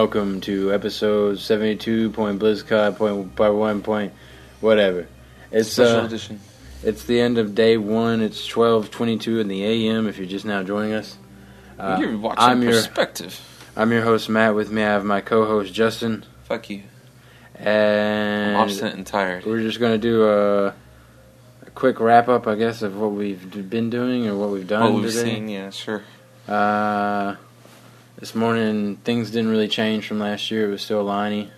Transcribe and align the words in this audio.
welcome 0.00 0.40
to 0.40 0.72
episode 0.72 1.38
72 1.38 2.08
point 2.12 2.38
BlizzCon 2.40 2.96
point 2.96 3.36
by 3.36 3.50
one 3.50 3.82
point 3.82 4.14
whatever. 4.62 5.06
It's 5.52 5.72
Special 5.72 5.98
uh, 6.00 6.04
edition. 6.06 6.40
it's 6.82 7.04
the 7.04 7.20
end 7.20 7.36
of 7.36 7.54
day 7.54 7.76
one. 7.76 8.22
It's 8.22 8.48
12:22 8.48 9.42
in 9.42 9.48
the 9.48 9.62
a.m. 9.62 10.06
If 10.08 10.16
you're 10.16 10.26
just 10.26 10.46
now 10.46 10.62
joining 10.62 10.94
us, 10.94 11.18
uh, 11.78 11.98
You're 12.00 12.16
watching 12.16 12.38
I'm 12.42 12.62
your 12.62 12.72
perspective. 12.72 13.38
I'm 13.76 13.92
your 13.92 14.00
host 14.00 14.30
Matt. 14.30 14.54
With 14.54 14.70
me, 14.72 14.80
I 14.82 14.86
have 14.86 15.04
my 15.04 15.20
co-host 15.20 15.74
Justin, 15.74 16.24
Fuck 16.44 16.70
you. 16.70 16.84
and 17.56 18.56
I'm 18.56 18.62
obstinate 18.62 18.94
and 18.94 19.06
tired. 19.06 19.44
we're 19.44 19.60
just 19.60 19.80
gonna 19.80 19.98
do 19.98 20.24
a, 20.24 20.68
a 20.68 20.74
quick 21.74 22.00
wrap 22.00 22.26
up, 22.26 22.46
I 22.46 22.54
guess, 22.54 22.80
of 22.80 22.96
what 22.98 23.12
we've 23.12 23.68
been 23.68 23.90
doing 23.90 24.26
or 24.26 24.34
what 24.34 24.48
we've 24.48 24.66
done 24.66 24.94
What 24.94 25.02
we've 25.02 25.12
today. 25.12 25.34
seen, 25.34 25.48
yeah, 25.50 25.68
sure. 25.68 26.02
Uh, 26.48 27.36
this 28.20 28.34
morning 28.34 28.96
things 28.96 29.30
didn't 29.30 29.50
really 29.50 29.68
change 29.68 30.06
from 30.06 30.18
last 30.18 30.50
year. 30.50 30.66
It 30.68 30.70
was 30.70 30.82
still 30.82 31.04
liney. 31.04 31.50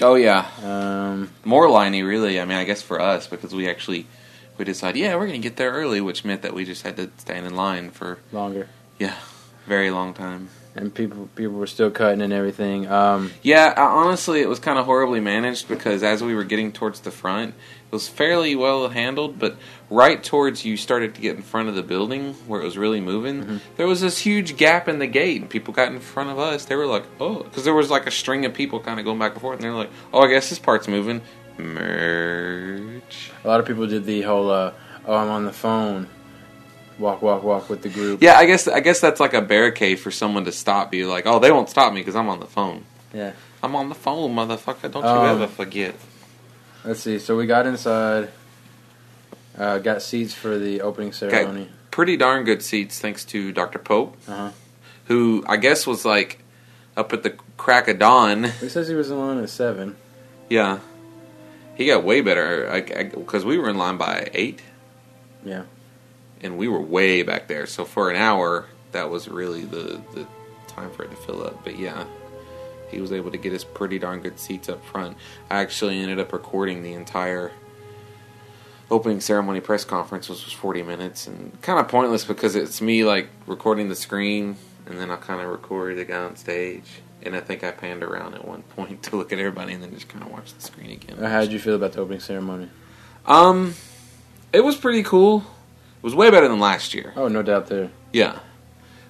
Oh 0.00 0.16
yeah, 0.16 0.46
Um, 0.62 1.30
more 1.44 1.68
liney 1.68 2.04
really. 2.06 2.40
I 2.40 2.44
mean, 2.44 2.58
I 2.58 2.64
guess 2.64 2.82
for 2.82 3.00
us 3.00 3.26
because 3.28 3.54
we 3.54 3.68
actually 3.68 4.06
we 4.58 4.64
decided, 4.64 4.98
yeah, 4.98 5.14
we're 5.16 5.26
gonna 5.26 5.38
get 5.38 5.56
there 5.56 5.70
early, 5.70 6.00
which 6.00 6.24
meant 6.24 6.42
that 6.42 6.54
we 6.54 6.64
just 6.64 6.82
had 6.82 6.96
to 6.96 7.10
stand 7.18 7.46
in 7.46 7.54
line 7.54 7.90
for 7.90 8.18
longer, 8.32 8.68
Yeah, 8.98 9.14
very 9.66 9.90
long 9.90 10.14
time. 10.14 10.48
And 10.76 10.92
people 10.94 11.28
people 11.36 11.54
were 11.54 11.66
still 11.66 11.90
cutting 11.90 12.20
and 12.22 12.32
everything. 12.32 12.88
Um, 12.90 13.30
Yeah, 13.42 13.72
uh, 13.76 13.82
honestly, 13.82 14.40
it 14.40 14.48
was 14.48 14.58
kind 14.58 14.78
of 14.78 14.86
horribly 14.86 15.20
managed 15.20 15.68
because 15.68 16.02
as 16.02 16.22
we 16.22 16.34
were 16.34 16.44
getting 16.44 16.72
towards 16.72 17.00
the 17.00 17.10
front, 17.10 17.50
it 17.50 17.92
was 17.92 18.08
fairly 18.08 18.56
well 18.56 18.88
handled, 18.88 19.38
but 19.38 19.56
right 19.88 20.22
towards 20.22 20.64
you 20.64 20.76
started 20.76 21.14
to 21.14 21.20
get 21.20 21.36
in 21.36 21.42
front 21.42 21.68
of 21.68 21.74
the 21.76 21.82
building 21.82 22.34
where 22.48 22.60
it 22.60 22.64
was 22.64 22.76
really 22.76 23.00
moving, 23.00 23.44
Mhm. 23.44 23.60
there 23.76 23.86
was 23.86 24.00
this 24.00 24.18
huge 24.18 24.56
gap 24.56 24.88
in 24.88 24.98
the 24.98 25.06
gate, 25.06 25.40
and 25.40 25.48
people 25.48 25.72
got 25.72 25.92
in 25.92 26.00
front 26.00 26.30
of 26.30 26.38
us. 26.40 26.64
They 26.64 26.74
were 26.74 26.86
like, 26.86 27.04
oh, 27.20 27.44
because 27.44 27.62
there 27.64 27.74
was 27.74 27.90
like 27.90 28.06
a 28.06 28.10
string 28.10 28.44
of 28.44 28.52
people 28.52 28.80
kind 28.80 28.98
of 28.98 29.04
going 29.04 29.18
back 29.20 29.32
and 29.32 29.40
forth, 29.40 29.56
and 29.56 29.64
they're 29.64 29.72
like, 29.72 29.90
oh, 30.12 30.22
I 30.22 30.28
guess 30.28 30.48
this 30.50 30.58
part's 30.58 30.88
moving. 30.88 31.20
Merge. 31.56 33.30
a 33.44 33.48
lot 33.48 33.60
of 33.60 33.66
people 33.66 33.86
did 33.86 34.04
the 34.06 34.22
whole 34.22 34.50
uh, 34.50 34.72
"oh, 35.06 35.14
I'm 35.14 35.28
on 35.30 35.44
the 35.44 35.52
phone," 35.52 36.08
walk, 36.98 37.22
walk, 37.22 37.42
walk 37.42 37.68
with 37.68 37.82
the 37.82 37.88
group. 37.88 38.22
Yeah, 38.22 38.36
I 38.38 38.46
guess 38.46 38.66
I 38.68 38.80
guess 38.80 39.00
that's 39.00 39.20
like 39.20 39.34
a 39.34 39.42
barricade 39.42 39.96
for 40.00 40.10
someone 40.10 40.44
to 40.44 40.52
stop 40.52 40.92
you. 40.94 41.08
Like, 41.08 41.26
oh, 41.26 41.38
they 41.38 41.50
won't 41.50 41.68
stop 41.68 41.92
me 41.92 42.00
because 42.00 42.16
I'm 42.16 42.28
on 42.28 42.40
the 42.40 42.46
phone. 42.46 42.84
Yeah. 43.12 43.32
I'm 43.62 43.74
on 43.76 43.88
the 43.88 43.94
phone, 43.94 44.34
motherfucker. 44.34 44.90
Don't 44.90 45.02
you 45.04 45.08
Um, 45.08 45.42
ever 45.42 45.46
forget. 45.46 45.94
Let's 46.84 47.00
see. 47.00 47.18
So 47.18 47.36
we 47.36 47.46
got 47.46 47.66
inside. 47.66 48.28
Uh, 49.56 49.78
got 49.78 50.02
seats 50.02 50.34
for 50.34 50.58
the 50.58 50.80
opening 50.80 51.12
ceremony. 51.12 51.68
pretty 51.92 52.16
darn 52.16 52.42
good 52.44 52.60
seats 52.60 52.98
thanks 52.98 53.24
to 53.24 53.52
Dr. 53.52 53.78
Pope, 53.78 54.16
Uh-huh. 54.26 54.50
who 55.06 55.44
I 55.46 55.56
guess 55.58 55.86
was 55.86 56.04
like 56.04 56.40
up 56.96 57.12
at 57.12 57.22
the 57.22 57.30
crack 57.56 57.86
of 57.86 58.00
dawn. 58.00 58.44
He 58.60 58.68
says 58.68 58.88
he 58.88 58.94
was 58.96 59.10
in 59.12 59.18
line 59.18 59.38
at 59.38 59.48
seven. 59.48 59.94
Yeah, 60.50 60.80
he 61.76 61.86
got 61.86 62.02
way 62.02 62.20
better 62.20 62.68
because 63.16 63.44
we 63.44 63.56
were 63.58 63.70
in 63.70 63.78
line 63.78 63.96
by 63.96 64.28
eight. 64.34 64.60
Yeah. 65.44 65.62
And 66.44 66.56
we 66.56 66.68
were 66.68 66.80
way 66.80 67.22
back 67.22 67.48
there. 67.48 67.66
So 67.66 67.84
for 67.84 68.10
an 68.10 68.16
hour, 68.16 68.66
that 68.92 69.10
was 69.10 69.26
really 69.28 69.64
the 69.64 70.00
the 70.14 70.26
time 70.68 70.92
for 70.92 71.02
it 71.02 71.10
to 71.10 71.16
fill 71.16 71.44
up. 71.44 71.64
But 71.64 71.78
yeah. 71.78 72.04
He 72.90 73.00
was 73.00 73.12
able 73.12 73.32
to 73.32 73.38
get 73.38 73.52
us 73.52 73.64
pretty 73.64 73.98
darn 73.98 74.20
good 74.20 74.38
seats 74.38 74.68
up 74.68 74.84
front. 74.84 75.16
I 75.50 75.60
actually 75.62 75.98
ended 75.98 76.20
up 76.20 76.32
recording 76.32 76.84
the 76.84 76.92
entire 76.92 77.50
opening 78.90 79.20
ceremony 79.20 79.60
press 79.60 79.84
conference, 79.84 80.28
which 80.28 80.44
was 80.44 80.52
40 80.52 80.82
minutes, 80.82 81.26
and 81.26 81.60
kind 81.62 81.80
of 81.80 81.88
pointless 81.88 82.24
because 82.24 82.54
it's 82.54 82.80
me 82.80 83.04
like 83.04 83.28
recording 83.46 83.88
the 83.88 83.96
screen, 83.96 84.56
and 84.86 84.98
then 84.98 85.10
I 85.10 85.16
kind 85.16 85.40
of 85.40 85.48
record 85.48 85.96
the 85.96 86.04
guy 86.04 86.18
on 86.18 86.36
stage, 86.36 87.00
and 87.22 87.34
I 87.34 87.40
think 87.40 87.64
I 87.64 87.72
panned 87.72 88.02
around 88.02 88.34
at 88.34 88.46
one 88.46 88.62
point 88.76 89.02
to 89.04 89.16
look 89.16 89.32
at 89.32 89.38
everybody, 89.38 89.72
and 89.72 89.82
then 89.82 89.92
just 89.92 90.08
kind 90.08 90.24
of 90.24 90.30
watch 90.30 90.52
the 90.54 90.62
screen 90.62 90.90
again. 90.90 91.18
How 91.18 91.40
did 91.40 91.52
you 91.52 91.58
feel 91.58 91.74
about 91.74 91.92
the 91.92 92.00
opening 92.00 92.20
ceremony? 92.20 92.68
Um, 93.26 93.74
it 94.52 94.60
was 94.60 94.76
pretty 94.76 95.02
cool. 95.02 95.44
It 96.04 96.08
was 96.08 96.14
way 96.14 96.30
better 96.30 96.48
than 96.48 96.60
last 96.60 96.92
year. 96.92 97.14
Oh, 97.16 97.28
no 97.28 97.42
doubt 97.42 97.68
there. 97.68 97.88
Yeah. 98.12 98.40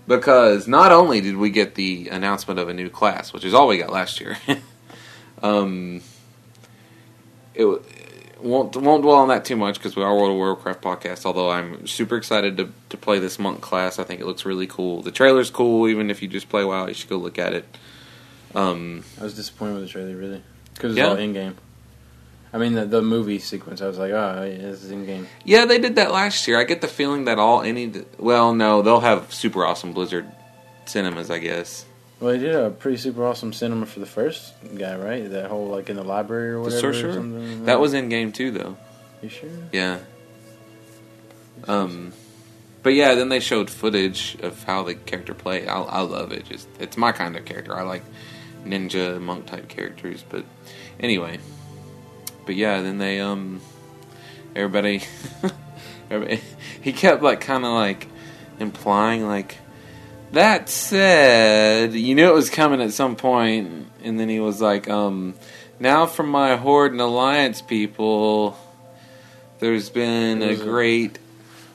Because 0.06 0.68
not 0.68 0.92
only 0.92 1.20
did 1.20 1.36
we 1.36 1.50
get 1.50 1.74
the 1.74 2.08
announcement 2.08 2.60
of 2.60 2.68
a 2.68 2.72
new 2.72 2.88
class, 2.88 3.32
which 3.32 3.44
is 3.44 3.52
all 3.52 3.66
we 3.66 3.78
got 3.78 3.90
last 3.90 4.20
year, 4.20 4.38
um, 5.42 6.02
it 7.52 7.62
w- 7.62 7.82
won't 8.40 8.76
won't 8.76 9.02
dwell 9.02 9.16
on 9.16 9.26
that 9.26 9.44
too 9.44 9.56
much 9.56 9.74
because 9.78 9.96
we 9.96 10.04
are 10.04 10.14
World 10.14 10.30
of 10.30 10.36
Warcraft 10.36 10.82
podcast. 10.82 11.26
Although 11.26 11.50
I'm 11.50 11.84
super 11.88 12.16
excited 12.16 12.56
to 12.58 12.70
to 12.90 12.96
play 12.96 13.18
this 13.18 13.40
monk 13.40 13.60
class. 13.60 13.98
I 13.98 14.04
think 14.04 14.20
it 14.20 14.26
looks 14.26 14.44
really 14.44 14.68
cool. 14.68 15.02
The 15.02 15.10
trailer's 15.10 15.50
cool. 15.50 15.88
Even 15.88 16.10
if 16.10 16.22
you 16.22 16.28
just 16.28 16.48
play 16.48 16.64
WoW, 16.64 16.86
you 16.86 16.94
should 16.94 17.10
go 17.10 17.16
look 17.16 17.40
at 17.40 17.54
it. 17.54 17.64
Um, 18.54 19.02
I 19.20 19.24
was 19.24 19.34
disappointed 19.34 19.74
with 19.74 19.82
the 19.84 19.88
trailer, 19.88 20.14
really, 20.16 20.42
because 20.74 20.92
it's 20.92 20.98
Yeah? 20.98 21.08
all 21.08 21.16
in 21.16 21.32
game. 21.32 21.56
I 22.54 22.58
mean, 22.58 22.74
the, 22.74 22.86
the 22.86 23.02
movie 23.02 23.40
sequence. 23.40 23.82
I 23.82 23.88
was 23.88 23.98
like, 23.98 24.12
oh, 24.12 24.44
yeah, 24.48 24.56
this 24.70 24.84
is 24.84 24.90
in 24.92 25.04
game. 25.04 25.26
yeah, 25.44 25.64
they 25.66 25.78
did 25.80 25.96
that 25.96 26.12
last 26.12 26.46
year. 26.48 26.58
I 26.58 26.62
get 26.64 26.80
the 26.80 26.88
feeling 26.88 27.24
that 27.24 27.38
all 27.38 27.62
any 27.62 27.92
well, 28.16 28.54
no, 28.54 28.80
they'll 28.80 29.00
have 29.00 29.34
super 29.34 29.66
awesome 29.66 29.92
Blizzard 29.92 30.30
cinemas, 30.86 31.30
I 31.30 31.38
guess. 31.40 31.84
Well, 32.20 32.32
they 32.32 32.38
did 32.38 32.54
a 32.54 32.70
pretty 32.70 32.96
super 32.96 33.26
awesome 33.26 33.52
cinema 33.52 33.86
for 33.86 33.98
the 33.98 34.06
first 34.06 34.54
guy, 34.78 34.96
right? 34.96 35.28
That 35.28 35.50
whole 35.50 35.66
like 35.66 35.90
in 35.90 35.96
the 35.96 36.04
library 36.04 36.50
or 36.50 36.54
The 36.54 36.60
whatever. 36.60 36.80
sorcerer? 36.80 37.10
Or 37.10 37.14
something. 37.14 37.64
That 37.64 37.80
was 37.80 37.92
in 37.92 38.08
game 38.08 38.30
too, 38.30 38.52
though. 38.52 38.76
You 39.20 39.28
sure? 39.28 39.50
Yeah. 39.72 39.98
Um, 41.66 42.12
but 42.82 42.90
yeah, 42.94 43.14
then 43.14 43.30
they 43.30 43.40
showed 43.40 43.70
footage 43.70 44.36
of 44.42 44.62
how 44.64 44.82
the 44.84 44.94
character 44.94 45.34
played. 45.34 45.66
I, 45.68 45.80
I 45.80 46.00
love 46.02 46.32
it. 46.32 46.44
Just 46.44 46.68
it's 46.78 46.96
my 46.96 47.12
kind 47.12 47.36
of 47.36 47.44
character. 47.44 47.76
I 47.76 47.82
like 47.82 48.04
ninja 48.64 49.20
monk 49.20 49.46
type 49.46 49.68
characters. 49.68 50.24
But 50.28 50.44
anyway, 51.00 51.38
but 52.46 52.54
yeah, 52.54 52.82
then 52.82 52.98
they 52.98 53.20
um, 53.20 53.60
everybody, 54.54 55.02
everybody 56.10 56.40
he 56.80 56.92
kept 56.92 57.22
like 57.22 57.40
kind 57.40 57.64
of 57.64 57.72
like 57.72 58.08
implying 58.58 59.26
like 59.26 59.58
that 60.32 60.68
said, 60.68 61.94
you 61.94 62.14
knew 62.14 62.28
it 62.28 62.34
was 62.34 62.50
coming 62.50 62.80
at 62.82 62.92
some 62.92 63.16
point, 63.16 63.86
and 64.02 64.18
then 64.18 64.28
he 64.28 64.40
was 64.40 64.60
like 64.60 64.88
um. 64.88 65.34
Now, 65.80 66.06
from 66.06 66.28
my 66.28 66.54
Horde 66.56 66.92
and 66.92 67.00
Alliance 67.00 67.60
people, 67.60 68.56
there's 69.58 69.90
been 69.90 70.40
a 70.40 70.54
great 70.54 71.18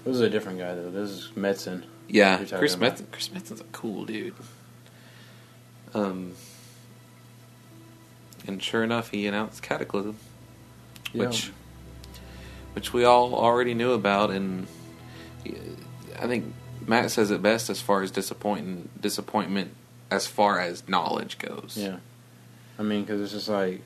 This 0.06 0.16
is 0.16 0.22
a 0.22 0.30
different 0.30 0.60
guy 0.60 0.74
though. 0.74 0.90
This 0.90 1.10
is 1.10 1.32
Metzen. 1.36 1.84
yeah. 2.08 2.38
Chris. 2.38 2.76
Metzen, 2.78 3.12
Chris 3.12 3.30
Metzen's 3.30 3.62
a 3.62 3.66
cool 3.66 4.06
dude. 4.06 4.36
Um, 5.94 6.34
and 8.48 8.62
sure 8.62 8.84
enough, 8.84 9.10
he 9.10 9.28
announced 9.28 9.62
Cataclysm, 9.62 10.18
which 11.14 11.52
which 12.74 12.94
we 12.94 13.04
all 13.04 13.34
already 13.36 13.74
knew 13.74 13.94
about, 13.94 14.30
and 14.32 14.68
uh, 15.48 15.52
I 16.20 16.28
think 16.28 16.54
Matt 16.88 17.12
says 17.12 17.32
it 17.32 17.42
best 17.42 17.70
as 17.70 17.82
far 17.82 18.02
as 18.02 18.12
disappointing 18.12 18.90
disappointment 19.00 19.74
as 20.12 20.26
far 20.28 20.60
as 20.60 20.88
knowledge 20.88 21.38
goes. 21.38 21.76
yeah. 21.78 21.98
I 22.80 22.82
mean, 22.84 23.02
because 23.02 23.22
it's 23.22 23.34
just 23.34 23.50
like 23.50 23.82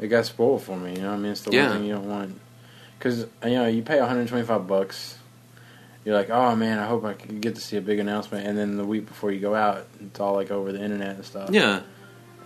it 0.00 0.08
got 0.08 0.24
spoiled 0.26 0.62
for 0.62 0.76
me. 0.76 0.94
You 0.94 1.02
know, 1.02 1.08
what 1.10 1.14
I 1.16 1.18
mean, 1.18 1.32
it's 1.32 1.42
the 1.42 1.50
Yeah. 1.52 1.68
one 1.70 1.78
thing 1.78 1.86
you 1.86 1.94
don't 1.94 2.08
want. 2.08 2.40
Because 2.98 3.26
you 3.44 3.50
know, 3.50 3.66
you 3.66 3.82
pay 3.82 3.98
125 3.98 4.66
bucks. 4.66 5.18
You're 6.04 6.14
like, 6.16 6.30
oh 6.30 6.54
man, 6.56 6.78
I 6.78 6.86
hope 6.86 7.04
I 7.04 7.14
can 7.14 7.40
get 7.40 7.54
to 7.56 7.60
see 7.60 7.76
a 7.76 7.80
big 7.80 7.98
announcement. 7.98 8.46
And 8.46 8.56
then 8.56 8.76
the 8.76 8.84
week 8.84 9.06
before 9.06 9.30
you 9.32 9.40
go 9.40 9.54
out, 9.54 9.86
it's 10.00 10.18
all 10.20 10.34
like 10.34 10.50
over 10.50 10.72
the 10.72 10.82
internet 10.82 11.16
and 11.16 11.24
stuff. 11.24 11.50
Yeah. 11.50 11.82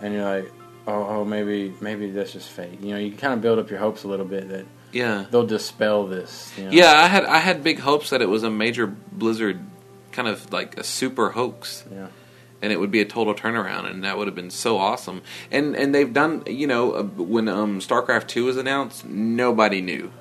And 0.01 0.13
you're 0.13 0.23
like, 0.25 0.51
oh, 0.87 1.05
oh, 1.09 1.25
maybe, 1.25 1.73
maybe 1.81 2.09
that's 2.11 2.31
just 2.33 2.49
fake. 2.49 2.79
You 2.81 2.93
know, 2.93 2.97
you 2.97 3.11
kind 3.11 3.33
of 3.33 3.41
build 3.41 3.59
up 3.59 3.69
your 3.69 3.79
hopes 3.79 4.03
a 4.03 4.07
little 4.07 4.25
bit 4.25 4.49
that 4.49 4.65
Yeah. 4.93 5.25
they'll 5.29 5.45
dispel 5.45 6.07
this. 6.07 6.51
You 6.57 6.63
know? 6.65 6.71
Yeah, 6.71 6.93
I 6.93 7.07
had 7.07 7.25
I 7.25 7.37
had 7.39 7.63
big 7.63 7.79
hopes 7.79 8.09
that 8.09 8.21
it 8.21 8.29
was 8.29 8.43
a 8.43 8.49
major 8.49 8.87
Blizzard 8.87 9.59
kind 10.11 10.27
of 10.27 10.51
like 10.51 10.77
a 10.79 10.83
super 10.83 11.31
hoax. 11.31 11.83
Yeah. 11.91 12.07
And 12.59 12.73
it 12.73 12.79
would 12.79 12.89
be 12.89 13.01
a 13.01 13.05
total 13.05 13.35
turnaround, 13.35 13.85
and 13.87 14.03
that 14.03 14.17
would 14.17 14.25
have 14.27 14.33
been 14.35 14.49
so 14.49 14.77
awesome. 14.77 15.21
And 15.51 15.75
and 15.75 15.93
they've 15.93 16.11
done, 16.11 16.41
you 16.47 16.65
know, 16.65 16.91
uh, 16.93 17.03
when 17.03 17.47
um, 17.47 17.79
StarCraft 17.79 18.27
Two 18.27 18.45
was 18.45 18.57
announced, 18.57 19.05
nobody 19.05 19.79
knew. 19.81 20.11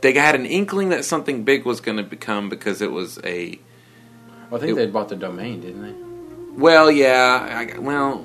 They 0.00 0.14
had 0.14 0.34
an 0.34 0.46
inkling 0.46 0.88
that 0.88 1.04
something 1.04 1.44
big 1.44 1.64
was 1.64 1.80
going 1.80 1.96
to 1.98 2.02
become 2.02 2.48
because 2.48 2.80
it 2.80 2.90
was 2.92 3.18
a 3.24 3.58
Well, 4.50 4.58
I 4.60 4.64
think 4.64 4.72
It- 4.72 4.74
they 4.76 4.86
bought 4.86 5.10
the 5.10 5.16
domain, 5.16 5.60
didn't 5.60 5.82
they? 5.82 5.94
well, 6.60 6.90
yeah, 6.90 7.66
I, 7.74 7.78
well, 7.78 8.24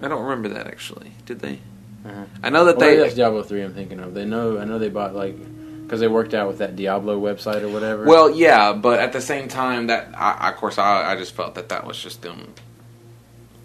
I 0.00 0.08
don't 0.08 0.22
remember 0.22 0.50
that 0.50 0.66
actually. 0.66 1.12
Did 1.26 1.40
they? 1.40 1.60
Uh-huh. 2.04 2.24
I 2.42 2.50
know 2.50 2.64
that 2.66 2.76
Well, 2.76 2.88
they 2.88 2.96
that's 2.96 3.14
Diablo 3.14 3.42
three. 3.42 3.62
I'm 3.62 3.74
thinking 3.74 4.00
of. 4.00 4.14
They 4.14 4.24
know. 4.24 4.58
I 4.58 4.64
know 4.64 4.78
they 4.78 4.88
bought 4.88 5.14
like 5.14 5.36
because 5.82 6.00
they 6.00 6.08
worked 6.08 6.34
out 6.34 6.48
with 6.48 6.58
that 6.58 6.76
Diablo 6.76 7.20
website 7.20 7.62
or 7.62 7.68
whatever. 7.68 8.04
Well, 8.04 8.30
yeah, 8.30 8.72
but 8.74 9.00
at 9.00 9.12
the 9.12 9.20
same 9.22 9.48
time, 9.48 9.86
that 9.88 10.08
I, 10.16 10.50
of 10.50 10.56
course 10.56 10.78
I, 10.78 11.12
I 11.12 11.16
just 11.16 11.34
felt 11.34 11.54
that 11.54 11.70
that 11.70 11.86
was 11.86 12.00
just 12.00 12.22
them, 12.22 12.52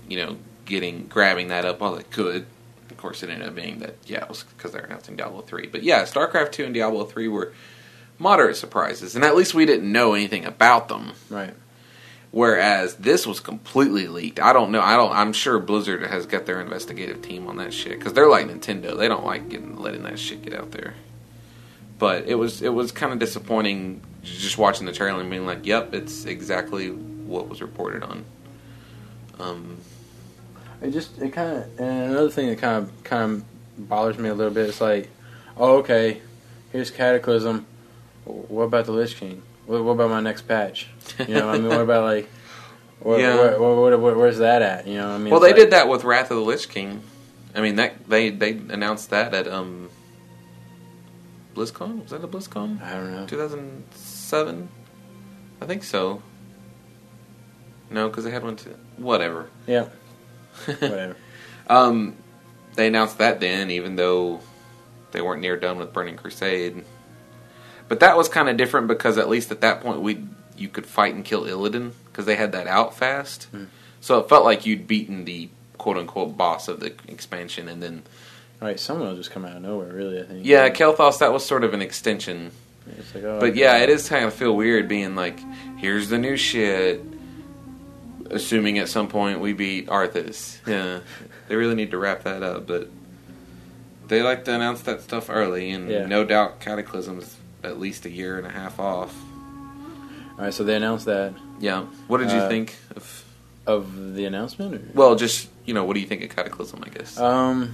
you 0.08 0.18
know, 0.18 0.38
getting 0.66 1.08
grabbing 1.08 1.50
that 1.50 1.66
up 1.66 1.82
while 1.82 1.96
they 1.96 2.04
could. 2.04 2.46
Of 2.90 2.98
course, 2.98 3.24
it 3.24 3.30
ended 3.30 3.48
up 3.50 3.56
being 3.56 3.80
that 3.80 3.98
yeah, 4.06 4.24
it 4.24 4.30
was 4.30 4.44
because 4.44 4.72
they're 4.72 4.84
announcing 4.86 5.16
Diablo 5.18 5.42
three. 5.42 5.68
But 5.68 5.84
yeah, 5.84 6.04
StarCraft 6.04 6.54
two 6.54 6.64
and 6.64 6.74
Diablo 6.74 7.04
three 7.06 7.28
were 7.28 7.54
moderate 8.18 8.56
surprises, 8.56 9.16
and 9.16 9.26
at 9.26 9.36
least 9.36 9.54
we 9.54 9.66
didn't 9.66 9.92
know 9.92 10.14
anything 10.14 10.46
about 10.46 10.88
them. 10.88 11.12
right. 11.30 11.54
Whereas 12.34 12.96
this 12.96 13.28
was 13.28 13.40
completely 13.40 14.08
leaked. 14.08 14.40
I 14.40 14.54
don't 14.54 14.72
know. 14.72 14.82
I 14.82 14.96
don't. 14.96 15.12
I'm 15.12 15.34
sure 15.34 15.60
Blizzard 15.60 16.02
has 16.08 16.26
got 16.26 16.48
their 16.48 16.60
investigative 16.60 17.22
team 17.22 17.46
on 17.46 17.58
that 17.58 17.72
shit 17.72 18.00
because 18.00 18.14
they're 18.14 18.28
like 18.28 18.48
Nintendo. 18.48 18.98
They 18.98 19.08
don't 19.08 19.24
like 19.24 19.50
getting 19.50 19.78
letting 19.78 20.02
that 20.02 20.18
shit 20.18 20.42
get 20.42 20.56
out 20.56 20.72
there. 20.72 20.96
But 22.00 22.26
it 22.26 22.34
was 22.34 22.64
it 22.64 22.74
was 22.74 22.92
kind 22.92 23.14
of 23.14 23.20
disappointing 23.20 24.02
just 24.24 24.58
watching 24.58 24.88
the 24.88 24.92
trailer 24.94 25.22
and 25.22 25.30
being 25.30 25.46
like, 25.46 25.64
"Yep, 25.68 25.94
it's 25.94 26.26
exactly 26.26 26.90
what 26.90 27.50
was 27.50 27.62
reported 27.62 28.02
on." 28.02 28.26
Um, 29.40 29.78
It 30.82 30.90
just 30.90 31.22
it 31.22 31.34
kind 31.34 31.58
of 31.58 31.80
and 31.80 32.14
another 32.14 32.32
thing 32.32 32.48
that 32.50 32.58
kind 32.58 32.78
of 32.78 33.04
kind 33.04 33.24
of 33.78 33.88
bothers 33.88 34.18
me 34.18 34.30
a 34.30 34.34
little 34.34 34.52
bit. 34.52 34.70
It's 34.70 34.82
like, 34.82 35.12
oh 35.56 35.78
okay, 35.78 36.20
here's 36.72 36.90
Cataclysm. 36.90 37.68
What 38.26 38.64
about 38.64 38.86
the 38.86 38.92
Lich 38.92 39.18
King? 39.18 39.44
What, 39.66 39.84
what 39.84 39.92
about 39.94 40.10
my 40.10 40.20
next 40.22 40.44
patch? 40.48 40.88
You 41.20 41.36
know, 41.36 41.50
I 41.50 41.54
mean, 41.58 41.68
what 41.70 41.82
about 41.82 42.04
like, 42.04 42.30
what, 43.00 43.20
Yeah. 43.20 43.56
where's 43.58 44.38
that 44.40 44.62
at? 44.62 44.88
You 44.88 44.98
know, 44.98 45.10
I 45.10 45.18
mean, 45.18 45.32
well, 45.32 45.40
they 45.40 45.48
like- 45.50 45.56
did 45.58 45.72
that 45.72 45.88
with 45.88 46.04
Wrath 46.04 46.32
of 46.32 46.38
the 46.38 46.44
Lich 46.44 46.70
King. 46.70 47.02
I 47.56 47.62
mean, 47.62 47.76
that 47.76 48.10
they 48.10 48.30
they 48.32 48.52
announced 48.52 49.12
that 49.12 49.34
at 49.34 49.48
um 49.48 49.90
BlizzCon. 51.56 52.02
Was 52.02 52.12
that 52.12 52.24
a 52.24 52.28
BlizzCon? 52.28 52.82
I 52.82 52.94
don't 52.94 53.12
know. 53.12 53.26
2007? 53.28 54.70
I 55.62 55.66
think 55.66 55.84
so. 55.84 56.22
No, 57.92 58.10
because 58.10 58.24
they 58.24 58.32
had 58.32 58.44
one 58.44 58.56
to 58.58 58.70
whatever. 58.98 59.50
Yeah, 59.68 59.88
whatever. 60.66 61.16
Um, 61.68 62.16
they 62.76 62.88
announced 62.88 63.20
that 63.20 63.40
then, 63.40 63.70
even 63.70 63.96
though 63.96 64.40
they 65.12 65.22
weren't 65.22 65.42
near 65.42 65.58
done 65.58 65.78
with 65.78 65.94
Burning 65.94 66.16
Crusade. 66.16 66.84
But 67.94 68.00
that 68.00 68.18
was 68.18 68.28
kind 68.28 68.50
of 68.50 68.58
different 68.58 68.88
because 68.88 69.20
at 69.20 69.30
least 69.30 69.52
at 69.52 69.62
that 69.62 69.82
point 69.82 70.02
we 70.02 70.26
you 70.58 70.68
could 70.68 70.88
fight 70.88 71.14
and 71.14 71.24
kill 71.24 71.44
Illidan 71.44 71.92
because 72.06 72.26
they 72.26 72.36
had 72.36 72.52
that 72.54 72.66
out 72.66 72.98
fast. 72.98 73.44
Hmm. 73.52 73.66
So 74.02 74.18
it 74.18 74.28
felt 74.30 74.44
like 74.44 74.66
you'd 74.66 74.88
beaten 74.88 75.26
the 75.26 75.50
quote 75.78 75.98
unquote 75.98 76.36
boss 76.36 76.68
of 76.68 76.80
the 76.80 76.96
expansion, 77.08 77.70
and 77.70 77.84
then 77.84 78.02
right, 78.60 78.80
someone 78.80 79.10
will 79.10 79.16
just 79.16 79.30
come 79.30 79.46
out 79.46 79.56
of 79.58 79.62
nowhere. 79.62 79.94
Really, 79.94 80.20
I 80.20 80.24
think. 80.24 80.44
yeah, 80.44 80.70
Kael'thas 80.72 81.20
that 81.20 81.32
was 81.32 81.46
sort 81.46 81.64
of 81.64 81.76
an 81.76 81.84
extension. 81.84 82.50
Like, 83.14 83.24
oh, 83.26 83.40
But 83.40 83.56
yeah, 83.56 83.78
it 83.78 83.90
is 83.90 84.10
kind 84.10 84.26
of 84.26 84.34
feel 84.34 84.56
weird 84.56 84.88
being 84.88 85.14
like, 85.14 85.40
here's 85.78 86.10
the 86.10 86.18
new 86.18 86.36
shit. 86.36 87.00
Assuming 88.32 88.80
at 88.80 88.90
some 88.90 89.08
point 89.08 89.40
we 89.40 89.54
beat 89.54 89.86
Arthas. 89.88 90.58
Yeah, 90.68 91.02
they 91.48 91.56
really 91.56 91.76
need 91.76 91.92
to 91.92 92.00
wrap 92.00 92.24
that 92.24 92.42
up, 92.42 92.66
but 92.66 92.90
they 94.08 94.24
like 94.24 94.46
to 94.46 94.56
announce 94.56 94.82
that 94.82 95.02
stuff 95.04 95.30
early, 95.30 95.70
and 95.70 95.92
Yeah. 95.92 96.08
no 96.08 96.26
doubt 96.26 96.60
Cataclysm's 96.60 97.38
at 97.64 97.80
least 97.80 98.06
a 98.06 98.10
year 98.10 98.38
and 98.38 98.46
a 98.48 98.50
half 98.50 98.80
off. 98.80 99.16
All 100.38 100.46
right, 100.46 100.54
so 100.54 100.64
they 100.64 100.76
announced 100.76 101.06
that 101.06 101.34
Yeah. 101.60 101.86
What 102.08 102.18
did 102.20 102.32
you 102.32 102.38
Uh, 102.38 102.50
think 102.50 102.76
of? 102.96 103.24
of 103.66 104.14
the 104.16 104.26
announcement. 104.26 104.76
Or? 104.76 104.82
Well, 104.94 105.16
just 105.16 105.48
you 105.66 105.74
know, 105.74 105.86
what 105.86 105.94
do 105.94 106.00
you 106.02 106.08
think 106.08 106.24
of 106.24 106.36
Cataclysm? 106.36 106.84
I 106.86 106.90
guess. 106.90 107.18
Um, 107.20 107.74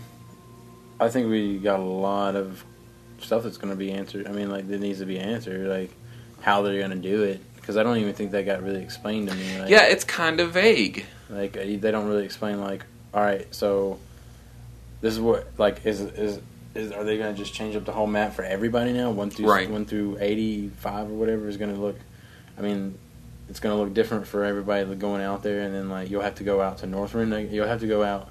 I 1.00 1.10
think 1.10 1.30
we 1.30 1.58
got 1.58 1.80
a 1.80 1.84
lot 1.84 2.36
of 2.36 2.64
stuff 3.20 3.44
that's 3.44 3.58
going 3.58 3.72
to 3.74 3.78
be 3.78 3.92
answered. 3.92 4.28
I 4.28 4.32
mean, 4.32 4.50
like 4.50 4.68
that 4.68 4.80
needs 4.80 5.00
to 5.00 5.06
be 5.06 5.18
answered, 5.20 5.68
like 5.68 5.92
how 6.42 6.62
they're 6.62 6.78
going 6.78 6.92
to 6.92 6.96
do 7.10 7.24
it. 7.24 7.42
Because 7.56 7.78
I 7.78 7.84
don't 7.84 7.98
even 7.98 8.14
think 8.14 8.32
that 8.32 8.46
got 8.46 8.62
really 8.64 8.82
explained 8.82 9.30
to 9.30 9.36
me. 9.36 9.60
Like, 9.60 9.70
yeah, 9.70 9.84
it's 9.84 10.04
kind 10.04 10.40
of 10.40 10.52
vague. 10.52 11.06
like 11.30 11.56
uh, 11.58 11.62
they 11.62 11.78
don't 11.92 12.08
really 12.08 12.26
explain. 12.26 12.60
Like, 12.62 12.84
all 13.14 13.22
right, 13.24 13.48
so 13.54 14.00
this 15.02 15.14
is 15.14 15.20
what 15.20 15.48
like 15.58 15.86
is 15.86 16.02
is. 16.02 16.40
Is, 16.76 16.92
are 16.92 17.04
they 17.04 17.18
going 17.18 17.34
to 17.34 17.38
just 17.42 17.54
change 17.54 17.76
up 17.76 17.86
the 17.86 17.92
whole 17.92 18.08
map 18.08 18.34
for 18.34 18.44
everybody 18.44 18.94
now? 18.94 19.10
One 19.12 19.30
through 19.32 19.48
Right. 19.48 19.70
one 19.70 19.86
through 19.86 20.18
eighty 20.20 20.70
five 20.70 21.10
or 21.10 21.14
whatever 21.14 21.48
is 21.48 21.58
going 21.58 21.74
to 21.74 21.80
look. 21.82 21.98
I 22.58 22.62
mean, 22.62 22.98
it's 23.50 23.60
going 23.60 23.76
to 23.76 23.82
look 23.84 23.94
different 23.94 24.28
for 24.28 24.44
everybody 24.44 24.86
going 24.96 25.22
out 25.24 25.42
there, 25.42 25.62
and 25.62 25.74
then 25.74 25.90
like 25.90 26.10
you'll 26.12 26.22
have 26.22 26.36
to 26.36 26.44
go 26.44 26.62
out 26.62 26.78
to 26.80 26.88
Northrend. 26.88 27.52
You'll 27.52 27.68
have 27.68 27.80
to 27.80 27.88
go 27.88 28.04
out 28.04 28.30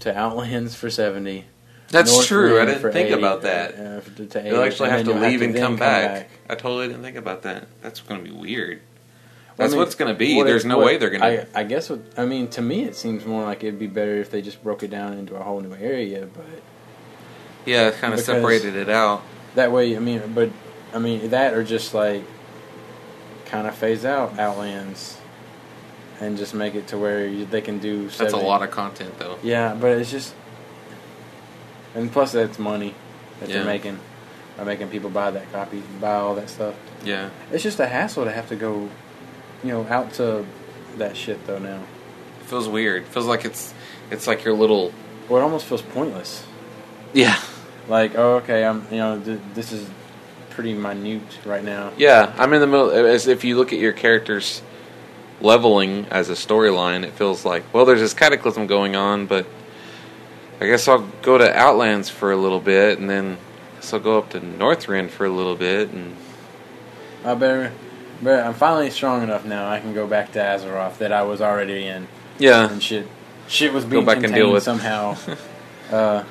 to 0.00 0.16
Outlands 0.16 0.74
for 0.74 0.90
seventy. 0.90 1.44
That's 1.88 2.10
North 2.12 2.26
true. 2.26 2.60
I 2.60 2.64
didn't 2.64 2.80
think 2.92 3.10
80, 3.10 3.12
about 3.12 3.42
that. 3.42 3.74
uh, 3.74 4.00
to, 4.16 4.26
to 4.26 4.48
You'll 4.48 4.62
actually 4.62 4.88
have 4.90 5.04
to 5.04 5.12
then 5.12 5.20
you'll 5.22 5.30
leave 5.30 5.42
and 5.42 5.54
then 5.54 5.62
come 5.62 5.76
back. 5.76 6.30
I 6.48 6.54
totally 6.56 6.88
didn't 6.88 7.02
think 7.02 7.16
about 7.16 7.42
that. 7.42 7.68
That's 7.82 8.00
going 8.00 8.24
to 8.24 8.28
be 8.28 8.34
weird. 8.36 8.78
Well, 8.80 9.52
I 9.52 9.56
That's 9.58 9.70
mean, 9.72 9.78
what 9.78 9.86
it's 9.86 9.94
going 9.94 10.12
to 10.12 10.18
be. 10.18 10.42
There's 10.42 10.64
no 10.64 10.78
what- 10.78 10.86
way 10.86 10.96
they're 10.96 11.10
going 11.10 11.20
to. 11.20 11.56
I, 11.56 11.60
I 11.60 11.64
guess. 11.64 11.90
What, 11.90 12.00
I 12.16 12.24
mean, 12.24 12.48
to 12.48 12.62
me, 12.62 12.82
it 12.84 12.96
seems 12.96 13.24
more 13.24 13.44
like 13.44 13.62
it'd 13.62 13.78
be 13.78 13.86
better 13.86 14.16
if 14.16 14.30
they 14.30 14.42
just 14.42 14.64
broke 14.64 14.82
it 14.82 14.90
down 14.90 15.12
into 15.12 15.36
a 15.36 15.42
whole 15.44 15.60
new 15.60 15.74
area. 15.74 16.26
But 16.26 16.46
Yeah, 17.64 17.90
kind 17.90 18.12
of 18.12 18.18
Because- 18.20 18.24
separated 18.26 18.76
it 18.76 18.88
out. 18.88 19.22
that 19.54 19.72
way, 19.72 19.96
I 19.96 20.00
mean, 20.00 20.20
but 20.34 20.50
I 20.92 20.98
mean 20.98 21.30
that 21.30 21.54
or 21.54 21.64
just 21.64 21.94
like 21.94 22.22
kind 23.46 23.66
of 23.66 23.74
phase 23.74 24.04
out 24.04 24.38
Outlands 24.38 25.16
and 26.20 26.36
just 26.38 26.54
make 26.54 26.74
it 26.74 26.86
to 26.88 26.98
where 26.98 27.26
you, 27.26 27.44
they 27.44 27.60
can 27.60 27.78
do. 27.78 28.08
That's 28.08 28.32
a 28.32 28.36
lot 28.36 28.62
of 28.62 28.70
content, 28.70 29.18
though. 29.18 29.38
Yeah, 29.42 29.74
but 29.74 29.98
it's 29.98 30.10
just, 30.10 30.32
and 31.94 32.10
plus 32.12 32.32
that's 32.32 32.58
money 32.58 32.94
that 33.40 33.48
Yeah. 33.48 33.56
they're 33.56 33.64
making 33.64 33.98
by 34.56 34.62
making 34.64 34.88
people 34.88 35.10
buy 35.10 35.30
that 35.32 35.50
copy, 35.52 35.82
buy 36.00 36.14
all 36.14 36.34
that 36.36 36.48
stuff. 36.48 36.74
Yeah, 37.04 37.30
It's 37.52 37.62
just 37.64 37.80
a 37.80 37.86
hassle 37.88 38.24
to 38.24 38.30
have 38.30 38.48
to 38.50 38.56
go, 38.56 38.88
you 39.64 39.70
know, 39.72 39.84
out 39.90 40.12
to 40.14 40.44
that 40.98 41.16
shit 41.16 41.44
though 41.46 41.58
now. 41.58 41.80
it 42.40 42.46
feels 42.46 42.68
weird. 42.68 43.02
It 43.02 43.08
feels 43.08 43.26
like 43.26 43.44
it's 43.44 43.74
it's 44.10 44.26
like 44.26 44.44
your 44.44 44.54
little 44.54 44.92
Well, 45.28 45.40
it 45.40 45.44
almost 45.44 45.64
feels 45.66 45.82
pointless. 45.82 46.44
yeah 47.12 47.40
Like, 47.88 48.16
oh, 48.16 48.36
okay, 48.36 48.64
I'm, 48.64 48.86
you 48.90 48.96
know, 48.98 49.20
th- 49.20 49.40
this 49.54 49.72
is 49.72 49.88
pretty 50.50 50.72
minute 50.74 51.22
right 51.44 51.64
now. 51.64 51.92
yeah. 51.98 52.32
I'm 52.38 52.52
in 52.52 52.60
the 52.60 52.66
middle. 52.66 52.90
As 52.90 53.26
if 53.26 53.44
you 53.44 53.56
look 53.56 53.72
at 53.72 53.78
your 53.78 53.92
characters 53.92 54.62
leveling 55.40 56.06
as 56.10 56.30
a 56.30 56.34
storyline, 56.34 57.02
it 57.04 57.12
feels 57.12 57.44
like 57.44 57.64
well, 57.74 57.84
there's 57.84 58.00
this 58.00 58.14
cataclysm 58.14 58.66
going 58.66 58.94
on, 58.96 59.26
but 59.26 59.46
I 60.60 60.66
guess 60.66 60.86
I'll 60.88 61.06
go 61.22 61.36
to 61.36 61.44
Outlands 61.52 62.08
for 62.08 62.30
a 62.32 62.36
little 62.36 62.60
bit, 62.60 62.98
and 62.98 63.10
then 63.10 63.36
I 63.72 63.74
guess 63.80 63.92
I'll 63.92 64.00
go 64.00 64.16
up 64.18 64.30
to 64.30 64.40
Northrend 64.40 65.10
for 65.10 65.26
a 65.26 65.30
little 65.30 65.56
bit, 65.56 65.90
and 65.90 66.16
I 67.24 67.34
better, 67.34 67.72
but 68.22 68.46
I'm 68.46 68.54
finally 68.54 68.90
strong 68.90 69.22
enough 69.22 69.44
now. 69.44 69.68
I 69.68 69.80
can 69.80 69.92
go 69.92 70.06
back 70.06 70.32
to 70.32 70.38
Azeroth 70.38 70.98
that 70.98 71.12
I 71.12 71.22
was 71.22 71.40
already 71.42 71.86
in, 71.86 72.06
yeah, 72.38 72.70
and 72.70 72.80
shit, 72.82 73.08
shit 73.48 73.72
was 73.72 73.84
being 73.84 74.02
go 74.04 74.06
back 74.06 74.16
and 74.18 74.26
contained 74.26 74.44
deal 74.44 74.52
with- 74.52 74.62
somehow. 74.62 75.16
uh, 75.90 76.24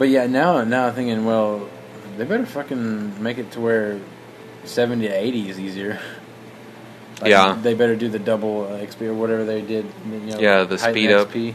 but 0.00 0.08
yeah, 0.08 0.26
now, 0.26 0.64
now 0.64 0.86
I'm 0.88 0.94
thinking, 0.94 1.26
well, 1.26 1.68
they 2.16 2.24
better 2.24 2.46
fucking 2.46 3.22
make 3.22 3.36
it 3.36 3.50
to 3.52 3.60
where 3.60 4.00
seventy 4.64 5.06
to 5.06 5.14
eighty 5.14 5.48
is 5.48 5.60
easier. 5.60 6.00
Like, 7.20 7.28
Yeah. 7.32 7.58
they 7.60 7.74
better 7.74 7.96
do 7.96 8.08
the 8.08 8.18
double 8.18 8.64
uh, 8.64 8.78
XP 8.80 9.02
or 9.02 9.12
whatever 9.12 9.44
they 9.44 9.60
did. 9.60 9.84
You 10.10 10.20
know, 10.20 10.38
Yeah, 10.40 10.64
the 10.64 10.78
speed 10.78 11.10
up. 11.10 11.28
XP. 11.28 11.54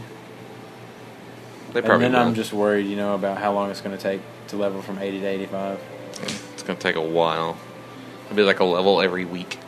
they 1.72 1.82
probably. 1.82 2.06
And 2.06 2.14
then 2.14 2.20
will. 2.20 2.28
I'm 2.28 2.34
just 2.36 2.52
worried, 2.52 2.86
you 2.86 2.94
know, 2.94 3.16
about 3.16 3.38
how 3.38 3.52
long 3.52 3.72
it's 3.72 3.80
going 3.80 3.96
to 3.96 4.00
take 4.00 4.20
to 4.46 4.56
level 4.56 4.80
from 4.80 5.00
80 5.00 5.20
to 5.22 5.26
85. 5.26 5.80
It's 6.54 6.62
gonna 6.62 6.78
take 6.78 6.94
a 6.94 7.00
while. 7.00 7.56
It'll 8.26 8.36
be 8.36 8.44
like 8.44 8.60
a 8.60 8.64
level 8.64 9.00
every 9.00 9.24
week. 9.24 9.58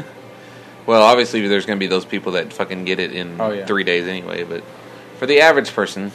well, 0.86 1.02
obviously, 1.02 1.46
there's 1.46 1.64
gonna 1.66 1.78
be 1.78 1.86
those 1.86 2.04
people 2.04 2.32
that 2.32 2.52
fucking 2.52 2.84
get 2.84 2.98
it 2.98 3.12
in 3.12 3.40
Oh, 3.40 3.52
yeah. 3.52 3.66
three 3.66 3.84
days 3.84 4.08
anyway. 4.08 4.42
But 4.44 4.64
for 5.18 5.26
the 5.26 5.40
average 5.40 5.72
person 5.72 6.10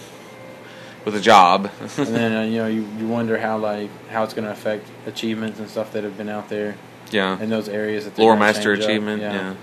with 1.06 1.16
a 1.16 1.22
job, 1.22 1.70
and 1.80 2.08
then 2.08 2.36
uh, 2.36 2.42
you 2.44 2.58
know 2.58 2.68
you, 2.68 2.88
you 2.98 3.08
wonder 3.08 3.38
how 3.38 3.58
like 3.58 3.90
how 4.10 4.24
it's 4.24 4.34
going 4.34 4.46
to 4.46 4.52
affect 4.52 4.88
achievements 5.06 5.60
and 5.60 5.70
stuff 5.70 5.94
that 5.94 6.04
have 6.04 6.18
been 6.18 6.30
out 6.30 6.50
there 6.50 6.76
yeah, 7.12 7.40
in 7.40 7.50
those 7.50 7.70
areas 7.70 8.06
that 8.06 8.18
lore 8.18 8.36
master 8.36 8.74
up. 8.74 8.80
achievement. 8.80 9.22
Yeah. 9.22 9.56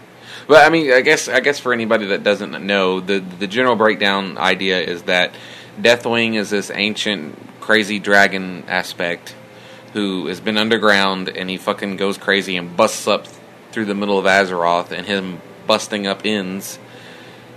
But 0.46 0.64
I 0.64 0.70
mean, 0.70 0.92
I 0.92 1.00
guess 1.00 1.28
I 1.28 1.40
guess 1.40 1.58
for 1.58 1.72
anybody 1.72 2.06
that 2.06 2.22
doesn't 2.22 2.64
know, 2.64 3.00
the 3.00 3.18
the 3.18 3.46
general 3.46 3.76
breakdown 3.76 4.38
idea 4.38 4.80
is 4.80 5.02
that 5.02 5.34
Deathwing 5.80 6.34
is 6.36 6.50
this 6.50 6.70
ancient 6.72 7.38
crazy 7.60 7.98
dragon 7.98 8.64
aspect 8.68 9.34
who 9.92 10.26
has 10.26 10.40
been 10.40 10.56
underground 10.56 11.28
and 11.28 11.48
he 11.50 11.56
fucking 11.56 11.96
goes 11.96 12.18
crazy 12.18 12.56
and 12.56 12.76
busts 12.76 13.06
up 13.06 13.26
through 13.70 13.84
the 13.84 13.94
middle 13.94 14.18
of 14.18 14.24
Azeroth 14.24 14.90
and 14.90 15.06
him 15.06 15.40
busting 15.66 16.06
up 16.06 16.22
ends 16.24 16.78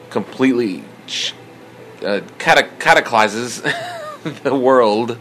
completely 0.10 0.84
ch- 1.08 1.34
uh, 2.06 2.22
the 4.44 4.56
world, 4.56 5.18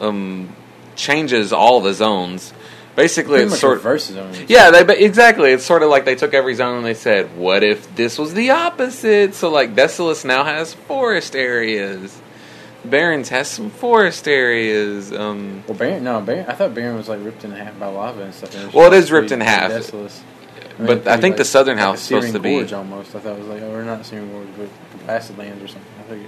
um, 0.00 0.54
changes 0.96 1.52
all 1.52 1.80
the 1.80 1.94
zones. 1.94 2.52
Basically, 2.94 3.38
Pretty 3.38 3.52
it's 3.52 3.60
sort 3.60 3.78
reverses 3.78 4.16
them. 4.16 4.30
yeah, 4.48 4.70
they, 4.70 4.98
exactly. 4.98 5.50
It's 5.52 5.64
sort 5.64 5.82
of 5.82 5.88
like 5.88 6.04
they 6.04 6.14
took 6.14 6.34
every 6.34 6.54
zone 6.54 6.76
and 6.76 6.84
they 6.84 6.92
said, 6.94 7.34
"What 7.38 7.62
if 7.64 7.94
this 7.96 8.18
was 8.18 8.34
the 8.34 8.50
opposite?" 8.50 9.34
So, 9.34 9.48
like, 9.48 9.74
Desolace 9.74 10.26
now 10.26 10.44
has 10.44 10.74
forest 10.74 11.34
areas. 11.34 12.20
Barrens 12.84 13.30
has 13.30 13.48
some 13.48 13.70
forest 13.70 14.28
areas. 14.28 15.10
Um, 15.12 15.62
Well, 15.66 15.78
Baron, 15.78 16.04
no, 16.04 16.20
Baron, 16.20 16.46
I 16.48 16.52
thought 16.52 16.74
Baron 16.74 16.96
was 16.96 17.08
like 17.08 17.24
ripped 17.24 17.44
in 17.44 17.52
half 17.52 17.78
by 17.78 17.86
lava 17.86 18.24
and 18.24 18.34
stuff. 18.34 18.54
and 18.56 18.72
Well, 18.74 18.92
it 18.92 18.96
is 18.98 19.10
ripped 19.12 19.30
in 19.32 19.40
half. 19.40 19.70
pretty 19.70 19.84
desolate. 19.84 20.12
But 20.78 21.06
I 21.06 21.16
think 21.16 21.36
the 21.36 21.44
southern 21.44 21.76
like 21.76 21.84
house 21.84 21.98
is 22.00 22.04
supposed 22.08 22.32
to 22.32 22.40
be- 22.40 22.74
almost. 22.74 23.14
I 23.14 23.20
thought 23.20 23.36
it 23.36 23.38
was 23.38 23.48
like, 23.48 23.62
oh, 23.62 23.70
we're 23.70 23.84
not 23.84 24.04
Searing 24.04 24.30
Gorge, 24.32 24.48
but 24.58 24.68
Blasted 25.06 25.38
Lands 25.38 25.62
or 25.62 25.68
something. 25.68 25.91
Think. 26.08 26.26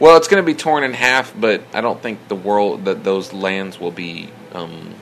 well, 0.00 0.16
it's 0.16 0.28
going 0.28 0.42
to 0.42 0.46
be 0.46 0.54
torn 0.54 0.84
in 0.84 0.92
half, 0.92 1.32
but 1.38 1.62
I 1.72 1.80
don't 1.80 2.00
think 2.02 2.28
the 2.28 2.34
world 2.36 2.84
that 2.86 3.04
those 3.04 3.32
lands 3.32 3.78
will 3.80 3.90
be 3.90 4.30
um, 4.52 4.94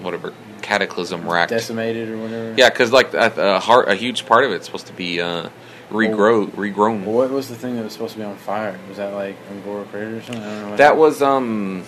whatever 0.00 0.32
cataclysm 0.62 1.28
racked. 1.28 1.50
decimated 1.50 2.08
or 2.08 2.18
whatever. 2.18 2.54
Yeah, 2.56 2.70
because 2.70 2.92
like 2.92 3.14
a, 3.14 3.32
a 3.36 3.60
heart, 3.60 3.88
a 3.88 3.94
huge 3.94 4.26
part 4.26 4.44
of 4.44 4.52
it's 4.52 4.66
supposed 4.66 4.86
to 4.88 4.92
be 4.92 5.20
uh, 5.20 5.48
regrow, 5.90 6.46
regrown. 6.50 7.04
What 7.04 7.30
was 7.30 7.48
the 7.48 7.54
thing 7.56 7.76
that 7.76 7.84
was 7.84 7.92
supposed 7.92 8.12
to 8.14 8.18
be 8.18 8.24
on 8.24 8.36
fire? 8.36 8.78
Was 8.88 8.96
that 8.98 9.12
like 9.14 9.36
Un'Goro 9.50 9.88
Crater 9.90 10.16
or 10.18 10.22
something? 10.22 10.42
I 10.42 10.46
don't 10.46 10.60
know. 10.62 10.68
what 10.70 10.78
That 10.78 10.96
was 10.96 11.22
um, 11.22 11.84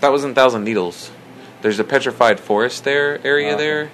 that 0.00 0.10
was 0.12 0.24
in 0.24 0.34
Thousand 0.34 0.64
Needles. 0.64 1.10
There's 1.62 1.78
a 1.78 1.84
petrified 1.84 2.38
forest 2.38 2.84
there 2.84 3.18
area 3.26 3.54
Okay. 3.54 3.62
there, 3.64 3.90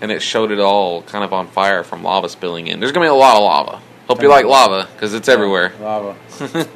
and 0.00 0.10
it 0.12 0.22
showed 0.22 0.50
it 0.50 0.60
all 0.60 1.02
kind 1.02 1.24
of 1.24 1.32
on 1.32 1.46
fire 1.48 1.82
from 1.84 2.02
lava 2.02 2.28
spilling 2.28 2.66
in. 2.66 2.80
There's 2.80 2.92
gonna 2.92 3.04
be 3.04 3.10
a 3.10 3.14
lot 3.14 3.36
of 3.36 3.42
lava. 3.42 3.82
Hope 4.12 4.22
you 4.22 4.28
like 4.28 4.44
lava 4.44 4.88
because 4.92 5.14
it's 5.14 5.28
everywhere. 5.28 5.72
Lava. 5.80 6.16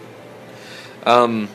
Um, 1.05 1.49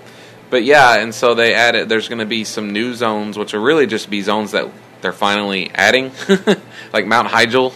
but 0.50 0.64
yeah, 0.64 0.96
and 0.96 1.14
so 1.14 1.34
they 1.34 1.54
added. 1.54 1.90
There's 1.90 2.08
going 2.08 2.20
to 2.20 2.26
be 2.26 2.46
some 2.46 2.72
new 2.72 2.94
zones, 2.94 3.38
which 3.38 3.52
will 3.52 3.62
really 3.62 3.86
just 3.86 4.10
be 4.10 4.22
zones 4.22 4.52
that 4.52 4.70
they're 5.02 5.12
finally 5.12 5.70
adding, 5.76 6.12
like 6.94 7.06
Mount 7.06 7.28
Hyjal, 7.28 7.74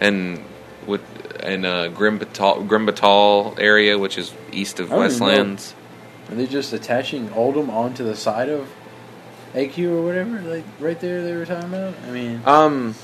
and 0.00 0.42
with 0.86 1.02
and 1.40 1.64
uh, 1.64 1.88
Grim 1.88 2.18
Batol, 2.18 2.66
Grimbatal 2.66 3.60
area, 3.60 3.96
which 3.96 4.18
is 4.18 4.34
east 4.50 4.80
of 4.80 4.92
I 4.92 4.96
don't 4.96 5.04
even 5.12 5.18
know. 5.20 5.26
Wetlands. 5.54 5.74
Are 6.30 6.34
they 6.34 6.46
just 6.46 6.72
attaching 6.72 7.28
Uldum 7.28 7.68
onto 7.68 8.02
the 8.02 8.16
side 8.16 8.48
of 8.48 8.68
AQ 9.54 9.88
or 9.88 10.02
whatever? 10.04 10.40
Like 10.40 10.64
right 10.80 10.98
there, 10.98 11.22
they 11.22 11.34
were 11.36 11.46
talking 11.46 11.68
about. 11.68 11.94
I 12.08 12.10
mean, 12.10 12.42
Um, 12.44 12.94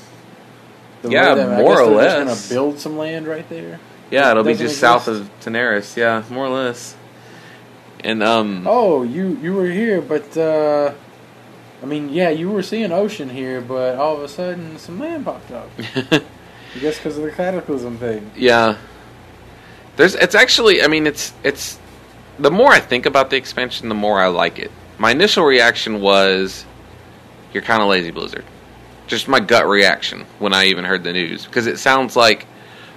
yeah, 1.03 1.29
way 1.29 1.35
that- 1.35 1.49
I 1.59 1.61
more 1.61 1.79
or 1.81 1.85
they're 1.85 1.95
less. 1.95 2.49
Gonna 2.49 2.53
build 2.53 2.79
some 2.79 2.97
land 2.97 3.27
right 3.27 3.47
there. 3.47 3.79
Yeah, 4.11 4.31
it'll 4.31 4.43
be 4.43 4.53
just 4.55 4.79
south 4.79 5.07
of 5.07 5.29
Tanaris. 5.39 5.95
Yeah, 5.95 6.23
more 6.29 6.45
or 6.45 6.49
less. 6.49 6.95
And 8.03 8.21
um, 8.21 8.65
Oh, 8.67 9.03
you 9.03 9.37
you 9.41 9.53
were 9.53 9.67
here, 9.67 10.01
but 10.01 10.35
uh, 10.35 10.93
I 11.81 11.85
mean, 11.85 12.09
yeah, 12.09 12.29
you 12.29 12.49
were 12.49 12.63
seeing 12.63 12.91
ocean 12.91 13.29
here, 13.29 13.61
but 13.61 13.95
all 13.95 14.15
of 14.17 14.23
a 14.23 14.27
sudden 14.27 14.77
some 14.77 14.99
land 14.99 15.25
popped 15.25 15.51
up. 15.51 15.69
I 16.11 16.79
guess 16.79 16.97
because 16.97 17.17
of 17.17 17.23
the 17.23 17.31
cataclysm 17.31 17.97
thing. 17.97 18.31
Yeah. 18.35 18.77
There's 19.97 20.15
it's 20.15 20.35
actually 20.35 20.83
I 20.83 20.87
mean 20.87 21.05
it's 21.07 21.33
it's 21.43 21.79
the 22.39 22.51
more 22.51 22.71
I 22.71 22.79
think 22.79 23.05
about 23.05 23.29
the 23.29 23.37
expansion 23.37 23.89
the 23.89 23.95
more 23.95 24.19
I 24.19 24.27
like 24.27 24.59
it. 24.59 24.71
My 24.97 25.11
initial 25.11 25.43
reaction 25.43 26.01
was 26.01 26.65
you're 27.53 27.63
kind 27.63 27.81
of 27.81 27.89
lazy 27.89 28.11
Blizzard. 28.11 28.45
Just 29.07 29.27
my 29.27 29.39
gut 29.39 29.67
reaction 29.67 30.25
when 30.39 30.53
I 30.53 30.65
even 30.65 30.85
heard 30.85 31.03
the 31.03 31.11
news 31.13 31.45
because 31.45 31.67
it 31.67 31.77
sounds 31.77 32.15
like 32.15 32.45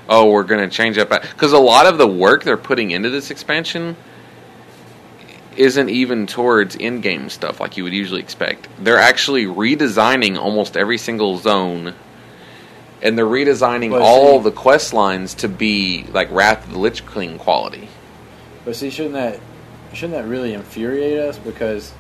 oh 0.09 0.31
we're 0.31 0.43
going 0.45 0.69
to 0.69 0.75
change 0.75 0.99
up 0.99 1.11
cuz 1.37 1.53
a 1.53 1.59
lot 1.59 1.87
of 1.87 1.99
the 1.99 2.07
work 2.07 2.45
they're 2.45 2.57
putting 2.57 2.91
into 2.91 3.11
this 3.11 3.31
expansion 3.31 3.97
isn't 5.57 5.89
even 5.89 6.27
towards 6.27 6.75
in-game 6.75 7.29
stuff 7.31 7.61
like 7.61 7.77
you 7.77 7.85
would 7.85 7.93
usually 7.93 8.21
expect. 8.21 8.67
They're 8.79 8.99
actually 8.99 9.47
redesigning 9.47 10.37
almost 10.37 10.77
every 10.77 10.99
single 10.99 11.39
zone 11.39 11.95
and 13.03 13.17
they're 13.19 13.27
redesigning 13.27 13.91
But 13.91 14.03
all 14.03 14.39
see- 14.39 14.45
the 14.45 14.51
quest 14.51 14.93
lines 14.93 15.35
to 15.35 15.49
be 15.49 16.07
like 16.13 16.31
Wrath 16.33 16.65
of 16.67 16.73
the 16.73 16.79
Lich 16.79 17.07
King 17.07 17.39
quality. 17.39 17.89
But 18.65 18.77
see, 18.77 18.91
shouldn't 18.91 19.15
that 19.15 19.39
shouldn't 19.93 20.15
that 20.15 20.29
really 20.29 20.55
infuriate 20.55 21.19
us? 21.19 21.39
Because 21.39 21.93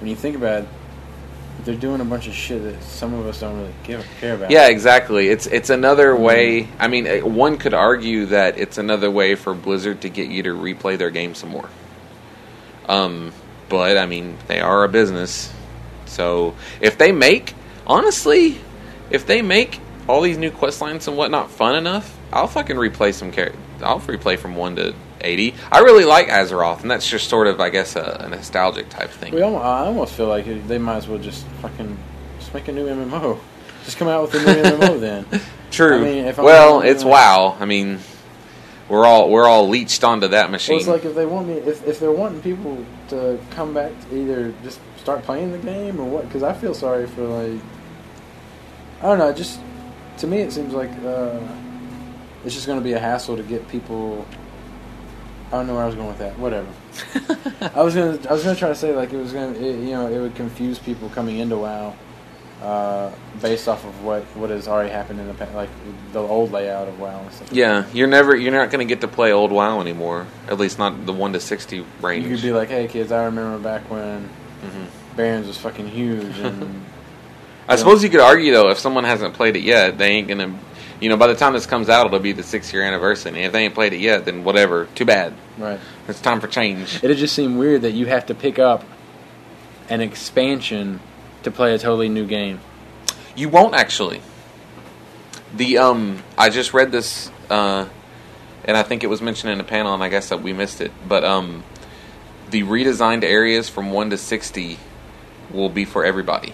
when 0.00 0.08
you 0.08 0.16
think 0.16 0.36
about 0.36 0.62
it, 0.62 0.68
they're 1.64 1.74
doing 1.74 2.00
a 2.00 2.04
bunch 2.04 2.26
of 2.26 2.34
shit 2.34 2.62
that 2.62 2.82
some 2.82 3.14
of 3.14 3.26
us 3.26 3.40
don't 3.40 3.56
really 3.56 3.74
give 3.84 4.06
care 4.20 4.34
about. 4.34 4.50
Yeah, 4.50 4.68
exactly. 4.68 5.28
It's 5.28 5.46
it's 5.46 5.70
another 5.70 6.14
way. 6.14 6.68
I 6.78 6.88
mean, 6.88 7.06
eh, 7.06 7.20
one 7.20 7.58
could 7.58 7.74
argue 7.74 8.26
that 8.26 8.58
it's 8.58 8.78
another 8.78 9.10
way 9.10 9.34
for 9.34 9.54
Blizzard 9.54 10.02
to 10.02 10.08
get 10.08 10.28
you 10.28 10.42
to 10.44 10.50
replay 10.50 10.98
their 10.98 11.10
game 11.10 11.34
some 11.34 11.50
more. 11.50 11.68
Um, 12.88 13.32
but 13.68 13.96
I 13.96 14.06
mean, 14.06 14.38
they 14.46 14.60
are 14.60 14.84
a 14.84 14.88
business, 14.88 15.52
so 16.04 16.54
if 16.80 16.98
they 16.98 17.12
make 17.12 17.54
honestly, 17.86 18.58
if 19.10 19.26
they 19.26 19.42
make 19.42 19.80
all 20.08 20.20
these 20.20 20.38
new 20.38 20.50
quest 20.50 20.80
lines 20.80 21.08
and 21.08 21.16
whatnot 21.16 21.50
fun 21.50 21.76
enough, 21.76 22.16
I'll 22.32 22.48
fucking 22.48 22.76
replay 22.76 23.14
some. 23.14 23.32
I'll 23.82 24.00
replay 24.00 24.38
from 24.38 24.56
one 24.56 24.76
to 24.76 24.94
eighty. 25.20 25.54
I 25.72 25.78
really 25.80 26.04
like 26.04 26.28
Azeroth, 26.28 26.82
and 26.82 26.90
that's 26.90 27.08
just 27.08 27.28
sort 27.28 27.46
of, 27.46 27.60
I 27.60 27.70
guess, 27.70 27.96
a, 27.96 28.22
a 28.24 28.28
nostalgic 28.28 28.88
type 28.88 29.10
thing. 29.10 29.34
We 29.34 29.42
almost, 29.42 29.64
I 29.64 29.86
almost 29.86 30.14
feel 30.14 30.28
like 30.28 30.46
it- 30.46 30.66
they 30.68 30.78
might 30.78 30.96
as 30.96 31.08
well 31.08 31.18
just 31.18 31.44
fucking 31.62 31.96
just 32.38 32.52
make 32.54 32.68
a 32.68 32.72
new 32.72 32.86
MMO. 32.86 33.38
Just 33.84 33.98
come 33.98 34.08
out 34.08 34.22
with 34.22 34.34
a 34.34 34.38
new 34.38 34.62
MMO 34.62 35.00
then. 35.00 35.26
True. 35.70 35.98
I 35.98 36.00
mean, 36.00 36.34
well, 36.38 36.80
it's 36.80 37.04
WoW. 37.04 37.56
I 37.60 37.66
mean, 37.66 37.98
we're 38.88 39.04
all 39.06 39.30
we're 39.30 39.46
all 39.46 39.68
leached 39.68 40.02
onto 40.04 40.28
that 40.28 40.50
machine. 40.50 40.74
Well, 40.74 40.80
it's 40.80 40.88
like 40.88 41.04
if 41.04 41.14
they 41.14 41.26
want 41.26 41.48
me, 41.48 41.54
if, 41.54 41.86
if 41.86 41.98
they're 42.00 42.10
wanting 42.12 42.40
people 42.42 42.84
to 43.08 43.38
come 43.50 43.74
back 43.74 43.92
to 44.08 44.16
either 44.16 44.52
just 44.62 44.80
start 44.98 45.22
playing 45.22 45.52
the 45.52 45.58
game 45.58 46.00
or 46.00 46.04
what, 46.04 46.24
because 46.26 46.42
I 46.42 46.52
feel 46.52 46.74
sorry 46.74 47.06
for 47.06 47.22
like, 47.22 47.60
I 49.00 49.06
don't 49.06 49.18
know, 49.18 49.32
just 49.32 49.60
to 50.18 50.26
me 50.26 50.38
it 50.38 50.52
seems 50.52 50.72
like 50.72 50.90
uh, 51.04 51.38
it's 52.44 52.54
just 52.54 52.66
going 52.66 52.78
to 52.78 52.84
be 52.84 52.92
a 52.94 52.98
hassle 52.98 53.36
to 53.36 53.42
get 53.42 53.66
people. 53.68 54.26
I 55.48 55.50
don't 55.52 55.66
know 55.68 55.74
where 55.74 55.84
I 55.84 55.86
was 55.86 55.94
going 55.94 56.08
with 56.08 56.18
that. 56.18 56.38
Whatever. 56.38 56.66
I 57.74 57.82
was 57.82 57.94
gonna 57.94 58.18
I 58.28 58.32
was 58.32 58.42
gonna 58.42 58.56
try 58.56 58.68
to 58.68 58.74
say 58.74 58.94
like 58.94 59.12
it 59.12 59.16
was 59.18 59.32
gonna 59.32 59.52
it, 59.58 59.78
you 59.80 59.90
know 59.90 60.08
it 60.08 60.18
would 60.20 60.34
confuse 60.34 60.78
people 60.78 61.08
coming 61.10 61.38
into 61.38 61.56
WoW, 61.56 61.94
uh, 62.62 63.10
based 63.40 63.68
off 63.68 63.84
of 63.84 64.02
what 64.02 64.24
what 64.36 64.50
has 64.50 64.66
already 64.66 64.90
happened 64.90 65.20
in 65.20 65.26
the 65.28 65.34
past, 65.34 65.54
like 65.54 65.70
the 66.12 66.18
old 66.20 66.50
layout 66.52 66.88
of 66.88 66.98
WoW 66.98 67.20
and 67.20 67.32
stuff. 67.32 67.48
like 67.48 67.56
yeah, 67.56 67.84
you're 67.92 68.08
never 68.08 68.34
you're 68.34 68.52
not 68.52 68.70
going 68.70 68.86
to 68.86 68.92
get 68.92 69.00
to 69.02 69.08
play 69.08 69.32
old 69.32 69.52
WoW 69.52 69.80
anymore. 69.80 70.26
At 70.48 70.58
least 70.58 70.78
not 70.78 71.06
the 71.06 71.12
one 71.12 71.32
to 71.34 71.40
sixty 71.40 71.84
range. 72.02 72.24
You 72.26 72.34
could 72.34 72.42
be 72.42 72.52
like, 72.52 72.68
hey 72.68 72.88
kids, 72.88 73.12
I 73.12 73.24
remember 73.26 73.58
back 73.58 73.88
when 73.90 74.28
Mhm. 74.64 74.86
Barrens 75.16 75.46
was 75.46 75.56
fucking 75.58 75.86
huge, 75.88 76.38
and 76.40 76.84
I 77.68 77.76
suppose 77.76 78.02
you 78.02 78.10
could 78.10 78.20
argue 78.20 78.52
though, 78.52 78.70
if 78.70 78.78
someone 78.78 79.04
hasn't 79.04 79.34
played 79.34 79.54
it 79.56 79.62
yet, 79.62 79.96
they 79.98 80.08
ain't 80.10 80.26
gonna. 80.28 80.58
You 81.00 81.10
know, 81.10 81.16
by 81.16 81.26
the 81.26 81.34
time 81.34 81.52
this 81.52 81.66
comes 81.66 81.88
out, 81.88 82.06
it'll 82.06 82.18
be 82.18 82.32
the 82.32 82.42
six 82.42 82.72
year 82.72 82.82
anniversary. 82.82 83.32
And 83.32 83.38
if 83.40 83.52
they 83.52 83.64
ain't 83.64 83.74
played 83.74 83.92
it 83.92 84.00
yet, 84.00 84.24
then 84.24 84.44
whatever. 84.44 84.86
Too 84.94 85.04
bad. 85.04 85.34
right. 85.58 85.78
It's 86.08 86.20
time 86.20 86.40
for 86.40 86.48
change. 86.48 87.02
It'd 87.02 87.18
just 87.18 87.34
seem 87.34 87.58
weird 87.58 87.82
that 87.82 87.92
you 87.92 88.06
have 88.06 88.26
to 88.26 88.34
pick 88.34 88.58
up 88.58 88.84
an 89.88 90.00
expansion 90.00 91.00
to 91.42 91.50
play 91.50 91.74
a 91.74 91.78
totally 91.78 92.08
new 92.08 92.26
game. 92.26 92.60
You 93.34 93.48
won't 93.48 93.74
actually. 93.74 94.22
The 95.54 95.78
um, 95.78 96.22
I 96.36 96.48
just 96.48 96.74
read 96.74 96.92
this, 96.92 97.30
uh, 97.50 97.86
and 98.64 98.76
I 98.76 98.82
think 98.82 99.04
it 99.04 99.08
was 99.08 99.22
mentioned 99.22 99.52
in 99.52 99.60
a 99.60 99.64
panel, 99.64 99.94
and 99.94 100.02
I 100.02 100.08
guess 100.08 100.30
that 100.30 100.42
we 100.42 100.52
missed 100.52 100.80
it. 100.80 100.92
But 101.06 101.24
um, 101.24 101.62
the 102.50 102.62
redesigned 102.62 103.22
areas 103.22 103.68
from 103.68 103.90
one 103.90 104.10
to 104.10 104.16
sixty 104.16 104.78
will 105.50 105.68
be 105.68 105.84
for 105.84 106.04
everybody. 106.04 106.52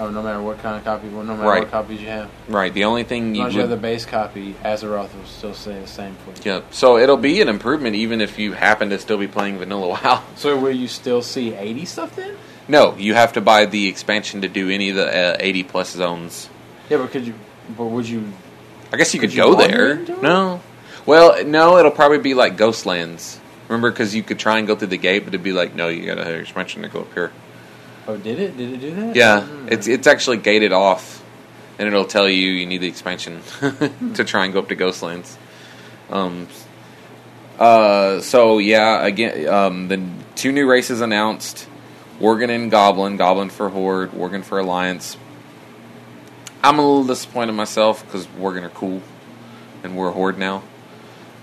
Oh, 0.00 0.08
no 0.08 0.22
matter 0.22 0.40
what 0.40 0.58
kind 0.62 0.76
of 0.76 0.82
copy, 0.84 1.08
no 1.08 1.22
matter 1.22 1.42
Right. 1.42 1.60
what 1.62 1.70
copies 1.70 2.00
you 2.00 2.08
have, 2.08 2.30
Right. 2.48 2.72
The 2.72 2.84
only 2.84 3.04
thing 3.04 3.32
as 3.32 3.52
you 3.52 3.56
you 3.56 3.60
have 3.60 3.68
the 3.70 3.76
base 3.76 4.06
copy, 4.06 4.54
Azeroth 4.64 5.14
will 5.14 5.26
still 5.26 5.52
stay 5.52 5.78
the 5.78 5.86
same 5.86 6.16
for 6.24 6.30
you. 6.30 6.54
Yep. 6.54 6.64
So 6.72 6.96
it'll 6.96 7.18
be 7.18 7.40
an 7.42 7.48
improvement, 7.50 7.94
even 7.96 8.22
if 8.22 8.38
you 8.38 8.52
happen 8.54 8.88
to 8.90 8.98
still 8.98 9.18
be 9.18 9.28
playing 9.28 9.58
Vanilla 9.58 9.88
WoW. 10.02 10.22
So 10.36 10.56
will 10.58 10.70
you 10.74 10.88
still 10.88 11.20
see 11.20 11.54
80 11.54 11.84
stuff 11.84 12.16
then? 12.16 12.34
No, 12.66 12.96
you 12.96 13.14
have 13.14 13.34
to 13.34 13.40
buy 13.42 13.66
the 13.66 13.88
expansion 13.88 14.40
to 14.40 14.48
do 14.48 14.70
any 14.70 14.90
of 14.90 14.96
the 14.96 15.06
uh, 15.34 15.36
eighty 15.40 15.64
plus 15.64 15.90
zones. 15.90 16.48
Yeah, 16.88 16.98
but 16.98 17.10
could 17.10 17.26
you? 17.26 17.34
But 17.76 17.86
would 17.86 18.08
you? 18.08 18.24
I 18.92 18.96
guess 18.96 19.12
you 19.12 19.18
could, 19.20 19.30
Could 19.30 19.36
you 19.36 19.42
go 19.42 19.54
there. 19.56 19.96
No. 20.22 20.60
Well, 21.04 21.44
no, 21.44 21.78
it'll 21.78 21.90
probably 21.90 22.18
be 22.18 22.34
like 22.34 22.56
Ghostlands. 22.56 23.38
Remember, 23.68 23.90
because 23.90 24.14
you 24.14 24.22
could 24.22 24.38
try 24.38 24.58
and 24.58 24.66
go 24.68 24.76
through 24.76 24.88
the 24.88 24.98
gate, 24.98 25.20
but 25.24 25.28
it'd 25.34 25.42
be 25.42 25.52
like, 25.52 25.74
no, 25.74 25.88
you 25.88 26.06
got 26.06 26.16
to 26.22 26.34
expansion 26.34 26.82
to 26.82 26.88
go 26.88 27.00
up 27.00 27.12
here. 27.14 27.32
Oh, 28.10 28.16
did 28.16 28.40
it? 28.40 28.56
Did 28.56 28.72
it 28.72 28.80
do 28.80 28.94
that? 28.96 29.14
Yeah, 29.14 29.42
Hmm. 29.42 29.68
it's 29.70 29.86
it's 29.86 30.06
actually 30.08 30.38
gated 30.38 30.72
off, 30.72 31.22
and 31.78 31.86
it'll 31.86 32.04
tell 32.04 32.28
you 32.28 32.50
you 32.50 32.66
need 32.66 32.78
the 32.78 32.88
expansion 32.88 33.40
to 34.14 34.24
try 34.24 34.44
and 34.44 34.52
go 34.52 34.58
up 34.58 34.68
to 34.68 34.76
Ghostlands. 34.76 35.36
Um. 36.10 36.48
Uh. 37.58 38.20
So 38.20 38.58
yeah, 38.58 39.04
again, 39.06 39.48
um, 39.48 39.88
the 39.88 40.02
two 40.34 40.50
new 40.50 40.68
races 40.68 41.00
announced: 41.00 41.68
Worgen 42.20 42.50
and 42.50 42.68
Goblin. 42.70 43.16
Goblin 43.16 43.48
for 43.50 43.68
Horde. 43.68 44.10
Worgen 44.10 44.42
for 44.42 44.58
Alliance. 44.58 45.16
I'm 46.64 46.78
a 46.78 46.82
little 46.82 47.04
disappointed 47.04 47.52
myself 47.52 48.04
because 48.04 48.26
Worgen 48.26 48.64
are 48.64 48.70
cool, 48.70 49.02
and 49.84 49.96
we're 49.96 50.08
a 50.08 50.12
Horde 50.12 50.36
now. 50.36 50.62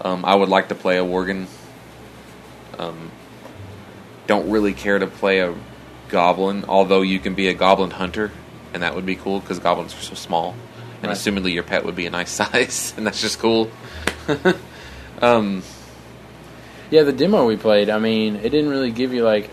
Um, 0.02 0.26
I 0.26 0.36
would 0.36 0.50
like 0.50 0.68
to 0.68 0.76
play 0.76 0.98
a 0.98 1.04
Worgen. 1.04 1.48
Um, 2.78 3.12
don't 4.28 4.50
really 4.52 4.74
care 4.74 5.00
to 5.00 5.08
play 5.08 5.40
a 5.40 5.56
goblin, 6.10 6.66
although 6.68 7.02
you 7.02 7.20
can 7.20 7.34
be 7.36 7.48
a 7.48 7.54
goblin 7.54 7.92
hunter, 7.92 8.32
and 8.74 8.84
that 8.84 8.96
would 8.96 9.06
be 9.06 9.16
cool 9.16 9.40
because 9.40 9.60
goblins 9.60 9.94
are 9.94 10.02
so 10.02 10.16
small, 10.16 10.56
and 11.02 11.10
Right. 11.10 11.18
assumedly 11.18 11.54
your 11.54 11.64
pet 11.64 11.86
would 11.86 11.96
be 11.96 12.06
a 12.06 12.10
nice 12.12 12.32
size, 12.42 12.94
and 12.98 13.06
that's 13.06 13.22
just 13.22 13.40
cool. 13.40 13.70
um, 15.22 15.64
Yeah, 16.90 17.04
the 17.04 17.12
demo 17.14 17.46
we 17.46 17.58
played. 17.58 17.90
I 17.90 18.00
mean, 18.00 18.38
it 18.38 18.50
didn't 18.50 18.70
really 18.70 18.92
give 18.92 19.14
you 19.14 19.24
like. 19.24 19.50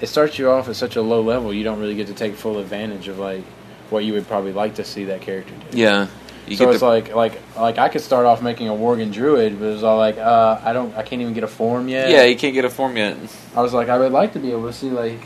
It 0.00 0.06
starts 0.08 0.38
you 0.38 0.48
off 0.50 0.68
at 0.68 0.76
such 0.76 0.96
a 0.96 1.02
low 1.02 1.20
level, 1.20 1.52
you 1.52 1.62
don't 1.64 1.78
really 1.78 1.94
get 1.94 2.06
to 2.06 2.14
take 2.14 2.34
full 2.34 2.58
advantage 2.58 3.08
of 3.08 3.18
like 3.18 3.44
what 3.90 4.04
you 4.04 4.14
would 4.14 4.26
probably 4.26 4.52
like 4.52 4.76
to 4.76 4.84
see 4.84 5.04
that 5.06 5.20
character 5.20 5.52
do. 5.70 5.76
yeah, 5.76 6.06
so 6.56 6.70
it's 6.70 6.78
to, 6.78 6.86
like 6.86 7.14
like 7.14 7.38
like 7.56 7.76
I 7.76 7.90
could 7.90 8.00
start 8.00 8.24
off 8.24 8.40
making 8.40 8.68
a 8.68 8.72
Worgen 8.72 9.12
Druid, 9.12 9.58
but 9.58 9.66
it 9.66 9.72
was 9.72 9.82
all 9.84 9.98
like, 9.98 10.16
uh, 10.16 10.58
I 10.64 10.72
don't, 10.72 10.96
I 10.96 11.02
can't 11.02 11.20
even 11.20 11.34
get 11.34 11.44
a 11.44 11.48
form 11.48 11.88
yet. 11.88 12.08
yeah, 12.08 12.24
you 12.24 12.36
can't 12.36 12.54
get 12.54 12.64
a 12.64 12.70
form 12.70 12.96
yet. 12.96 13.18
I 13.54 13.60
was 13.60 13.74
like, 13.74 13.88
I 13.90 13.98
would 13.98 14.12
like 14.12 14.32
to 14.32 14.38
be 14.38 14.52
able 14.52 14.66
to 14.68 14.72
see 14.72 14.88
like 14.88 15.20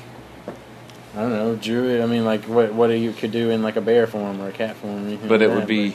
I 1.15 1.21
don't 1.21 1.31
know, 1.31 1.57
druid. 1.57 2.01
I 2.01 2.07
mean, 2.07 2.25
like 2.25 2.45
what 2.45 2.75
what 2.75 2.89
you 2.89 3.13
could 3.13 3.31
do 3.31 3.51
in 3.51 3.63
like 3.63 3.77
a 3.77 3.81
bear 3.81 4.07
form 4.07 4.41
or 4.41 4.49
a 4.49 4.53
cat 4.53 4.77
form. 4.77 5.05
But 5.17 5.31
like 5.31 5.41
it 5.41 5.49
that, 5.49 5.51
would 5.51 5.67
be. 5.67 5.95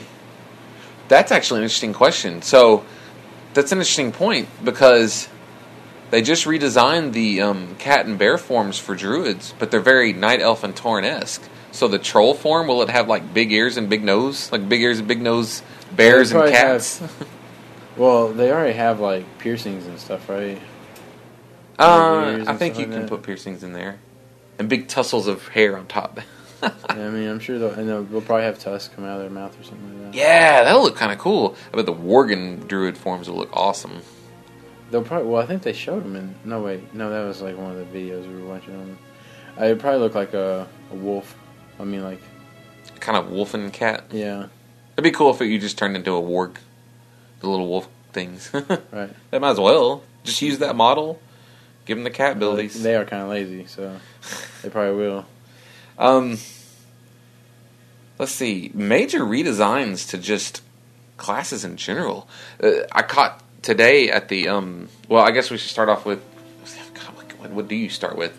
That's 1.08 1.32
actually 1.32 1.58
an 1.58 1.64
interesting 1.64 1.92
question. 1.92 2.40
So, 2.40 2.84
that's 3.52 3.72
an 3.72 3.78
interesting 3.78 4.12
point 4.12 4.48
because 4.64 5.28
they 6.10 6.22
just 6.22 6.44
redesigned 6.46 7.12
the 7.12 7.40
um, 7.42 7.74
cat 7.76 8.06
and 8.06 8.18
bear 8.18 8.38
forms 8.38 8.78
for 8.78 8.94
druids, 8.94 9.54
but 9.58 9.70
they're 9.70 9.80
very 9.80 10.12
night 10.12 10.40
elf 10.40 10.64
and 10.64 10.74
tauren 10.74 11.04
esque. 11.04 11.42
So 11.72 11.86
the 11.86 11.98
troll 11.98 12.34
form 12.34 12.66
will 12.66 12.82
it 12.82 12.90
have 12.90 13.08
like 13.08 13.32
big 13.32 13.52
ears 13.52 13.76
and 13.76 13.88
big 13.88 14.02
nose, 14.02 14.50
like 14.50 14.68
big 14.68 14.80
ears 14.82 14.98
and 14.98 15.06
big 15.06 15.20
nose 15.20 15.62
bears 15.94 16.32
and 16.32 16.50
cats? 16.50 17.02
Well, 17.96 18.32
they 18.32 18.50
already 18.50 18.72
have 18.78 19.00
like 19.00 19.38
piercings 19.40 19.86
and 19.86 19.98
stuff, 19.98 20.28
right? 20.28 20.58
Uh, 21.78 22.44
I 22.46 22.56
think 22.56 22.78
you 22.78 22.86
like 22.86 22.92
can 22.92 23.00
that. 23.02 23.10
put 23.10 23.22
piercings 23.22 23.62
in 23.62 23.74
there, 23.74 23.98
and 24.60 24.68
big 24.68 24.86
tussles 24.86 25.26
of 25.26 25.48
hair 25.48 25.76
on 25.76 25.86
top. 25.88 26.20
Yeah, 26.62 26.72
I 26.90 27.08
mean, 27.08 27.26
I'm 27.26 27.40
sure 27.40 27.58
they'll, 27.58 27.70
and 27.72 27.88
they'll, 27.88 28.04
they'll 28.04 28.20
probably 28.20 28.44
have 28.44 28.58
tusks 28.58 28.94
come 28.94 29.06
out 29.06 29.14
of 29.16 29.22
their 29.22 29.30
mouth 29.30 29.58
or 29.58 29.64
something 29.64 30.02
like 30.04 30.12
that. 30.12 30.18
yeah, 30.18 30.62
that'll 30.62 30.82
look 30.82 30.94
kind 30.94 31.10
of 31.10 31.16
cool. 31.16 31.56
I 31.72 31.76
bet 31.76 31.86
the 31.86 31.94
Worgen 31.94 32.68
druid 32.68 32.98
forms 32.98 33.30
will 33.30 33.38
look 33.38 33.48
awesome. 33.56 34.02
They'll 34.90 35.00
probably. 35.02 35.30
Well, 35.30 35.40
I 35.42 35.46
think 35.46 35.62
they 35.62 35.72
showed 35.72 36.04
them 36.04 36.16
in. 36.16 36.34
No, 36.44 36.60
wait, 36.60 36.92
no, 36.94 37.08
that 37.08 37.26
was 37.26 37.40
like 37.40 37.56
one 37.56 37.70
of 37.70 37.78
the 37.78 37.84
videos 37.98 38.28
we 38.28 38.42
were 38.42 38.46
watching 38.46 38.74
on. 38.76 38.98
Uh, 39.58 39.64
It'd 39.64 39.80
probably 39.80 40.00
look 40.00 40.14
like 40.14 40.34
a, 40.34 40.68
a 40.90 40.94
wolf. 40.94 41.34
I 41.78 41.84
mean, 41.84 42.02
like, 42.04 42.20
Kind 43.00 43.16
of 43.16 43.30
wolf 43.30 43.54
and 43.54 43.72
cat. 43.72 44.04
yeah, 44.10 44.48
It'd 44.98 45.02
be 45.04 45.12
cool 45.12 45.30
if 45.32 45.40
you 45.40 45.58
just 45.58 45.78
turned 45.78 45.96
into 45.96 46.14
a 46.14 46.20
warg, 46.20 46.56
the 47.40 47.48
little 47.48 47.68
wolf 47.68 47.88
things. 48.12 48.50
right. 48.92 49.08
they 49.30 49.38
might 49.38 49.52
as 49.52 49.60
well 49.60 50.02
just 50.24 50.42
use 50.42 50.58
that 50.58 50.76
model. 50.76 51.18
Give 51.86 51.96
them 51.96 52.04
the 52.04 52.10
cat 52.10 52.36
abilities. 52.36 52.82
They 52.82 52.94
are 52.94 53.04
kind 53.04 53.22
of 53.22 53.30
lazy, 53.30 53.66
so 53.66 53.96
they 54.62 54.68
probably 54.68 54.96
will. 54.96 55.26
Um, 55.98 56.38
let's 58.18 58.32
see, 58.32 58.70
major 58.74 59.20
redesigns 59.20 60.08
to 60.10 60.18
just 60.18 60.62
classes 61.16 61.64
in 61.64 61.76
general. 61.76 62.28
Uh, 62.62 62.70
I 62.92 63.02
caught 63.02 63.42
today 63.62 64.10
at 64.10 64.28
the 64.28 64.48
um. 64.48 64.88
Well, 65.08 65.24
I 65.24 65.32
guess 65.32 65.50
we 65.50 65.58
should 65.58 65.70
start 65.70 65.88
off 65.88 66.06
with. 66.06 66.22
God, 66.94 67.14
what, 67.38 67.50
what 67.50 67.68
do 67.68 67.74
you 67.74 67.88
start 67.88 68.16
with? 68.16 68.38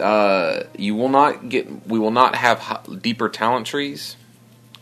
Uh, 0.00 0.62
you 0.76 0.94
will 0.94 1.08
not 1.08 1.48
get. 1.48 1.86
We 1.86 1.98
will 1.98 2.12
not 2.12 2.36
have 2.36 3.02
deeper 3.02 3.28
talent 3.28 3.66
trees, 3.66 4.16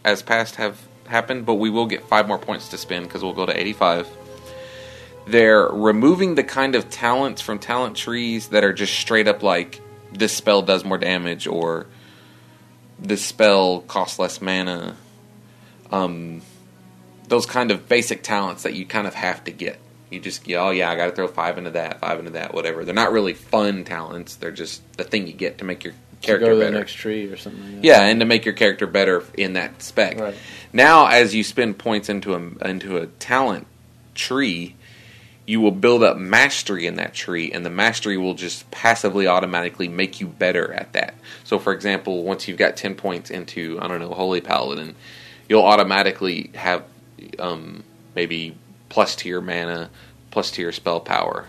as 0.04 0.22
past 0.22 0.56
have 0.56 0.80
happened, 1.06 1.46
but 1.46 1.54
we 1.54 1.70
will 1.70 1.86
get 1.86 2.06
five 2.06 2.28
more 2.28 2.38
points 2.38 2.68
to 2.68 2.78
spend 2.78 3.06
because 3.06 3.22
we'll 3.22 3.32
go 3.32 3.46
to 3.46 3.58
eighty-five. 3.58 4.06
They're 5.26 5.66
removing 5.66 6.34
the 6.36 6.44
kind 6.44 6.74
of 6.74 6.88
talents 6.88 7.42
from 7.42 7.58
talent 7.58 7.96
trees 7.96 8.48
that 8.48 8.62
are 8.64 8.72
just 8.72 8.94
straight 8.94 9.26
up 9.26 9.42
like 9.42 9.80
this 10.12 10.32
spell 10.32 10.62
does 10.62 10.84
more 10.84 10.98
damage 10.98 11.46
or 11.46 11.86
this 12.98 13.24
spell 13.24 13.80
costs 13.80 14.18
less 14.18 14.40
mana. 14.40 14.96
Um, 15.90 16.42
those 17.28 17.44
kind 17.44 17.70
of 17.72 17.88
basic 17.88 18.22
talents 18.22 18.62
that 18.62 18.74
you 18.74 18.86
kind 18.86 19.06
of 19.06 19.14
have 19.14 19.42
to 19.44 19.50
get. 19.50 19.78
You 20.10 20.20
just, 20.20 20.48
oh 20.52 20.70
yeah, 20.70 20.88
I 20.90 20.94
got 20.96 21.06
to 21.06 21.12
throw 21.12 21.26
five 21.26 21.58
into 21.58 21.70
that, 21.70 21.98
five 22.00 22.20
into 22.20 22.30
that, 22.32 22.54
whatever. 22.54 22.84
They're 22.84 22.94
not 22.94 23.10
really 23.10 23.34
fun 23.34 23.82
talents. 23.84 24.36
They're 24.36 24.52
just 24.52 24.80
the 24.96 25.02
thing 25.02 25.26
you 25.26 25.32
get 25.32 25.58
to 25.58 25.64
make 25.64 25.82
your 25.82 25.92
To 25.92 25.98
character 26.26 26.46
go 26.46 26.50
to 26.52 26.58
the 26.58 26.64
better. 26.66 26.78
next 26.78 26.94
tree 26.94 27.26
or 27.26 27.36
something. 27.36 27.76
Like. 27.76 27.84
Yeah, 27.84 28.02
and 28.02 28.20
to 28.20 28.26
make 28.26 28.44
your 28.44 28.54
character 28.54 28.86
better 28.86 29.24
in 29.36 29.54
that 29.54 29.82
spec. 29.82 30.20
Right. 30.20 30.36
Now, 30.72 31.06
as 31.06 31.34
you 31.34 31.42
spend 31.42 31.78
points 31.78 32.08
into 32.08 32.34
a 32.34 32.68
into 32.68 32.96
a 32.98 33.06
talent 33.08 33.66
tree, 34.14 34.75
you 35.46 35.60
will 35.60 35.70
build 35.70 36.02
up 36.02 36.16
mastery 36.16 36.86
in 36.86 36.96
that 36.96 37.14
tree, 37.14 37.52
and 37.52 37.64
the 37.64 37.70
mastery 37.70 38.16
will 38.16 38.34
just 38.34 38.68
passively, 38.70 39.28
automatically 39.28 39.86
make 39.86 40.20
you 40.20 40.26
better 40.26 40.72
at 40.72 40.92
that. 40.92 41.14
So, 41.44 41.58
for 41.58 41.72
example, 41.72 42.24
once 42.24 42.48
you've 42.48 42.58
got 42.58 42.76
ten 42.76 42.94
points 42.94 43.30
into 43.30 43.78
I 43.80 43.86
don't 43.86 44.00
know 44.00 44.12
Holy 44.12 44.40
Paladin, 44.40 44.96
you'll 45.48 45.62
automatically 45.62 46.50
have 46.54 46.84
um, 47.38 47.84
maybe 48.14 48.56
plus 48.88 49.14
to 49.16 49.28
your 49.28 49.40
mana, 49.40 49.90
plus 50.30 50.50
to 50.52 50.62
your 50.62 50.72
spell 50.72 51.00
power 51.00 51.46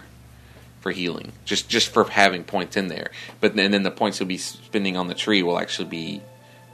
for 0.79 0.91
healing, 0.91 1.31
just 1.43 1.67
just 1.67 1.89
for 1.89 2.03
having 2.05 2.43
points 2.43 2.77
in 2.77 2.87
there. 2.87 3.09
But 3.39 3.55
then, 3.55 3.65
and 3.65 3.73
then 3.73 3.83
the 3.83 3.91
points 3.91 4.19
you'll 4.19 4.27
be 4.27 4.37
spending 4.37 4.95
on 4.95 5.07
the 5.07 5.15
tree 5.15 5.41
will 5.41 5.59
actually 5.59 5.89
be 5.89 6.21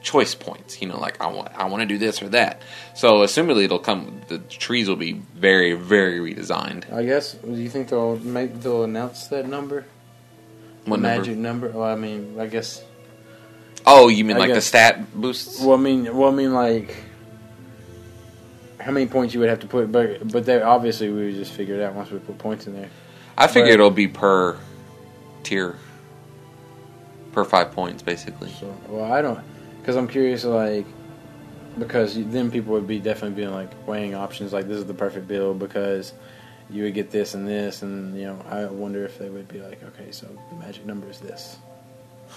choice 0.04 0.36
points. 0.36 0.82
You 0.82 0.90
know, 0.90 1.00
like 1.00 1.20
I 1.20 1.28
want 1.28 1.52
I 1.56 1.66
want 1.66 1.82
to 1.82 1.88
do 1.88 1.98
this 1.98 2.22
or 2.22 2.30
that. 2.30 2.62
So 2.96 3.24
assumedly 3.24 3.64
it'll 3.64 3.80
come. 3.80 4.22
The 4.28 4.38
trees 4.38 4.88
will 4.88 4.96
be 4.96 5.14
very 5.14 5.74
very 5.74 6.20
redesigned. 6.20 6.92
I 6.94 7.04
guess. 7.04 7.34
Do 7.34 7.56
you 7.56 7.70
think 7.70 7.90
they'll 7.90 8.18
make 8.18 8.62
they'll 8.62 8.84
announce 8.84 9.28
that 9.28 9.48
number? 9.48 9.86
What 10.86 11.00
number? 11.00 11.18
magic 11.20 11.38
number? 11.38 11.70
Well, 11.70 11.84
I 11.84 11.96
mean, 11.96 12.40
I 12.40 12.46
guess. 12.48 12.84
Oh, 13.86 14.10
you 14.10 14.24
mean 14.24 14.38
I 14.38 14.42
like 14.42 14.54
the 14.54 14.62
stat 14.62 15.14
boosts? 15.20 15.60
Well, 15.60 15.78
I 15.78 15.82
mean, 15.82 16.16
well, 16.16 16.30
I 16.30 16.34
mean, 16.34 16.54
like 16.54 16.96
how 18.80 18.92
many 18.92 19.06
points 19.06 19.34
you 19.34 19.40
would 19.40 19.50
have 19.50 19.62
to 19.62 19.68
put, 19.68 19.92
but 19.92 20.28
but 20.32 20.46
they 20.46 20.62
obviously 20.62 21.10
we 21.10 21.26
would 21.26 21.36
just 21.36 21.54
figure 21.54 21.76
it 21.76 21.82
out 21.82 21.94
once 21.94 22.12
we 22.12 22.20
put 22.20 22.38
points 22.38 22.68
in 22.68 22.74
there. 22.74 22.90
I 23.38 23.48
figure 23.48 23.72
but- 23.72 23.74
it'll 23.74 23.92
be 23.92 24.08
per 24.08 24.58
tier, 25.44 25.78
per 27.32 27.46
five 27.46 27.72
points 27.72 28.04
basically. 28.04 28.50
So, 28.60 28.76
well, 28.88 29.12
I 29.12 29.22
don't, 29.22 29.40
because 29.84 29.98
I'm 29.98 30.08
curious, 30.08 30.46
like, 30.46 30.86
because 31.78 32.16
then 32.16 32.50
people 32.50 32.72
would 32.72 32.88
be 32.88 33.00
definitely 33.00 33.36
being 33.36 33.54
like 33.54 33.70
weighing 33.86 34.16
options, 34.16 34.54
like 34.54 34.70
this 34.70 34.78
is 34.78 34.86
the 34.86 34.94
perfect 34.94 35.28
bill 35.28 35.54
because 35.54 36.14
you 36.70 36.84
would 36.84 36.94
get 36.94 37.12
this 37.12 37.34
and 37.34 37.46
this, 37.46 37.82
and 37.82 38.18
you 38.18 38.28
know, 38.28 38.40
I 38.50 38.64
wonder 38.66 39.04
if 39.04 39.20
they 39.20 39.28
would 39.30 39.50
be 39.50 39.60
like, 39.60 39.84
okay, 39.84 40.12
so 40.12 40.26
the 40.50 40.56
magic 40.56 40.86
number 40.86 41.10
is 41.10 41.20
this. 41.20 41.58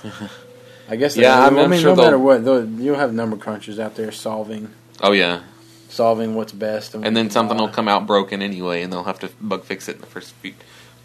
I 0.89 0.97
guess. 0.97 1.17
Yeah. 1.17 1.39
I 1.41 1.51
mean, 1.51 1.61
I 1.61 1.67
mean, 1.69 1.81
sure 1.81 1.95
no 1.95 2.03
matter 2.03 2.19
what, 2.19 2.43
you'll 2.43 2.97
have 2.97 3.15
number 3.15 3.37
crunchers 3.37 3.79
out 3.79 3.95
there 3.95 4.11
solving 4.11 4.73
Oh 5.01 5.13
yeah, 5.13 5.43
solving 5.89 6.35
what's 6.35 6.53
best, 6.53 6.95
and, 6.95 7.05
and 7.07 7.17
then 7.17 7.31
something 7.31 7.57
will 7.57 7.69
come 7.69 7.87
out 7.87 8.07
broken 8.07 8.43
anyway, 8.43 8.83
and 8.83 8.93
they'll 8.93 9.05
have 9.05 9.21
to 9.21 9.31
bug 9.41 9.63
fix 9.65 9.89
it 9.89 9.97
in 9.97 10.01
the 10.01 10.07
first 10.07 10.33
few, 10.35 10.55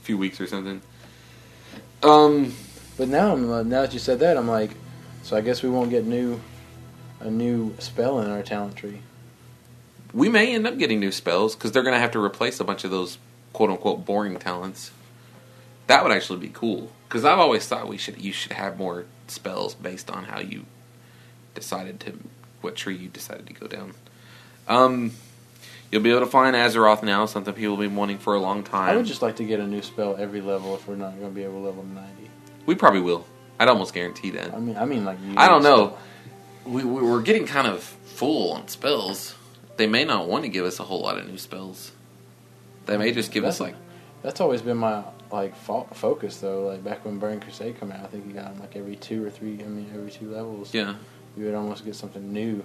few 0.02 0.18
weeks 0.18 0.40
or 0.40 0.48
something. 0.48 0.82
Um, 2.04 2.54
But 2.98 3.10
now, 3.10 3.34
I'm 3.34 3.52
uh, 3.52 3.64
now 3.64 3.82
that 3.82 3.94
you 3.94 4.00
said 4.00 4.20
that, 4.20 4.38
I'm 4.38 4.48
like, 4.48 4.72
so 5.24 5.36
I 5.38 5.42
guess 5.42 5.62
we 5.64 5.70
won't 5.70 5.90
get 5.90 6.06
new 6.06 6.40
a 7.20 7.30
new 7.30 7.76
spell 7.80 8.20
in 8.22 8.32
our 8.32 8.42
talent 8.42 8.76
tree. 8.76 9.02
we 10.14 10.28
may 10.28 10.54
end 10.56 10.66
up 10.66 10.78
getting 10.78 11.00
new 11.00 11.12
spells 11.12 11.56
because 11.56 11.72
they're 11.72 11.84
going 11.84 11.94
to 11.94 12.00
have 12.00 12.12
to 12.12 12.24
replace 12.24 12.60
a 12.60 12.64
bunch 12.64 12.84
of 12.84 12.92
those 12.92 13.18
quote 13.54 13.70
unquote 13.70 14.06
boring 14.06 14.38
talents. 14.40 14.92
That 15.88 16.04
would 16.04 16.12
actually 16.12 16.40
be 16.40 16.50
cool 16.50 16.92
because 17.08 17.26
I've 17.26 17.40
always 17.40 17.68
thought 17.68 17.88
we 17.88 17.98
should 17.98 18.22
you 18.22 18.32
should 18.34 18.54
have 18.54 18.78
more 18.78 19.06
spells 19.28 19.76
based 19.76 20.10
on 20.10 20.26
how 20.26 20.40
you 20.40 20.66
decided 21.54 22.00
to 22.02 22.18
what 22.62 22.76
tree 22.76 22.96
you 22.96 23.08
decided 23.10 23.46
to 23.48 23.54
go 23.54 23.68
down. 23.68 23.94
Um, 24.68 25.12
you'll 25.92 26.02
be 26.02 26.10
able 26.12 26.22
to 26.22 26.26
find 26.28 26.56
Azeroth 26.56 27.04
now, 27.04 27.26
something 27.26 27.54
people 27.54 27.76
have 27.76 27.80
been 27.82 27.96
wanting 27.96 28.20
for 28.20 28.36
a 28.36 28.40
long 28.40 28.64
time. 28.64 28.90
I 28.90 28.96
would 28.96 29.06
just 29.06 29.22
like 29.22 29.36
to 29.38 29.44
get 29.44 29.60
a 29.60 29.68
new 29.68 29.82
spell 29.82 30.16
every 30.18 30.40
level 30.42 30.76
if 30.76 30.88
we're 30.88 30.96
not 30.96 31.12
going 31.20 31.32
to 31.32 31.36
be 31.36 31.44
able 31.44 31.62
to 31.62 31.66
level 31.68 31.84
ninety. 31.84 32.30
we 32.66 32.74
probably 32.76 33.02
will. 33.02 33.26
I'd 33.60 33.68
almost 33.70 33.94
guarantee 33.94 34.32
that. 34.32 34.54
I 34.54 34.60
mean, 34.60 34.78
I 34.78 34.86
mean, 34.86 35.06
like 35.06 35.18
I 35.38 35.48
don't 35.48 35.64
know. 35.64 35.98
We, 36.66 36.84
we 36.84 37.02
we're 37.02 37.22
getting 37.22 37.46
kind 37.46 37.68
of 37.68 37.82
full 37.84 38.54
on 38.54 38.68
spells. 38.68 39.36
They 39.78 39.88
may 39.88 40.04
not 40.06 40.28
want 40.28 40.44
to 40.44 40.50
give 40.50 40.66
us 40.66 40.80
a 40.80 40.84
whole 40.84 41.02
lot 41.02 41.18
of 41.18 41.28
new 41.28 41.38
spells. 41.38 41.92
They 42.86 42.98
may 42.98 43.12
just 43.12 43.32
give 43.32 43.44
us 43.46 43.60
like 43.60 43.76
That's 44.24 44.42
always 44.42 44.62
been 44.62 44.78
my 44.78 45.04
like 45.32 45.56
fo- 45.56 45.88
focus 45.94 46.38
though. 46.38 46.68
Like 46.68 46.84
back 46.84 47.06
when 47.06 47.20
Burning 47.20 47.40
Crusade 47.40 47.80
came 47.80 47.92
out, 47.92 48.04
I 48.04 48.08
think 48.08 48.28
you 48.28 48.34
got 48.34 48.48
'em, 48.52 48.60
like 48.60 48.76
every 48.76 48.96
two 48.96 49.26
or 49.26 49.30
three. 49.30 49.54
I 49.64 49.68
mean, 49.68 49.90
every 49.94 50.12
two 50.12 50.30
levels. 50.32 50.74
yeah. 50.74 50.96
you 51.38 51.46
would 51.46 51.56
almost 51.56 51.86
get 51.86 51.96
something 51.96 52.32
new. 52.34 52.64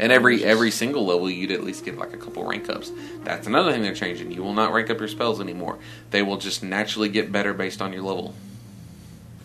And 0.00 0.12
every 0.12 0.44
every 0.44 0.70
single 0.70 1.06
level, 1.06 1.28
you'd 1.30 1.50
at 1.50 1.64
least 1.64 1.84
get 1.84 1.96
like 1.98 2.12
a 2.12 2.16
couple 2.18 2.44
rank 2.46 2.68
ups. 2.68 2.92
That's 3.24 3.46
another 3.46 3.72
thing 3.72 3.82
they're 3.82 3.94
changing. 3.94 4.30
You 4.32 4.42
will 4.42 4.52
not 4.54 4.72
rank 4.72 4.90
up 4.90 4.98
your 4.98 5.08
spells 5.08 5.40
anymore. 5.40 5.78
They 6.10 6.22
will 6.22 6.36
just 6.36 6.62
naturally 6.62 7.08
get 7.08 7.32
better 7.32 7.52
based 7.54 7.80
on 7.82 7.92
your 7.92 8.02
level. 8.02 8.34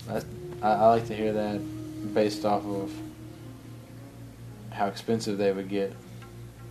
That's, 0.07 0.25
I, 0.63 0.71
I 0.71 0.87
like 0.87 1.07
to 1.07 1.15
hear 1.15 1.33
that 1.33 2.13
based 2.13 2.45
off 2.45 2.65
of 2.65 2.91
how 4.71 4.87
expensive 4.87 5.37
they 5.37 5.51
would 5.51 5.69
get 5.69 5.93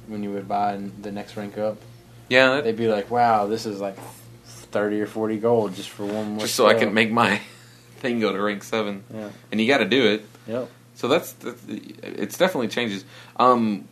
when 0.06 0.22
you 0.22 0.30
would 0.32 0.48
buy 0.48 0.80
the 1.00 1.12
next 1.12 1.36
rank 1.36 1.58
up. 1.58 1.76
Yeah, 2.28 2.56
that, 2.56 2.64
They'd 2.64 2.76
be 2.76 2.88
like, 2.88 3.10
"Wow, 3.10 3.46
this 3.46 3.66
is 3.66 3.80
like 3.80 3.96
thirty 4.44 5.00
or 5.00 5.06
forty 5.06 5.38
gold 5.38 5.74
just 5.74 5.90
for 5.90 6.04
one 6.06 6.30
more." 6.32 6.40
just 6.40 6.54
so 6.54 6.66
I 6.66 6.74
can 6.74 6.94
make 6.94 7.12
my 7.12 7.40
thing 7.98 8.20
go 8.20 8.32
to 8.32 8.40
rank 8.40 8.64
seven. 8.64 9.04
Yeah. 9.12 9.30
And 9.50 9.60
you 9.60 9.68
got 9.68 9.78
to 9.78 9.84
do 9.84 10.06
it. 10.06 10.26
Yep. 10.46 10.68
So 10.94 11.08
that's, 11.08 11.32
that's 11.32 11.62
it's 11.68 12.38
definitely 12.38 12.68
changes. 12.68 13.04
Um, 13.36 13.88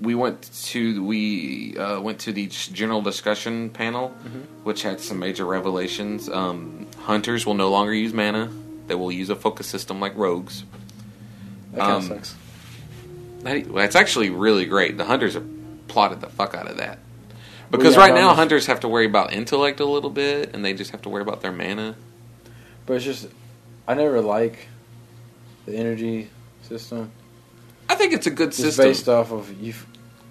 we 0.00 0.14
went 0.14 0.52
to 0.66 1.04
we 1.04 1.76
uh, 1.78 2.00
went 2.00 2.20
to 2.20 2.32
the 2.32 2.46
general 2.46 3.00
discussion 3.00 3.70
panel, 3.70 4.08
which 4.64 4.82
had 4.82 5.00
some 5.00 5.18
major 5.18 5.44
revelations. 5.44 6.28
Um, 6.28 6.86
hunters 7.00 7.46
will 7.46 7.54
no 7.54 7.70
longer 7.70 7.94
use 7.94 8.12
mana; 8.12 8.50
they 8.86 8.94
will 8.94 9.12
use 9.12 9.30
a 9.30 9.36
focus 9.36 9.66
system 9.66 10.00
like 10.00 10.16
rogues. 10.16 10.64
That 11.72 11.80
kind 11.80 11.92
of 11.92 12.10
Um, 12.10 12.16
sucks. 12.16 12.34
That, 13.42 13.56
it's 13.56 13.96
actually 13.96 14.30
really 14.30 14.64
great. 14.66 14.96
The 14.96 15.04
hunters 15.04 15.34
have 15.34 15.46
plotted 15.88 16.20
the 16.20 16.28
fuck 16.28 16.54
out 16.54 16.70
of 16.70 16.78
that. 16.78 16.98
Because 17.70 17.94
yeah, 17.94 18.00
right 18.02 18.14
now, 18.14 18.34
hunters 18.34 18.66
have 18.66 18.80
to 18.80 18.88
worry 18.88 19.06
about 19.06 19.32
intellect 19.32 19.80
a 19.80 19.84
little 19.84 20.10
bit, 20.10 20.54
and 20.54 20.64
they 20.64 20.74
just 20.74 20.92
have 20.92 21.02
to 21.02 21.08
worry 21.08 21.22
about 21.22 21.40
their 21.40 21.52
mana. 21.52 21.96
But 22.86 22.94
it's 22.94 23.04
just, 23.04 23.28
I 23.88 23.94
never 23.94 24.20
like 24.20 24.68
the 25.66 25.74
energy 25.74 26.30
system. 26.62 27.10
I 27.88 27.96
think 27.96 28.12
it's 28.12 28.26
a 28.26 28.30
good 28.30 28.50
Just 28.50 28.62
system. 28.62 28.84
based 28.86 29.08
off 29.08 29.32
of 29.32 29.60
you, 29.60 29.74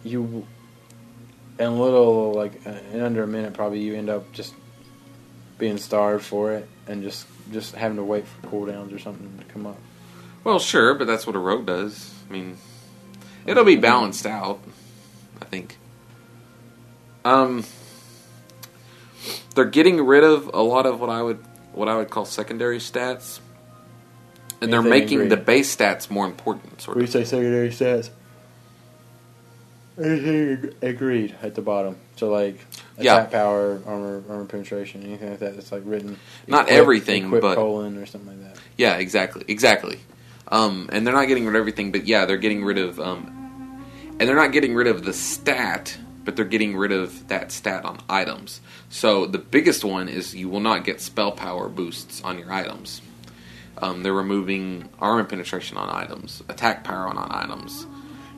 you, 0.03 0.47
in 1.59 1.65
a 1.65 1.75
little 1.75 2.33
like 2.33 2.65
uh, 2.65 2.71
in 2.91 3.01
under 3.01 3.23
a 3.23 3.27
minute, 3.27 3.53
probably 3.53 3.79
you 3.79 3.95
end 3.95 4.09
up 4.09 4.31
just 4.31 4.53
being 5.57 5.77
starved 5.77 6.25
for 6.25 6.53
it 6.53 6.67
and 6.87 7.03
just 7.03 7.27
just 7.51 7.75
having 7.75 7.97
to 7.97 8.03
wait 8.03 8.25
for 8.25 8.47
cooldowns 8.47 8.93
or 8.95 8.99
something 8.99 9.37
to 9.37 9.45
come 9.45 9.65
up. 9.67 9.77
Well, 10.43 10.59
sure, 10.59 10.93
but 10.93 11.07
that's 11.07 11.25
what 11.25 11.35
a 11.35 11.39
rogue 11.39 11.65
does. 11.65 12.13
I 12.29 12.33
mean, 12.33 12.57
it'll 13.45 13.63
be 13.65 13.75
balanced 13.75 14.25
out. 14.25 14.59
I 15.41 15.45
think. 15.45 15.77
Um, 17.25 17.63
they're 19.55 19.65
getting 19.65 20.03
rid 20.05 20.23
of 20.23 20.49
a 20.53 20.61
lot 20.61 20.85
of 20.85 20.99
what 20.99 21.09
I 21.09 21.21
would 21.21 21.43
what 21.73 21.87
I 21.89 21.95
would 21.95 22.09
call 22.09 22.25
secondary 22.25 22.77
stats, 22.79 23.39
and 24.61 24.71
they're 24.71 24.81
making 24.81 25.29
the 25.29 25.37
base 25.37 25.75
stats 25.75 26.09
more 26.09 26.25
important. 26.25 26.81
Sort 26.81 26.97
What 26.97 27.01
do 27.01 27.03
of. 27.05 27.15
you 27.15 27.25
say 27.25 27.29
secondary 27.29 27.69
stats? 27.69 28.09
Agreed 29.97 31.35
at 31.41 31.55
the 31.55 31.61
bottom. 31.61 31.95
So 32.15 32.29
like 32.29 32.59
Yeah. 32.97 33.17
attack 33.17 33.31
power, 33.31 33.81
armor, 33.85 34.23
armor 34.29 34.45
penetration, 34.45 35.03
anything 35.03 35.29
like 35.31 35.39
that. 35.39 35.55
That's 35.55 35.71
like 35.71 35.83
written. 35.85 36.17
Not 36.47 36.63
equip- 36.67 36.79
everything, 36.79 37.25
equip 37.25 37.41
but- 37.41 37.55
colon 37.55 37.97
or 37.97 38.05
something 38.05 38.29
like 38.41 38.53
that. 38.53 38.61
Yeah, 38.77 38.95
exactly, 38.97 39.43
exactly. 39.47 39.99
Um, 40.47 40.89
and 40.91 41.05
they're 41.05 41.13
not 41.13 41.27
getting 41.27 41.45
rid 41.45 41.55
of 41.55 41.59
everything, 41.59 41.91
but 41.91 42.05
yeah, 42.07 42.25
they're 42.25 42.37
getting 42.37 42.63
rid 42.63 42.77
of, 42.77 42.99
um, 42.99 43.83
and 44.19 44.27
they're 44.29 44.35
not 44.35 44.51
getting 44.51 44.75
rid 44.75 44.87
of 44.87 45.03
the 45.05 45.13
stat, 45.13 45.97
but 46.25 46.35
they're 46.35 46.45
getting 46.45 46.75
rid 46.75 46.91
of 46.91 47.27
that 47.29 47.51
stat 47.51 47.85
on 47.85 47.99
items. 48.09 48.61
So 48.89 49.25
the 49.25 49.37
biggest 49.39 49.83
one 49.83 50.07
is 50.09 50.35
you 50.35 50.49
will 50.49 50.59
not 50.59 50.83
get 50.85 51.01
spell 51.01 51.31
power 51.31 51.69
boosts 51.69 52.21
on 52.23 52.37
your 52.37 52.51
items. 52.51 53.01
Um, 53.79 54.03
they're 54.03 54.13
removing 54.13 54.89
armor 54.99 55.23
penetration 55.23 55.77
on 55.77 55.89
items, 55.89 56.43
attack 56.47 56.83
power 56.83 57.07
on 57.07 57.17
items, 57.17 57.87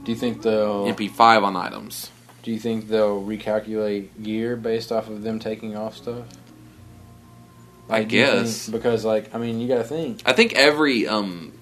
Do 0.06 0.12
you 0.12 0.18
think 0.18 0.41
they'll? 0.44 0.86
MP5 0.86 1.44
on 1.44 1.56
items. 1.56 2.12
Do 2.44 2.52
you 2.52 2.60
think 2.60 2.88
they'll 2.88 3.24
recalculate 3.24 4.10
gear 4.22 4.56
based 4.56 4.91
off 4.91 5.10
of 5.10 5.24
them 5.24 5.39
taking 5.39 5.76
off 5.76 5.98
stuff? 5.98 6.26
I 7.89 8.04
do 8.04 8.15
you 8.15 8.26
think- 8.26 8.46
guess. 8.46 8.70
because 8.70 9.04
like 9.06 9.34
I 9.36 9.38
mean 9.38 9.60
you 9.60 9.68
got 9.68 9.78
to 9.78 9.84
think 9.84 10.22
I 10.26 10.34
think 10.34 10.54
every 10.54 11.08
um, 11.08 11.54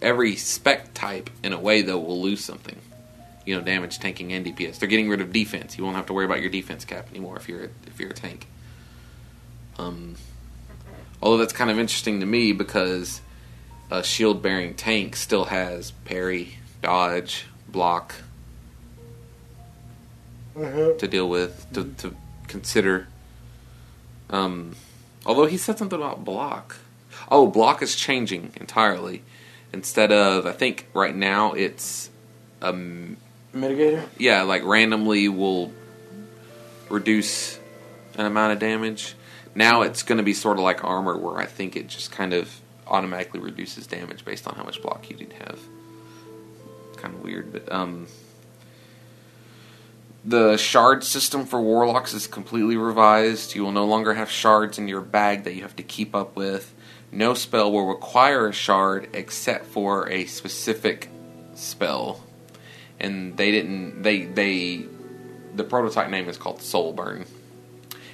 every 0.00 0.36
spec 0.36 0.92
type, 0.94 1.30
in 1.42 1.52
a 1.52 1.58
way, 1.60 1.82
though, 1.82 1.98
will 1.98 2.20
lose 2.20 2.44
something. 2.44 2.76
You 3.44 3.56
know, 3.56 3.62
damage, 3.62 3.98
tanking, 3.98 4.32
and 4.32 4.44
DPS. 4.46 4.78
They're 4.78 4.88
getting 4.88 5.08
rid 5.08 5.20
of 5.20 5.32
defense. 5.32 5.76
You 5.76 5.84
won't 5.84 5.96
have 5.96 6.06
to 6.06 6.12
worry 6.12 6.24
about 6.26 6.40
your 6.40 6.50
defense 6.50 6.84
cap 6.84 7.08
anymore 7.10 7.36
if 7.36 7.48
you're 7.48 7.64
a, 7.64 7.68
if 7.86 7.98
you're 7.98 8.10
a 8.10 8.14
tank. 8.14 8.46
Um, 9.78 10.14
although 11.20 11.38
that's 11.38 11.52
kind 11.52 11.70
of 11.70 11.78
interesting 11.78 12.20
to 12.20 12.26
me 12.26 12.52
because 12.52 13.20
a 13.90 14.02
shield 14.02 14.42
bearing 14.42 14.74
tank 14.74 15.16
still 15.16 15.46
has 15.46 15.90
parry, 16.04 16.56
dodge, 16.82 17.46
block 17.72 18.14
to 20.54 21.08
deal 21.08 21.28
with 21.28 21.66
to, 21.72 21.84
to 21.98 22.14
consider. 22.46 23.08
Um, 24.30 24.76
although 25.26 25.46
he 25.46 25.56
said 25.56 25.78
something 25.78 25.98
about 25.98 26.24
block. 26.24 26.76
Oh, 27.30 27.46
block 27.46 27.82
is 27.82 27.96
changing 27.96 28.52
entirely. 28.56 29.22
Instead 29.72 30.12
of, 30.12 30.46
I 30.46 30.52
think 30.52 30.88
right 30.92 31.14
now 31.14 31.52
it's, 31.52 32.10
um, 32.60 33.16
mitigator. 33.54 34.06
yeah, 34.18 34.42
like 34.42 34.64
randomly 34.64 35.28
will 35.28 35.72
reduce 36.90 37.58
an 38.16 38.26
amount 38.26 38.52
of 38.52 38.58
damage. 38.58 39.14
Now 39.54 39.82
it's 39.82 40.02
going 40.02 40.18
to 40.18 40.24
be 40.24 40.34
sort 40.34 40.58
of 40.58 40.64
like 40.64 40.84
armor, 40.84 41.16
where 41.16 41.38
I 41.38 41.46
think 41.46 41.76
it 41.76 41.88
just 41.88 42.12
kind 42.12 42.34
of 42.34 42.60
automatically 42.86 43.40
reduces 43.40 43.86
damage 43.86 44.24
based 44.24 44.46
on 44.46 44.54
how 44.54 44.64
much 44.64 44.82
block 44.82 45.08
you 45.10 45.16
did 45.16 45.32
have. 45.34 45.58
Kind 47.02 47.14
of 47.16 47.24
weird, 47.24 47.52
but 47.52 47.70
um, 47.72 48.06
the 50.24 50.56
shard 50.56 51.02
system 51.02 51.44
for 51.44 51.60
warlocks 51.60 52.14
is 52.14 52.28
completely 52.28 52.76
revised. 52.76 53.56
You 53.56 53.64
will 53.64 53.72
no 53.72 53.84
longer 53.84 54.14
have 54.14 54.30
shards 54.30 54.78
in 54.78 54.86
your 54.86 55.00
bag 55.00 55.42
that 55.42 55.54
you 55.54 55.62
have 55.62 55.74
to 55.76 55.82
keep 55.82 56.14
up 56.14 56.36
with. 56.36 56.72
No 57.10 57.34
spell 57.34 57.72
will 57.72 57.88
require 57.88 58.46
a 58.46 58.52
shard 58.52 59.08
except 59.14 59.66
for 59.66 60.08
a 60.08 60.26
specific 60.26 61.10
spell. 61.54 62.22
And 63.00 63.36
they 63.36 63.50
didn't 63.50 64.02
they 64.02 64.26
they 64.26 64.86
the 65.56 65.64
prototype 65.64 66.08
name 66.08 66.28
is 66.28 66.36
called 66.36 66.60
Soulburn. 66.60 67.26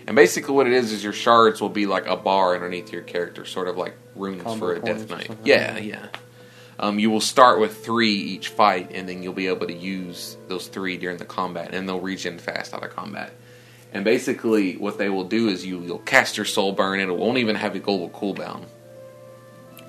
And 0.07 0.17
basically 0.17 0.55
what 0.55 0.67
it 0.67 0.73
is 0.73 0.93
is 0.93 1.05
your 1.05 1.13
shards 1.13 1.61
will 1.61 1.69
be 1.69 1.85
like 1.85 2.07
a 2.07 2.17
bar 2.17 2.55
underneath 2.55 2.91
your 2.91 3.03
character, 3.03 3.45
sort 3.45 3.69
of 3.69 3.77
like 3.77 3.95
runes 4.17 4.43
Combo 4.45 4.67
for 4.67 4.75
a 4.75 4.81
death 4.81 5.11
knight. 5.11 5.31
Yeah, 5.45 5.77
yeah. 5.77 6.07
Um, 6.81 6.99
you 6.99 7.11
will 7.11 7.21
start 7.21 7.59
with 7.59 7.85
three 7.85 8.13
each 8.15 8.49
fight, 8.49 8.93
and 8.95 9.09
then 9.09 9.23
you'll 9.23 9.33
be 9.33 9.49
able 9.49 9.67
to 9.67 9.75
use 9.75 10.37
those 10.47 10.69
three 10.69 10.97
during 10.97 11.17
the 11.17 11.25
combat, 11.25 11.75
and 11.75 11.89
they'll 11.89 12.01
regen 12.01 12.39
fast 12.39 12.73
out 12.73 12.85
of 12.85 12.91
combat. 12.91 13.33
And 13.93 14.05
basically, 14.05 14.77
what 14.77 14.99
they 14.99 15.09
will 15.09 15.25
do 15.25 15.49
is 15.49 15.67
you, 15.67 15.81
you'll 15.81 15.99
cast 15.99 16.37
your 16.37 16.47
soul 16.47 16.73
burn, 16.73 17.01
and 17.01 17.11
it 17.11 17.17
won't 17.17 17.39
even 17.39 17.57
have 17.57 17.75
a 17.75 17.81
global 17.81 18.11
cooldown, 18.11 18.65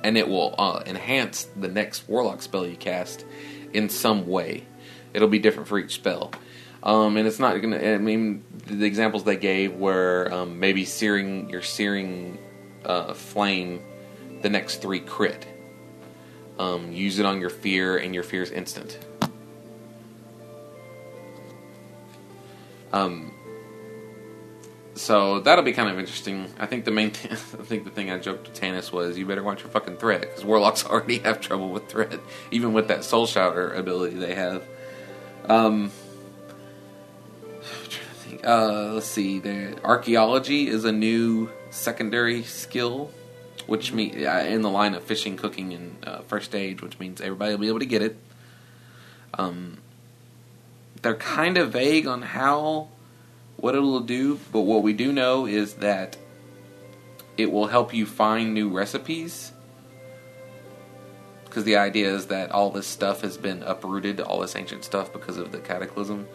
and 0.03 0.17
it 0.17 0.27
will 0.27 0.55
uh, 0.57 0.81
enhance 0.85 1.47
the 1.55 1.67
next 1.67 2.07
warlock 2.07 2.41
spell 2.41 2.65
you 2.65 2.75
cast 2.75 3.23
in 3.71 3.89
some 3.89 4.25
way. 4.25 4.65
It'll 5.13 5.27
be 5.27 5.39
different 5.39 5.67
for 5.67 5.77
each 5.77 5.93
spell, 5.93 6.31
um, 6.81 7.17
and 7.17 7.27
it's 7.27 7.39
not 7.39 7.61
gonna. 7.61 7.77
I 7.77 7.97
mean, 7.97 8.43
the 8.65 8.85
examples 8.85 9.25
they 9.25 9.35
gave 9.35 9.75
were 9.75 10.29
um, 10.31 10.59
maybe 10.59 10.85
searing 10.85 11.49
your 11.51 11.61
searing 11.61 12.39
uh, 12.83 13.13
flame, 13.13 13.83
the 14.41 14.49
next 14.49 14.81
three 14.81 15.01
crit. 15.01 15.45
Um, 16.59 16.91
use 16.91 17.17
it 17.17 17.25
on 17.25 17.41
your 17.41 17.49
fear, 17.49 17.97
and 17.97 18.13
your 18.13 18.23
fear 18.23 18.43
is 18.43 18.51
instant. 18.51 18.99
Um, 22.91 23.33
so 24.95 25.39
that'll 25.39 25.63
be 25.63 25.71
kind 25.71 25.89
of 25.89 25.97
interesting. 25.97 26.47
I 26.59 26.65
think 26.65 26.83
the 26.83 26.91
main, 26.91 27.07
I 27.31 27.35
think 27.35 27.85
the 27.85 27.89
thing 27.89 28.11
I 28.11 28.19
joked 28.19 28.53
to 28.53 28.61
Tanis 28.61 28.91
was, 28.91 29.17
you 29.17 29.25
better 29.25 29.41
watch 29.41 29.61
your 29.61 29.69
fucking 29.69 29.97
threat 29.97 30.21
because 30.21 30.43
warlocks 30.43 30.85
already 30.85 31.19
have 31.19 31.39
trouble 31.39 31.69
with 31.69 31.87
threat, 31.87 32.19
even 32.51 32.73
with 32.73 32.89
that 32.89 32.99
Soulshatter 32.99 33.75
ability 33.75 34.17
they 34.17 34.35
have. 34.35 34.63
Um. 35.45 35.91
Uh, 38.43 38.93
let's 38.93 39.07
see. 39.07 39.39
The 39.39 39.83
archaeology 39.83 40.67
is 40.67 40.85
a 40.85 40.91
new 40.91 41.49
secondary 41.71 42.43
skill, 42.43 43.11
which 43.69 43.93
me 43.93 44.25
uh, 44.25 44.43
in 44.45 44.63
the 44.63 44.69
line 44.69 44.95
of 44.95 45.03
fishing, 45.03 45.37
cooking, 45.37 45.73
and 45.73 46.03
uh, 46.03 46.21
first 46.21 46.55
aid, 46.55 46.81
which 46.81 46.97
means 46.97 47.21
everybody 47.21 47.51
will 47.51 47.59
be 47.59 47.67
able 47.67 47.79
to 47.79 47.85
get 47.85 48.01
it. 48.01 48.17
Um, 49.35 49.77
they're 51.03 51.13
kind 51.15 51.55
of 51.55 51.71
vague 51.71 52.07
on 52.07 52.23
how 52.23 52.87
what 53.57 53.75
it'll 53.75 53.99
do, 53.99 54.39
but 54.51 54.61
what 54.61 54.81
we 54.81 54.93
do 54.93 55.11
know 55.11 55.45
is 55.45 55.75
that 55.75 56.17
it 57.37 57.51
will 57.51 57.67
help 57.67 57.93
you 57.93 58.07
find 58.07 58.55
new 58.55 58.69
recipes. 58.69 59.51
Because 61.45 61.63
the 61.63 61.77
idea 61.77 62.13
is 62.13 62.27
that 62.27 62.51
all 62.51 62.71
this 62.71 62.87
stuff 62.87 63.21
has 63.21 63.37
been 63.37 63.61
uprooted, 63.61 64.19
all 64.19 64.39
this 64.39 64.55
ancient 64.55 64.83
stuff, 64.83 65.13
because 65.13 65.37
of 65.37 65.51
the 65.51 65.59
cataclysm. 65.59 66.27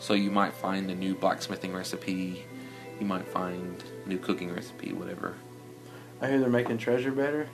So 0.00 0.14
you 0.14 0.32
might 0.32 0.54
find 0.54 0.90
a 0.90 0.94
new 0.94 1.14
blacksmithing 1.14 1.72
recipe, 1.72 2.44
you 2.98 3.06
might 3.06 3.28
find 3.28 3.82
new 4.06 4.18
cooking 4.18 4.52
recipe, 4.52 4.92
whatever. 4.92 5.36
I 6.20 6.28
hear 6.28 6.38
they're 6.38 6.50
making 6.50 6.78
treasure 6.78 7.12
better. 7.12 7.48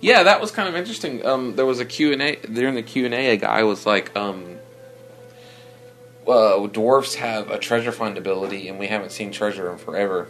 Yeah, 0.00 0.24
that 0.24 0.40
was 0.40 0.50
kind 0.50 0.68
of 0.68 0.76
interesting. 0.76 1.24
Um, 1.24 1.56
there 1.56 1.64
was 1.64 1.80
a 1.80 1.84
Q 1.84 2.12
and 2.12 2.20
A 2.20 2.36
during 2.36 2.74
the 2.74 2.82
Q 2.82 3.06
and 3.06 3.14
A. 3.14 3.30
A 3.30 3.36
guy 3.36 3.62
was 3.62 3.86
like, 3.86 4.14
um, 4.16 4.58
"Dwarfs 6.26 7.14
have 7.14 7.50
a 7.50 7.58
treasure 7.58 7.92
find 7.92 8.18
ability, 8.18 8.68
and 8.68 8.78
we 8.78 8.88
haven't 8.88 9.12
seen 9.12 9.32
treasure 9.32 9.70
in 9.70 9.78
forever." 9.78 10.28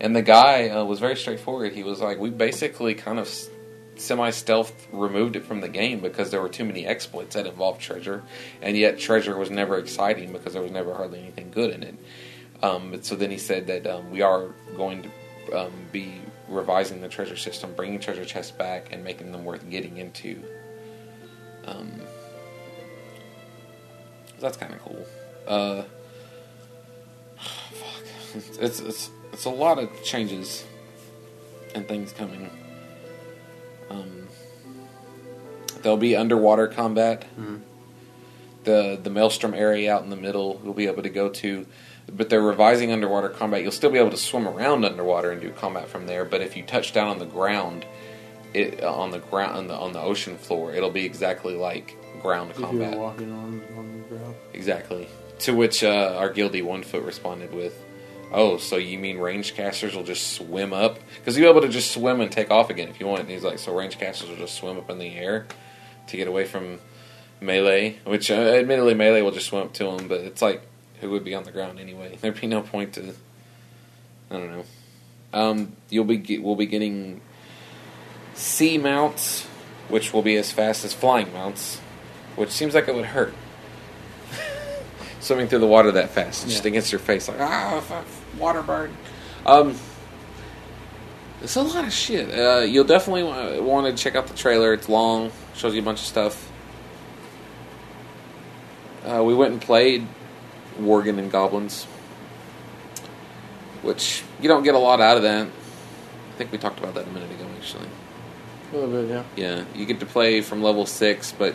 And 0.00 0.14
the 0.16 0.22
guy 0.22 0.68
uh, 0.68 0.84
was 0.84 0.98
very 0.98 1.16
straightforward. 1.16 1.72
He 1.72 1.82
was 1.82 2.00
like, 2.00 2.18
"We 2.18 2.30
basically 2.30 2.94
kind 2.94 3.18
of 3.18 3.32
semi 3.96 4.30
stealth 4.30 4.88
removed 4.92 5.36
it 5.36 5.44
from 5.44 5.60
the 5.60 5.68
game 5.68 6.00
because 6.00 6.30
there 6.30 6.42
were 6.42 6.48
too 6.48 6.64
many 6.64 6.84
exploits 6.86 7.34
that 7.34 7.46
involved 7.46 7.80
treasure, 7.80 8.22
and 8.60 8.76
yet 8.76 8.98
treasure 8.98 9.38
was 9.38 9.50
never 9.50 9.78
exciting 9.78 10.32
because 10.32 10.52
there 10.52 10.62
was 10.62 10.72
never 10.72 10.92
hardly 10.92 11.20
anything 11.20 11.50
good 11.50 11.70
in 11.72 11.82
it." 11.82 11.94
Um, 12.62 13.02
so 13.02 13.16
then 13.16 13.30
he 13.30 13.38
said 13.38 13.68
that 13.68 13.86
um, 13.86 14.10
we 14.10 14.22
are 14.22 14.48
going 14.76 15.02
to 15.02 15.66
um, 15.66 15.72
be 15.90 16.20
revising 16.52 17.00
the 17.00 17.08
treasure 17.08 17.36
system, 17.36 17.72
bringing 17.74 17.98
treasure 17.98 18.24
chests 18.24 18.52
back, 18.52 18.92
and 18.92 19.02
making 19.02 19.32
them 19.32 19.44
worth 19.44 19.68
getting 19.70 19.96
into. 19.98 20.42
Um, 21.64 21.90
that's 24.40 24.56
kind 24.56 24.74
of 24.74 24.80
cool. 24.80 25.06
Uh, 25.46 25.82
fuck, 27.36 28.02
it's, 28.60 28.80
it's 28.80 29.10
it's 29.32 29.44
a 29.44 29.50
lot 29.50 29.78
of 29.78 29.88
changes 30.04 30.64
and 31.74 31.86
things 31.88 32.12
coming. 32.12 32.50
Um, 33.90 34.28
there'll 35.82 35.96
be 35.96 36.16
underwater 36.16 36.66
combat. 36.66 37.24
Mhm. 37.38 37.60
The 38.64 38.98
the 39.02 39.10
maelstrom 39.10 39.54
area 39.54 39.92
out 39.94 40.02
in 40.02 40.10
the 40.10 40.16
middle 40.16 40.60
you'll 40.64 40.74
be 40.74 40.86
able 40.86 41.02
to 41.02 41.08
go 41.10 41.28
to, 41.28 41.66
but 42.10 42.28
they're 42.30 42.40
revising 42.42 42.92
underwater 42.92 43.28
combat. 43.28 43.62
You'll 43.62 43.72
still 43.72 43.90
be 43.90 43.98
able 43.98 44.10
to 44.10 44.16
swim 44.16 44.48
around 44.48 44.84
underwater 44.84 45.30
and 45.30 45.40
do 45.40 45.50
combat 45.50 45.88
from 45.88 46.06
there. 46.06 46.24
But 46.24 46.40
if 46.40 46.56
you 46.56 46.62
touch 46.62 46.92
down 46.92 47.08
on 47.08 47.18
the 47.18 47.26
ground, 47.26 47.84
it 48.54 48.82
on 48.82 49.10
the 49.10 49.18
ground 49.18 49.56
on 49.56 49.66
the 49.68 49.74
on 49.74 49.92
the 49.92 50.00
ocean 50.00 50.36
floor, 50.36 50.72
it'll 50.74 50.90
be 50.90 51.04
exactly 51.04 51.54
like 51.54 51.96
ground 52.20 52.50
If 52.50 52.58
you're 52.58 52.68
combat. 52.68 52.98
walking 52.98 53.32
on, 53.32 53.62
on 53.76 54.02
the 54.02 54.16
ground. 54.16 54.34
Exactly. 54.52 55.08
To 55.40 55.54
which 55.54 55.82
uh, 55.82 56.14
our 56.18 56.30
guilty 56.30 56.62
one 56.62 56.82
foot 56.82 57.02
responded 57.02 57.52
with, 57.52 57.74
"Oh, 58.32 58.58
so 58.58 58.76
you 58.76 58.98
mean 58.98 59.18
range 59.18 59.54
casters 59.54 59.94
will 59.96 60.04
just 60.04 60.34
swim 60.34 60.72
up? 60.72 60.98
Because 61.18 61.36
you'll 61.36 61.52
be 61.52 61.58
able 61.58 61.66
to 61.66 61.72
just 61.72 61.90
swim 61.92 62.20
and 62.20 62.30
take 62.30 62.50
off 62.50 62.70
again 62.70 62.88
if 62.88 63.00
you 63.00 63.06
want." 63.06 63.20
And 63.22 63.30
he's 63.30 63.42
like, 63.42 63.58
"So 63.58 63.74
range 63.74 63.98
casters 63.98 64.28
will 64.28 64.36
just 64.36 64.54
swim 64.54 64.76
up 64.76 64.88
in 64.90 64.98
the 64.98 65.14
air 65.16 65.46
to 66.08 66.16
get 66.16 66.28
away 66.28 66.44
from 66.44 66.78
melee?" 67.40 67.96
Which, 68.04 68.30
uh, 68.30 68.34
admittedly, 68.34 68.94
melee 68.94 69.22
will 69.22 69.32
just 69.32 69.46
swim 69.48 69.62
up 69.62 69.72
to 69.74 69.86
him, 69.86 70.06
but 70.08 70.20
it's 70.20 70.42
like, 70.42 70.62
who 71.02 71.10
would 71.10 71.24
be 71.24 71.34
on 71.34 71.44
the 71.44 71.50
ground 71.50 71.78
anyway? 71.78 72.16
There'd 72.20 72.40
be 72.40 72.46
no 72.46 72.62
point 72.62 72.94
to. 72.94 73.14
I 74.30 74.38
don't 74.38 74.50
know. 74.50 74.64
Um, 75.34 75.76
you'll 75.90 76.04
be 76.04 76.38
we'll 76.38 76.56
be 76.56 76.66
getting 76.66 77.20
sea 78.34 78.78
mounts, 78.78 79.44
which 79.88 80.14
will 80.14 80.22
be 80.22 80.36
as 80.36 80.50
fast 80.50 80.84
as 80.84 80.94
flying 80.94 81.30
mounts, 81.34 81.78
which 82.36 82.50
seems 82.50 82.74
like 82.74 82.88
it 82.88 82.94
would 82.94 83.06
hurt. 83.06 83.34
Swimming 85.20 85.48
through 85.48 85.58
the 85.58 85.66
water 85.66 85.92
that 85.92 86.10
fast, 86.10 86.48
just 86.48 86.64
against 86.64 86.92
your 86.92 86.98
face, 86.98 87.28
like 87.28 87.40
ah, 87.40 88.04
water 88.38 88.62
burn. 88.62 88.96
Um, 89.44 89.76
it's 91.42 91.56
a 91.56 91.62
lot 91.62 91.84
of 91.84 91.92
shit. 91.92 92.32
Uh, 92.32 92.60
you'll 92.60 92.84
definitely 92.84 93.24
want 93.60 93.86
to 93.86 94.02
check 94.02 94.14
out 94.14 94.28
the 94.28 94.36
trailer. 94.36 94.72
It's 94.72 94.88
long, 94.88 95.32
shows 95.54 95.74
you 95.74 95.82
a 95.82 95.84
bunch 95.84 96.00
of 96.00 96.06
stuff. 96.06 96.50
Uh, 99.04 99.22
we 99.24 99.34
went 99.34 99.52
and 99.52 99.60
played 99.60 100.06
Worgen 100.80 101.18
and 101.18 101.30
Goblins, 101.30 101.84
which 103.82 104.22
you 104.40 104.48
don't 104.48 104.62
get 104.62 104.74
a 104.74 104.78
lot 104.78 105.00
out 105.00 105.16
of 105.16 105.22
that. 105.22 105.46
I 105.46 106.36
think 106.36 106.52
we 106.52 106.58
talked 106.58 106.78
about 106.78 106.94
that 106.94 107.06
a 107.06 107.10
minute 107.10 107.30
ago, 107.30 107.46
actually. 107.56 107.88
A 108.72 108.76
little 108.76 108.90
bit, 108.90 109.10
yeah. 109.10 109.24
Yeah, 109.36 109.64
you 109.74 109.84
get 109.84 110.00
to 110.00 110.06
play 110.06 110.40
from 110.40 110.62
level 110.62 110.86
six, 110.86 111.32
but 111.32 111.54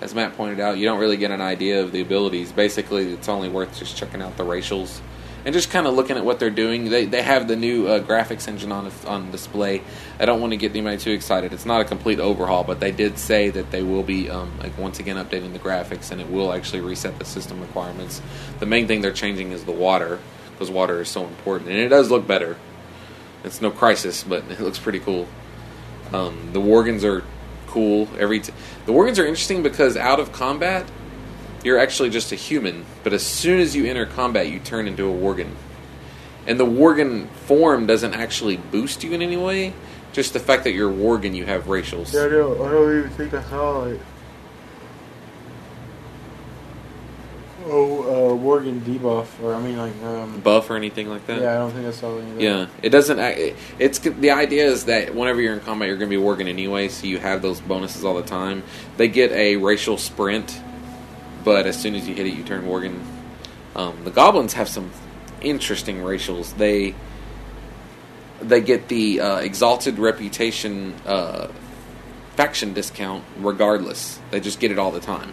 as 0.00 0.14
Matt 0.14 0.36
pointed 0.36 0.60
out, 0.60 0.76
you 0.78 0.84
don't 0.84 0.98
really 0.98 1.16
get 1.16 1.30
an 1.30 1.40
idea 1.40 1.80
of 1.80 1.92
the 1.92 2.00
abilities. 2.00 2.52
Basically, 2.52 3.12
it's 3.12 3.28
only 3.28 3.48
worth 3.48 3.78
just 3.78 3.96
checking 3.96 4.20
out 4.20 4.36
the 4.36 4.44
racials 4.44 5.00
and 5.44 5.52
just 5.52 5.70
kind 5.70 5.86
of 5.86 5.94
looking 5.94 6.16
at 6.16 6.24
what 6.24 6.38
they're 6.38 6.50
doing. 6.50 6.90
They 6.90 7.04
they 7.06 7.22
have 7.22 7.48
the 7.48 7.56
new 7.56 7.86
uh, 7.86 8.00
graphics 8.00 8.48
engine 8.48 8.72
on 8.72 8.90
on 9.06 9.30
display. 9.30 9.82
I 10.18 10.24
don't 10.24 10.40
want 10.40 10.52
to 10.52 10.56
get 10.56 10.70
anybody 10.70 10.98
too 10.98 11.12
excited. 11.12 11.52
It's 11.52 11.66
not 11.66 11.80
a 11.80 11.84
complete 11.84 12.20
overhaul, 12.20 12.64
but 12.64 12.80
they 12.80 12.92
did 12.92 13.18
say 13.18 13.50
that 13.50 13.70
they 13.70 13.82
will 13.82 14.02
be 14.02 14.30
um, 14.30 14.52
like 14.58 14.76
once 14.78 14.98
again 14.98 15.16
updating 15.16 15.52
the 15.52 15.58
graphics, 15.58 16.10
and 16.10 16.20
it 16.20 16.30
will 16.30 16.52
actually 16.52 16.80
reset 16.80 17.18
the 17.18 17.24
system 17.24 17.60
requirements. 17.60 18.22
The 18.60 18.66
main 18.66 18.86
thing 18.86 19.00
they're 19.00 19.12
changing 19.12 19.52
is 19.52 19.64
the 19.64 19.72
water 19.72 20.18
because 20.52 20.70
water 20.70 21.00
is 21.00 21.08
so 21.08 21.24
important, 21.24 21.70
and 21.70 21.78
it 21.78 21.88
does 21.88 22.10
look 22.10 22.26
better. 22.26 22.56
It's 23.44 23.60
no 23.60 23.70
Crysis, 23.70 24.28
but 24.28 24.44
it 24.50 24.60
looks 24.60 24.78
pretty 24.78 25.00
cool. 25.00 25.26
Um, 26.12 26.50
the 26.52 26.60
Worgens 26.60 27.02
are 27.04 27.24
cool. 27.66 28.08
Every 28.18 28.40
t- 28.40 28.52
the 28.86 28.92
Worgens 28.92 29.18
are 29.18 29.26
interesting 29.26 29.62
because 29.62 29.96
out 29.96 30.20
of 30.20 30.30
combat, 30.32 30.88
you're 31.64 31.78
actually 31.78 32.10
just 32.10 32.32
a 32.32 32.36
human. 32.36 32.84
But 33.04 33.12
as 33.12 33.22
soon 33.24 33.60
as 33.60 33.74
you 33.76 33.86
enter 33.86 34.06
combat, 34.06 34.48
you 34.48 34.58
turn 34.60 34.86
into 34.88 35.08
a 35.08 35.12
Worgen, 35.14 35.50
and 36.46 36.58
the 36.58 36.66
Worgen 36.66 37.28
form 37.46 37.86
doesn't 37.86 38.14
actually 38.14 38.56
boost 38.56 39.04
you 39.04 39.12
in 39.12 39.22
any 39.22 39.36
way. 39.36 39.72
Just 40.12 40.32
the 40.34 40.40
fact 40.40 40.64
that 40.64 40.72
you're 40.72 40.92
Worgen, 40.92 41.34
you 41.34 41.46
have 41.46 41.64
racials. 41.64 42.12
Yeah, 42.12 42.24
I 42.26 42.28
don't, 42.28 42.60
I 42.60 42.70
don't 42.70 42.98
even 42.98 43.10
think 43.10 43.32
I 43.34 43.42
saw 43.44 43.78
like. 43.78 44.00
Oh, 47.64 48.02
uh, 48.02 48.42
Worgen 48.42 48.80
debuff, 48.80 49.26
or 49.40 49.54
I 49.54 49.60
mean, 49.62 49.76
like, 49.78 49.94
um, 50.02 50.40
buff 50.40 50.68
or 50.68 50.74
anything 50.76 51.08
like 51.08 51.24
that. 51.28 51.40
yeah, 51.40 51.52
I 51.54 51.58
don't 51.58 51.70
think 51.70 51.86
I 51.86 51.92
saw 51.92 52.18
any. 52.18 52.42
Yeah, 52.42 52.66
it 52.82 52.90
doesn't. 52.90 53.20
act- 53.20 53.38
It's 53.78 54.00
the 54.00 54.32
idea 54.32 54.64
is 54.66 54.86
that 54.86 55.14
whenever 55.14 55.40
you're 55.40 55.52
in 55.54 55.60
combat, 55.60 55.86
you're 55.86 55.96
going 55.96 56.10
to 56.10 56.16
be 56.16 56.20
Worgen 56.22 56.48
anyway, 56.48 56.88
so 56.88 57.06
you 57.06 57.18
have 57.20 57.40
those 57.40 57.60
bonuses 57.60 58.04
all 58.04 58.14
the 58.16 58.22
time. 58.24 58.64
They 58.96 59.06
get 59.06 59.30
a 59.30 59.56
racial 59.56 59.96
sprint, 59.96 60.60
but 61.44 61.66
as 61.66 61.80
soon 61.80 61.94
as 61.94 62.08
you 62.08 62.14
hit 62.14 62.26
it, 62.26 62.34
you 62.34 62.44
turn 62.44 62.64
Worgen. 62.64 63.04
Um, 63.74 64.04
the 64.04 64.10
goblins 64.10 64.52
have 64.54 64.68
some 64.68 64.90
interesting 65.40 65.98
racials. 65.98 66.56
They 66.56 66.94
they 68.40 68.60
get 68.60 68.88
the 68.88 69.20
uh, 69.20 69.36
exalted 69.38 69.98
reputation 69.98 70.94
uh, 71.06 71.48
faction 72.36 72.72
discount 72.72 73.24
regardless. 73.38 74.18
They 74.30 74.40
just 74.40 74.60
get 74.60 74.70
it 74.70 74.78
all 74.78 74.90
the 74.90 75.00
time. 75.00 75.32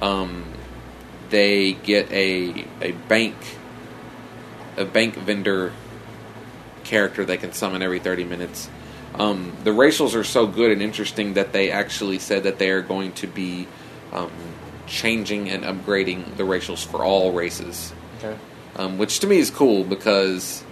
Um, 0.00 0.44
they 1.30 1.72
get 1.72 2.10
a 2.12 2.64
a 2.80 2.92
bank 2.92 3.34
a 4.76 4.84
bank 4.84 5.14
vendor 5.14 5.72
character 6.84 7.24
they 7.24 7.36
can 7.36 7.52
summon 7.52 7.82
every 7.82 7.98
30 7.98 8.24
minutes. 8.24 8.68
Um, 9.14 9.56
the 9.64 9.70
racials 9.70 10.14
are 10.14 10.24
so 10.24 10.46
good 10.46 10.70
and 10.70 10.82
interesting 10.82 11.34
that 11.34 11.52
they 11.52 11.70
actually 11.70 12.18
said 12.18 12.42
that 12.42 12.58
they 12.58 12.70
are 12.70 12.82
going 12.82 13.12
to 13.14 13.26
be 13.26 13.66
um, 14.12 14.30
changing 14.86 15.48
and 15.50 15.64
upgrading 15.64 16.36
the 16.36 16.42
racials 16.44 16.84
for 16.86 17.04
all 17.04 17.32
races, 17.32 17.92
Okay. 18.18 18.36
um, 18.76 18.98
which 18.98 19.20
to 19.20 19.26
me 19.26 19.38
is 19.38 19.50
cool 19.50 19.84
because 19.84 20.62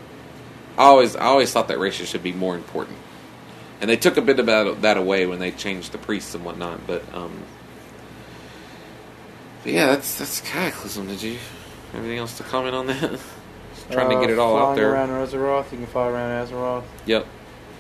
I 0.79 0.85
always 0.85 1.15
I 1.17 1.25
always 1.27 1.53
thought 1.53 1.69
that 1.69 1.79
races 1.79 2.09
should 2.09 2.23
be 2.23 2.33
more 2.33 2.55
important, 2.55 2.97
and 3.81 3.89
they 3.91 3.97
took 3.97 4.17
a 4.17 4.23
bit 4.23 4.39
about 4.41 4.83
that 4.83 4.97
away 4.97 5.27
when 5.27 5.39
they 5.39 5.51
changed 5.51 5.93
the 5.93 5.99
priests 5.99 6.35
and 6.35 6.45
whatnot. 6.45 6.87
But, 6.87 7.03
um, 7.15 7.43
but 9.63 9.73
yeah, 9.73 9.87
that's 9.87 10.19
that's 10.19 10.41
Cataclysm. 10.41 11.07
Did 11.09 11.23
you 11.23 11.33
have 11.93 12.01
anything 12.01 12.19
else 12.19 12.37
to 12.39 12.43
comment 12.45 12.75
on 12.75 12.87
that? 12.87 13.19
Trying 13.91 14.11
to 14.11 14.17
Uh, 14.17 14.21
get 14.21 14.31
it 14.31 14.39
all 14.39 14.57
out 14.57 14.63
flying 14.63 14.77
there. 14.77 14.93
around 14.93 15.09
Azeroth, 15.11 15.71
you 15.73 15.79
can 15.79 15.87
fly 15.87 16.09
around 16.09 16.47
Azeroth. 16.49 16.85
Yep, 17.07 17.27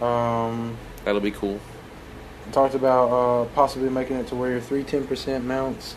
Um, 0.02 0.76
that'll 1.04 1.20
be 1.20 1.30
cool. 1.30 1.58
talked 2.52 2.74
about 2.74 3.08
uh, 3.10 3.44
possibly 3.54 3.88
making 3.88 4.16
it 4.18 4.26
to 4.28 4.34
where 4.34 4.50
your 4.50 4.60
three 4.60 4.82
ten 4.84 5.06
percent 5.06 5.44
mounts. 5.44 5.96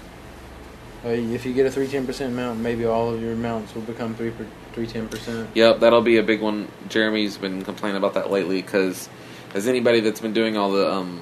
Uh, 1.06 1.10
if 1.10 1.46
you 1.46 1.54
get 1.54 1.66
a 1.66 1.72
three 1.72 1.88
ten 1.88 2.06
percent 2.06 2.34
mount, 2.36 2.60
maybe 2.60 2.86
all 2.86 3.14
of 3.14 3.22
your 3.22 3.36
mounts 3.36 3.74
will 3.76 3.84
become 3.84 4.16
three 4.16 4.34
three 4.74 4.88
ten 4.88 5.08
percent. 5.08 5.50
Yep, 5.54 5.80
that'll 5.80 6.02
be 6.02 6.18
a 6.18 6.24
big 6.24 6.42
one. 6.42 6.68
Jeremy's 6.90 7.38
been 7.38 7.64
complaining 7.64 7.98
about 7.98 8.16
that 8.16 8.32
lately 8.32 8.62
because, 8.62 9.08
as 9.54 9.68
anybody 9.68 10.00
that's 10.00 10.20
been 10.20 10.34
doing 10.34 10.58
all 10.58 10.72
the 10.72 10.92
um, 10.92 11.22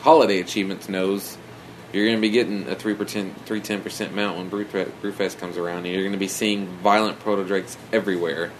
holiday 0.00 0.40
achievements 0.40 0.88
knows, 0.88 1.36
you're 1.92 2.06
going 2.06 2.16
to 2.16 2.20
be 2.20 2.30
getting 2.30 2.66
a 2.68 2.74
three 2.74 2.94
percent, 2.94 3.44
three 3.44 3.60
ten 3.60 3.82
percent 3.82 4.14
mount 4.14 4.38
when 4.38 4.50
Brewfest, 4.50 4.90
Brewfest 5.02 5.38
comes 5.38 5.58
around, 5.58 5.84
and 5.84 5.88
you're 5.88 6.02
going 6.02 6.12
to 6.12 6.18
be 6.18 6.28
seeing 6.28 6.66
violent 6.78 7.20
proto 7.20 7.44
drakes 7.44 7.76
everywhere. 7.92 8.50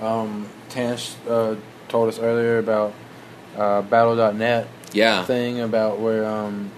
Um, 0.00 0.48
Tash 0.68 1.14
uh, 1.28 1.56
told 1.88 2.08
us 2.08 2.18
earlier 2.18 2.58
about 2.58 2.94
uh, 3.56 3.82
Battle.net 3.82 4.68
Yeah, 4.92 5.24
thing 5.24 5.60
about 5.60 5.98
where 5.98 6.24
um, 6.24 6.70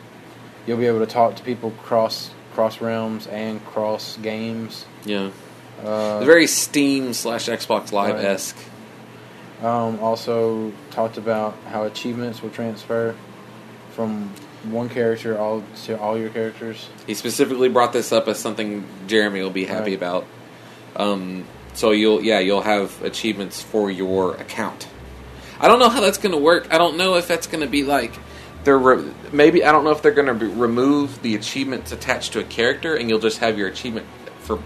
you'll 0.67 0.79
be 0.79 0.87
able 0.87 1.01
to 1.01 1.07
talk 1.07 1.37
to 1.37 1.43
people 1.43 1.71
cross 1.83 2.31
cross 2.57 2.81
realms 2.81 3.27
and 3.27 3.63
cross 3.67 4.17
games. 4.23 4.87
yeah. 5.05 5.31
Uh, 5.85 6.25
very 6.25 6.47
Steam 6.47 7.13
slash 7.13 7.49
Xbox 7.51 7.93
Live 7.93 8.17
esque. 8.17 8.57
Um, 9.63 10.01
also 10.01 10.73
talked 10.91 11.19
about 11.19 11.55
how 11.69 11.85
achievements 11.85 12.41
will 12.43 12.49
transfer 12.49 13.15
from 13.91 14.31
one 14.65 14.89
character 14.89 15.39
all 15.39 15.63
to 15.85 16.01
all 16.01 16.17
your 16.17 16.31
characters. 16.31 16.89
He 17.07 17.13
specifically 17.13 17.69
brought 17.69 17.93
this 17.93 18.11
up 18.11 18.27
as 18.27 18.39
something 18.39 18.87
Jeremy 19.07 19.43
will 19.43 19.51
be 19.51 19.67
happy 19.67 19.91
Right. 19.91 19.99
about. 19.99 20.25
Um, 20.97 21.45
so 21.75 21.91
you'll 21.91 22.23
yeah 22.23 22.39
you'll 22.39 22.63
have 22.63 23.03
achievements 23.03 23.63
for 23.63 23.91
your 23.91 24.35
account. 24.37 24.89
I 25.61 25.69
don't 25.69 25.79
know 25.79 25.91
how 25.91 26.01
that's 26.01 26.17
going 26.19 26.33
to 26.33 26.39
work. 26.41 26.69
I 26.73 26.79
don't 26.79 26.97
know 26.97 27.17
if 27.17 27.29
that's 27.29 27.47
going 27.47 27.61
to 27.63 27.71
be 27.71 27.83
like 27.85 28.15
they're 28.67 28.79
re- 28.79 29.11
maybe 29.33 29.65
I 29.65 29.73
don't 29.73 29.85
know 29.85 29.93
if 29.93 30.03
they're 30.03 30.13
going 30.13 30.39
to 30.39 30.47
remove 30.47 31.23
the 31.23 31.37
achievements 31.37 31.93
attached 31.93 32.35
to 32.35 32.41
a 32.41 32.45
character 32.45 32.97
and 32.97 33.09
you'll 33.09 33.21
just 33.21 33.39
have 33.39 33.57
your 33.57 33.69
achievement 33.69 34.07
for 34.41 34.63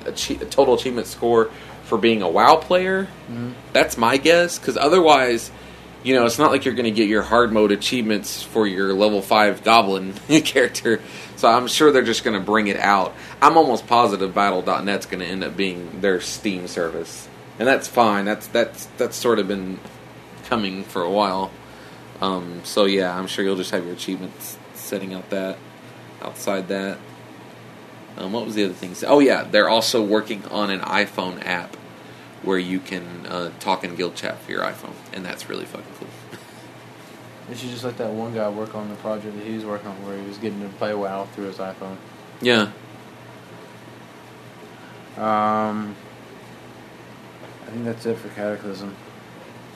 achie- 0.00 0.40
a 0.40 0.46
total 0.46 0.74
achievement 0.74 1.06
score 1.06 1.50
for 1.84 1.98
being 1.98 2.22
a 2.22 2.28
WoW 2.28 2.56
player. 2.56 3.04
Mm-hmm. 3.04 3.52
That's 3.72 3.96
my 3.96 4.16
guess 4.16 4.58
because 4.58 4.76
otherwise. 4.76 5.52
You 6.04 6.16
know, 6.16 6.26
it's 6.26 6.36
not 6.36 6.50
like 6.50 6.64
you're 6.64 6.74
going 6.74 6.86
to 6.86 6.90
get 6.90 7.08
your 7.08 7.22
hard 7.22 7.52
mode 7.52 7.70
achievements 7.70 8.42
for 8.42 8.66
your 8.66 8.92
level 8.92 9.22
5 9.22 9.62
goblin 9.62 10.14
character. 10.44 11.00
So 11.36 11.46
I'm 11.46 11.68
sure 11.68 11.92
they're 11.92 12.02
just 12.02 12.24
going 12.24 12.36
to 12.36 12.44
bring 12.44 12.66
it 12.66 12.76
out. 12.76 13.14
I'm 13.40 13.56
almost 13.56 13.86
positive 13.86 14.34
battle.net's 14.34 15.06
going 15.06 15.20
to 15.20 15.26
end 15.26 15.44
up 15.44 15.56
being 15.56 16.00
their 16.00 16.20
Steam 16.20 16.66
service. 16.66 17.28
And 17.60 17.68
that's 17.68 17.86
fine. 17.86 18.24
That's 18.24 18.48
that's 18.48 18.86
that's 18.96 19.14
sort 19.16 19.38
of 19.38 19.46
been 19.46 19.78
coming 20.46 20.82
for 20.82 21.02
a 21.02 21.10
while. 21.10 21.52
Um, 22.22 22.60
so 22.64 22.84
yeah, 22.84 23.16
I'm 23.18 23.26
sure 23.26 23.44
you'll 23.44 23.56
just 23.56 23.72
have 23.72 23.84
your 23.84 23.94
achievements 23.94 24.56
setting 24.74 25.12
out 25.12 25.28
that 25.30 25.58
outside 26.22 26.68
that. 26.68 26.98
Um, 28.16 28.32
what 28.32 28.46
was 28.46 28.54
the 28.54 28.64
other 28.64 28.74
thing? 28.74 28.94
Oh 29.06 29.18
yeah, 29.18 29.42
they're 29.42 29.68
also 29.68 30.02
working 30.02 30.44
on 30.46 30.70
an 30.70 30.80
iPhone 30.80 31.44
app 31.44 31.76
where 32.42 32.58
you 32.58 32.78
can 32.78 33.26
uh, 33.26 33.50
talk 33.60 33.84
in 33.84 33.96
guild 33.96 34.14
chat 34.14 34.38
for 34.40 34.52
your 34.52 34.62
iPhone, 34.62 34.94
and 35.12 35.24
that's 35.24 35.48
really 35.48 35.64
fucking 35.66 35.92
cool. 35.98 36.08
You 37.50 37.56
should 37.56 37.70
just 37.70 37.84
let 37.84 37.98
that 37.98 38.10
one 38.10 38.32
guy 38.32 38.48
work 38.48 38.74
on 38.74 38.88
the 38.88 38.94
project 38.94 39.36
that 39.36 39.44
he 39.44 39.54
was 39.54 39.64
working 39.64 39.88
on, 39.88 40.06
where 40.06 40.16
he 40.16 40.26
was 40.26 40.38
getting 40.38 40.60
to 40.62 40.68
play 40.76 40.94
WoW 40.94 41.26
through 41.34 41.46
his 41.46 41.58
iPhone. 41.58 41.96
Yeah, 42.40 42.70
Um, 45.16 45.94
I 47.66 47.70
think 47.70 47.84
that's 47.84 48.06
it 48.06 48.16
for 48.16 48.28
Cataclysm. 48.28 48.96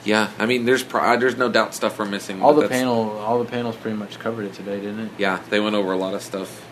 Yeah, 0.07 0.31
I 0.39 0.45
mean, 0.45 0.63
there's 0.63 0.83
pro- 0.83 1.01
uh, 1.01 1.17
there's 1.17 1.35
no 1.35 1.49
doubt 1.49 1.75
stuff 1.75 1.99
we're 1.99 2.05
missing. 2.05 2.41
All 2.41 2.53
the 2.53 2.69
panel, 2.69 3.17
all 3.19 3.43
the 3.43 3.49
panels 3.49 3.75
pretty 3.75 3.97
much 3.97 4.17
covered 4.19 4.45
it 4.45 4.53
today, 4.53 4.79
didn't 4.79 4.99
it? 5.01 5.11
Yeah, 5.17 5.41
they 5.49 5.59
went 5.59 5.75
over 5.75 5.91
a 5.91 5.97
lot 5.97 6.13
of 6.13 6.21
stuff. 6.21 6.65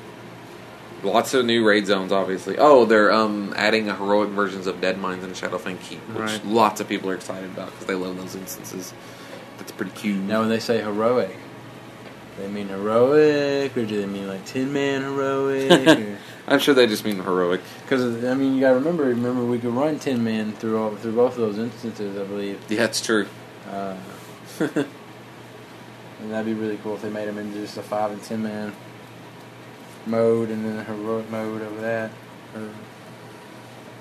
Lots 1.03 1.33
of 1.33 1.45
new 1.45 1.67
raid 1.67 1.85
zones, 1.85 2.13
obviously. 2.13 2.57
Oh, 2.57 2.85
they're 2.85 3.11
um, 3.11 3.53
adding 3.57 3.89
a 3.89 3.95
heroic 3.95 4.29
versions 4.29 4.67
of 4.67 4.79
Deadmines 4.79 5.23
and 5.25 5.33
Shadowfang 5.35 5.81
Keep, 5.81 5.99
which 6.09 6.17
Right. 6.17 6.45
lots 6.45 6.79
of 6.79 6.87
people 6.87 7.09
are 7.09 7.15
excited 7.15 7.49
about 7.51 7.71
because 7.71 7.87
they 7.87 7.93
love 7.93 8.15
those 8.15 8.35
instances. 8.35 8.93
That's 9.57 9.73
pretty 9.73 9.91
cute. 9.91 10.15
Now, 10.15 10.39
when 10.39 10.49
they 10.49 10.59
say 10.59 10.81
heroic, 10.81 11.35
they 12.37 12.47
mean 12.47 12.69
heroic, 12.69 13.75
or 13.75 13.85
do 13.85 13.99
they 13.99 14.05
mean 14.07 14.29
like 14.29 14.45
ten 14.45 14.71
man 14.71 15.01
heroic? 15.01 16.17
I'm 16.47 16.59
sure 16.59 16.73
they 16.75 16.85
just 16.87 17.03
mean 17.03 17.17
heroic. 17.23 17.61
Because 17.81 18.23
I 18.23 18.33
mean, 18.35 18.53
you 18.55 18.61
gotta 18.61 18.75
remember, 18.75 19.03
remember 19.05 19.43
we 19.45 19.57
could 19.59 19.73
run 19.73 19.97
ten 19.99 20.23
man 20.23 20.53
through 20.53 20.81
all, 20.81 20.95
through 20.95 21.13
both 21.15 21.33
of 21.33 21.39
those 21.39 21.57
instances, 21.57 22.17
I 22.17 22.23
believe. 22.23 22.59
Yeah, 22.69 22.77
that's 22.79 23.01
true. 23.01 23.27
Uh, 23.69 23.97
and 24.59 24.85
that'd 26.29 26.45
be 26.45 26.53
really 26.53 26.77
cool 26.77 26.95
if 26.95 27.01
they 27.01 27.09
made 27.09 27.27
him 27.27 27.37
into 27.37 27.59
just 27.59 27.77
a 27.77 27.81
five 27.83 28.11
and 28.11 28.21
ten 28.23 28.43
man 28.43 28.73
mode, 30.05 30.49
and 30.49 30.63
then 30.63 30.77
a 30.77 30.83
heroic 30.83 31.29
mode 31.31 31.61
over 31.63 31.81
that, 31.81 32.11
or 32.55 32.69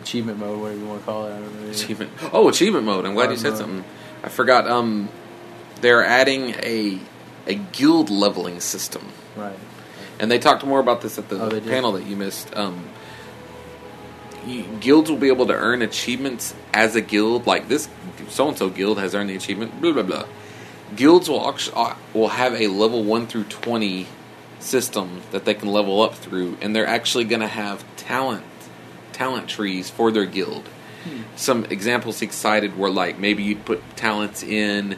achievement 0.02 0.38
mode, 0.38 0.60
whatever 0.60 0.78
you 0.80 0.86
want 0.86 1.00
to 1.00 1.06
call 1.06 1.26
it. 1.26 1.34
I 1.34 1.38
don't 1.38 1.62
know. 1.64 1.70
Achievement. 1.70 2.10
Oh, 2.32 2.48
achievement 2.48 2.84
mode. 2.84 3.06
I'm 3.06 3.14
glad 3.14 3.30
you 3.30 3.36
said 3.36 3.50
mode. 3.50 3.58
something. 3.58 3.84
I 4.22 4.28
forgot. 4.28 4.68
Um, 4.68 5.08
they're 5.80 6.04
adding 6.04 6.50
a 6.62 6.98
a 7.46 7.54
guild 7.54 8.10
leveling 8.10 8.60
system, 8.60 9.08
Right. 9.36 9.58
And 10.18 10.30
they 10.30 10.38
talked 10.38 10.64
more 10.64 10.80
about 10.80 11.00
this 11.00 11.18
at 11.18 11.28
the 11.28 11.42
Oh, 11.42 11.60
panel 11.60 11.92
that 11.92 12.06
you 12.06 12.16
missed. 12.16 12.54
Um, 12.56 12.88
you, 14.46 14.62
guilds 14.80 15.10
will 15.10 15.18
be 15.18 15.28
able 15.28 15.46
to 15.46 15.54
earn 15.54 15.82
achievements 15.82 16.54
as 16.72 16.96
a 16.96 17.00
guild, 17.00 17.46
like 17.46 17.68
this 17.68 17.88
so 18.28 18.48
and 18.48 18.58
so 18.58 18.68
guild 18.70 18.98
has 18.98 19.14
earned 19.14 19.30
the 19.30 19.36
achievement. 19.36 19.80
Blah 19.80 19.92
blah 19.92 20.02
blah. 20.02 20.24
Guilds 20.96 21.28
will 21.28 21.48
actually, 21.48 21.76
uh, 21.76 21.94
will 22.12 22.28
have 22.28 22.54
a 22.54 22.68
level 22.68 23.02
one 23.02 23.26
through 23.26 23.44
twenty 23.44 24.06
system 24.60 25.22
that 25.30 25.44
they 25.44 25.54
can 25.54 25.68
level 25.68 26.02
up 26.02 26.14
through, 26.14 26.56
and 26.60 26.74
they're 26.74 26.86
actually 26.86 27.24
going 27.24 27.40
to 27.40 27.48
have 27.48 27.84
talent 27.96 28.44
talent 29.12 29.48
trees 29.48 29.90
for 29.90 30.10
their 30.10 30.26
guild. 30.26 30.68
Some 31.36 31.66
examples 31.66 32.20
he 32.20 32.28
cited 32.28 32.78
were 32.78 32.90
like 32.90 33.18
maybe 33.18 33.42
you'd 33.42 33.64
put 33.66 33.82
talents 33.96 34.42
in 34.42 34.96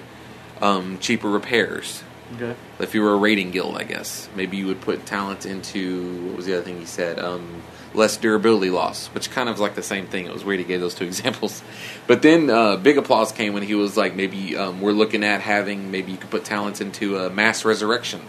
um, 0.61 0.98
cheaper 1.00 1.29
repairs. 1.29 2.02
Okay. 2.34 2.54
If 2.80 2.94
you 2.94 3.02
were 3.02 3.12
a 3.12 3.16
raiding 3.16 3.52
guild, 3.52 3.76
I 3.76 3.84
guess 3.84 4.28
maybe 4.34 4.56
you 4.56 4.66
would 4.66 4.80
put 4.80 5.06
talent 5.06 5.46
into 5.46 6.26
what 6.26 6.36
was 6.36 6.46
the 6.46 6.54
other 6.54 6.62
thing 6.62 6.78
he 6.78 6.84
said? 6.84 7.18
Um, 7.18 7.62
less 7.94 8.16
durability 8.16 8.70
loss, 8.70 9.06
which 9.08 9.30
kind 9.30 9.48
of 9.48 9.58
like 9.60 9.74
the 9.74 9.82
same 9.82 10.06
thing. 10.06 10.26
It 10.26 10.32
was 10.32 10.44
weird 10.44 10.58
he 10.58 10.64
gave 10.64 10.80
those 10.80 10.94
two 10.94 11.04
examples, 11.12 11.62
but 12.06 12.22
then 12.22 12.50
uh, 12.50 12.76
big 12.76 12.98
applause 12.98 13.32
came 13.32 13.54
when 13.54 13.62
he 13.62 13.74
was 13.74 13.96
like, 13.96 14.14
maybe 14.14 14.56
um, 14.56 14.80
we're 14.80 14.92
looking 14.92 15.24
at 15.24 15.40
having 15.40 15.90
maybe 15.90 16.12
you 16.12 16.18
could 16.18 16.30
put 16.30 16.44
talents 16.44 16.80
into 16.80 17.16
a 17.18 17.30
mass 17.30 17.64
resurrection. 17.64 18.20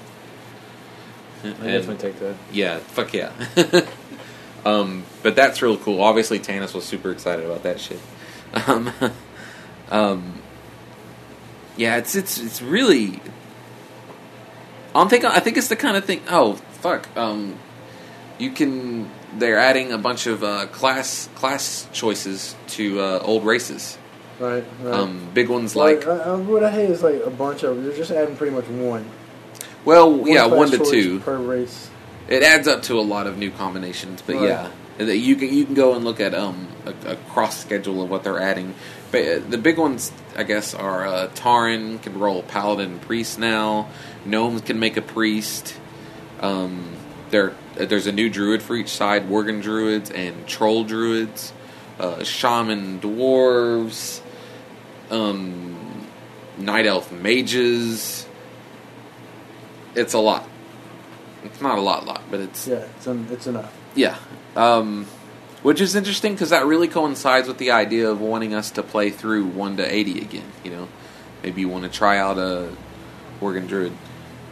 I 1.43 1.49
definitely 1.49 1.97
take 1.97 2.19
that. 2.19 2.35
yeah, 2.51 2.79
fuck 2.79 3.13
yeah. 3.13 3.31
um, 4.65 5.03
but 5.23 5.35
that's 5.35 5.61
real 5.61 5.77
cool. 5.77 6.01
Obviously, 6.01 6.39
Tanis 6.39 6.73
was 6.73 6.83
super 6.83 7.11
excited 7.11 7.45
about 7.45 7.63
that 7.63 7.79
shit. 7.79 7.99
Um, 8.65 8.93
um, 9.91 10.41
yeah, 11.75 11.97
it's 11.97 12.15
it's 12.15 12.39
it's 12.39 12.61
really. 12.61 13.19
I'm 15.01 15.09
thinking. 15.09 15.29
I 15.29 15.39
think 15.39 15.57
it's 15.57 15.67
the 15.67 15.75
kind 15.75 15.97
of 15.97 16.05
thing. 16.05 16.21
Oh 16.29 16.53
fuck. 16.81 17.07
Um, 17.17 17.57
you 18.37 18.51
can. 18.51 19.09
They're 19.37 19.57
adding 19.59 19.91
a 19.91 19.97
bunch 19.97 20.25
of 20.27 20.43
uh, 20.43 20.67
class 20.67 21.29
class 21.35 21.87
choices 21.93 22.55
to 22.69 22.99
uh, 22.99 23.19
old 23.23 23.45
races. 23.45 23.97
Right. 24.39 24.63
Right. 24.81 24.93
Um, 24.93 25.29
big 25.33 25.49
ones 25.49 25.75
like, 25.75 26.05
like 26.05 26.07
uh, 26.07 26.33
uh, 26.33 26.37
what 26.37 26.63
I 26.63 26.71
hate 26.71 26.89
is 26.89 27.01
like 27.03 27.21
a 27.25 27.29
bunch 27.29 27.63
of. 27.63 27.83
They're 27.83 27.95
just 27.95 28.11
adding 28.11 28.35
pretty 28.35 28.55
much 28.55 28.65
one. 28.67 29.05
well, 29.85 30.27
yeah, 30.27 30.45
one 30.45 30.69
to 30.71 30.77
two. 30.77 31.19
per 31.21 31.37
race. 31.37 31.89
It 32.27 32.43
adds 32.43 32.67
up 32.67 32.83
to 32.83 32.99
a 32.99 33.01
lot 33.01 33.25
of 33.25 33.37
new 33.37 33.51
combinations, 33.51 34.21
but 34.21 34.35
Right. 34.35 34.69
yeah, 34.99 35.05
you 35.05 35.35
can 35.35 35.53
you 35.53 35.65
can 35.65 35.75
go 35.75 35.95
and 35.95 36.03
look 36.05 36.19
at 36.19 36.33
um 36.33 36.67
a, 36.85 37.11
a 37.11 37.15
cross 37.15 37.57
schedule 37.57 38.01
of 38.03 38.09
what 38.09 38.23
they're 38.23 38.39
adding. 38.39 38.75
But 39.11 39.21
uh, 39.25 39.39
the 39.49 39.57
big 39.57 39.77
ones, 39.77 40.11
I 40.35 40.43
guess, 40.43 40.73
are 40.73 41.05
uh, 41.07 41.27
Tauren 41.33 42.01
can 42.01 42.19
roll 42.19 42.43
paladin 42.43 42.99
priest 42.99 43.39
now. 43.39 43.89
Gnomes 44.27 44.61
can 44.61 44.79
make 44.79 44.97
a 44.97 45.01
priest. 45.01 45.75
Um, 46.41 46.93
there 47.29 47.53
there's 47.75 48.07
a 48.07 48.11
new 48.11 48.29
druid 48.29 48.61
for 48.61 48.75
each 48.75 48.89
side: 48.89 49.29
Worgen 49.29 49.61
druids 49.61 50.11
and 50.11 50.47
troll 50.47 50.83
druids, 50.83 51.53
uh, 51.99 52.23
shaman 52.23 52.99
dwarves, 52.99 54.21
um, 55.09 56.07
night 56.57 56.85
elf 56.85 57.11
mages. 57.11 58.27
It's 59.95 60.13
a 60.13 60.19
lot. 60.19 60.47
It's 61.43 61.61
not 61.61 61.77
a 61.77 61.81
lot, 61.81 62.05
lot, 62.05 62.21
but 62.29 62.39
it's 62.39 62.67
Yeah, 62.67 62.85
it's 62.97 63.07
it's 63.07 63.47
enough. 63.47 63.73
yeah. 63.95 64.17
Um, 64.55 65.05
which 65.63 65.81
is 65.81 65.95
interesting 65.95 66.33
because 66.33 66.51
that 66.51 66.65
really 66.65 66.87
coincides 66.87 67.47
with 67.47 67.57
the 67.57 67.71
idea 67.71 68.09
of 68.09 68.21
wanting 68.21 68.53
us 68.53 68.71
to 68.71 68.83
play 68.83 69.09
through 69.09 69.45
1 69.45 69.77
to 69.77 69.95
80 69.95 70.21
again. 70.21 70.51
You 70.63 70.71
know, 70.71 70.87
maybe 71.43 71.61
you 71.61 71.69
want 71.69 71.83
to 71.83 71.89
try 71.89 72.17
out 72.17 72.37
a 72.37 72.69
Worgen 73.41 73.67
Druid. 73.67 73.91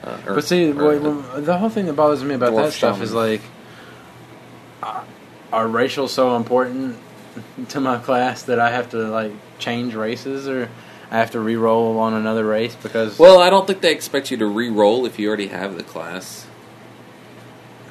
Uh, 0.06 0.18
or- 0.28 0.36
But 0.36 0.44
see, 0.46 0.72
or 0.72 0.94
a- 0.94 1.42
the 1.42 1.58
whole 1.58 1.70
thing 1.70 1.88
that 1.88 1.94
bothers 1.94 2.24
me 2.24 2.36
about 2.36 2.56
that 2.56 2.74
stuff 2.74 2.96
shaman. 2.98 3.02
is 3.04 3.14
like, 3.14 3.42
uh, 4.84 5.02
are 5.52 5.68
racial 5.68 6.08
so 6.08 6.36
important 6.36 6.98
to 7.70 7.80
my 7.80 7.98
class 7.98 8.44
that 8.44 8.60
I 8.60 8.72
have 8.72 8.92
to 8.92 8.98
like 8.98 9.32
change 9.60 9.96
races 9.96 10.48
or 10.48 10.70
I 11.12 11.18
have 11.18 11.32
to 11.32 11.40
re-roll 11.40 11.98
on 12.00 12.14
another 12.14 12.46
race 12.46 12.76
because 12.82 13.18
well, 13.20 13.40
I 13.40 13.50
don't 13.50 13.66
think 13.68 13.82
they 13.82 13.92
expect 13.92 14.32
you 14.32 14.38
to 14.38 14.46
re 14.46 14.70
roll 14.70 15.06
if 15.06 15.18
you 15.20 15.28
already 15.28 15.48
have 15.48 15.76
the 15.78 15.84
class. 15.84 16.46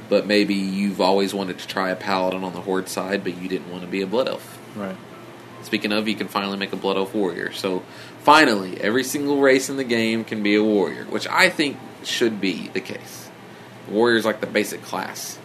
But 0.09 0.27
maybe 0.27 0.55
you've 0.55 1.01
always 1.01 1.33
wanted 1.33 1.59
to 1.59 1.67
try 1.67 1.91
a 1.91 1.97
paladin 1.97 2.45
on 2.45 2.53
the 2.53 2.61
horde 2.61 2.89
side, 2.89 3.25
but 3.25 3.41
you 3.41 3.49
didn't 3.49 3.71
want 3.71 3.83
to 3.83 3.89
be 3.89 4.03
a 4.03 4.07
blood 4.07 4.29
elf. 4.29 4.59
right, 4.77 4.97
Speaking 5.63 5.93
of, 5.93 6.07
you 6.07 6.15
can 6.15 6.29
finally 6.29 6.59
make 6.59 6.75
a 6.75 6.77
Blood 6.77 6.99
Elf 6.99 7.15
warrior. 7.15 7.51
So, 7.53 7.83
finally, 8.23 8.79
every 8.83 9.03
single 9.03 9.41
race 9.41 9.71
in 9.71 9.79
the 9.79 9.85
game 9.85 10.23
can 10.23 10.43
be 10.43 10.57
a 10.57 10.63
warrior, 10.63 11.05
which 11.05 11.27
I 11.29 11.49
think 11.49 11.79
should 12.07 12.41
be 12.41 12.69
the 12.69 12.81
case. 12.81 13.31
Warrior's 13.89 14.25
like 14.25 14.41
the 14.41 14.47
basic 14.47 14.83
class. 14.83 15.39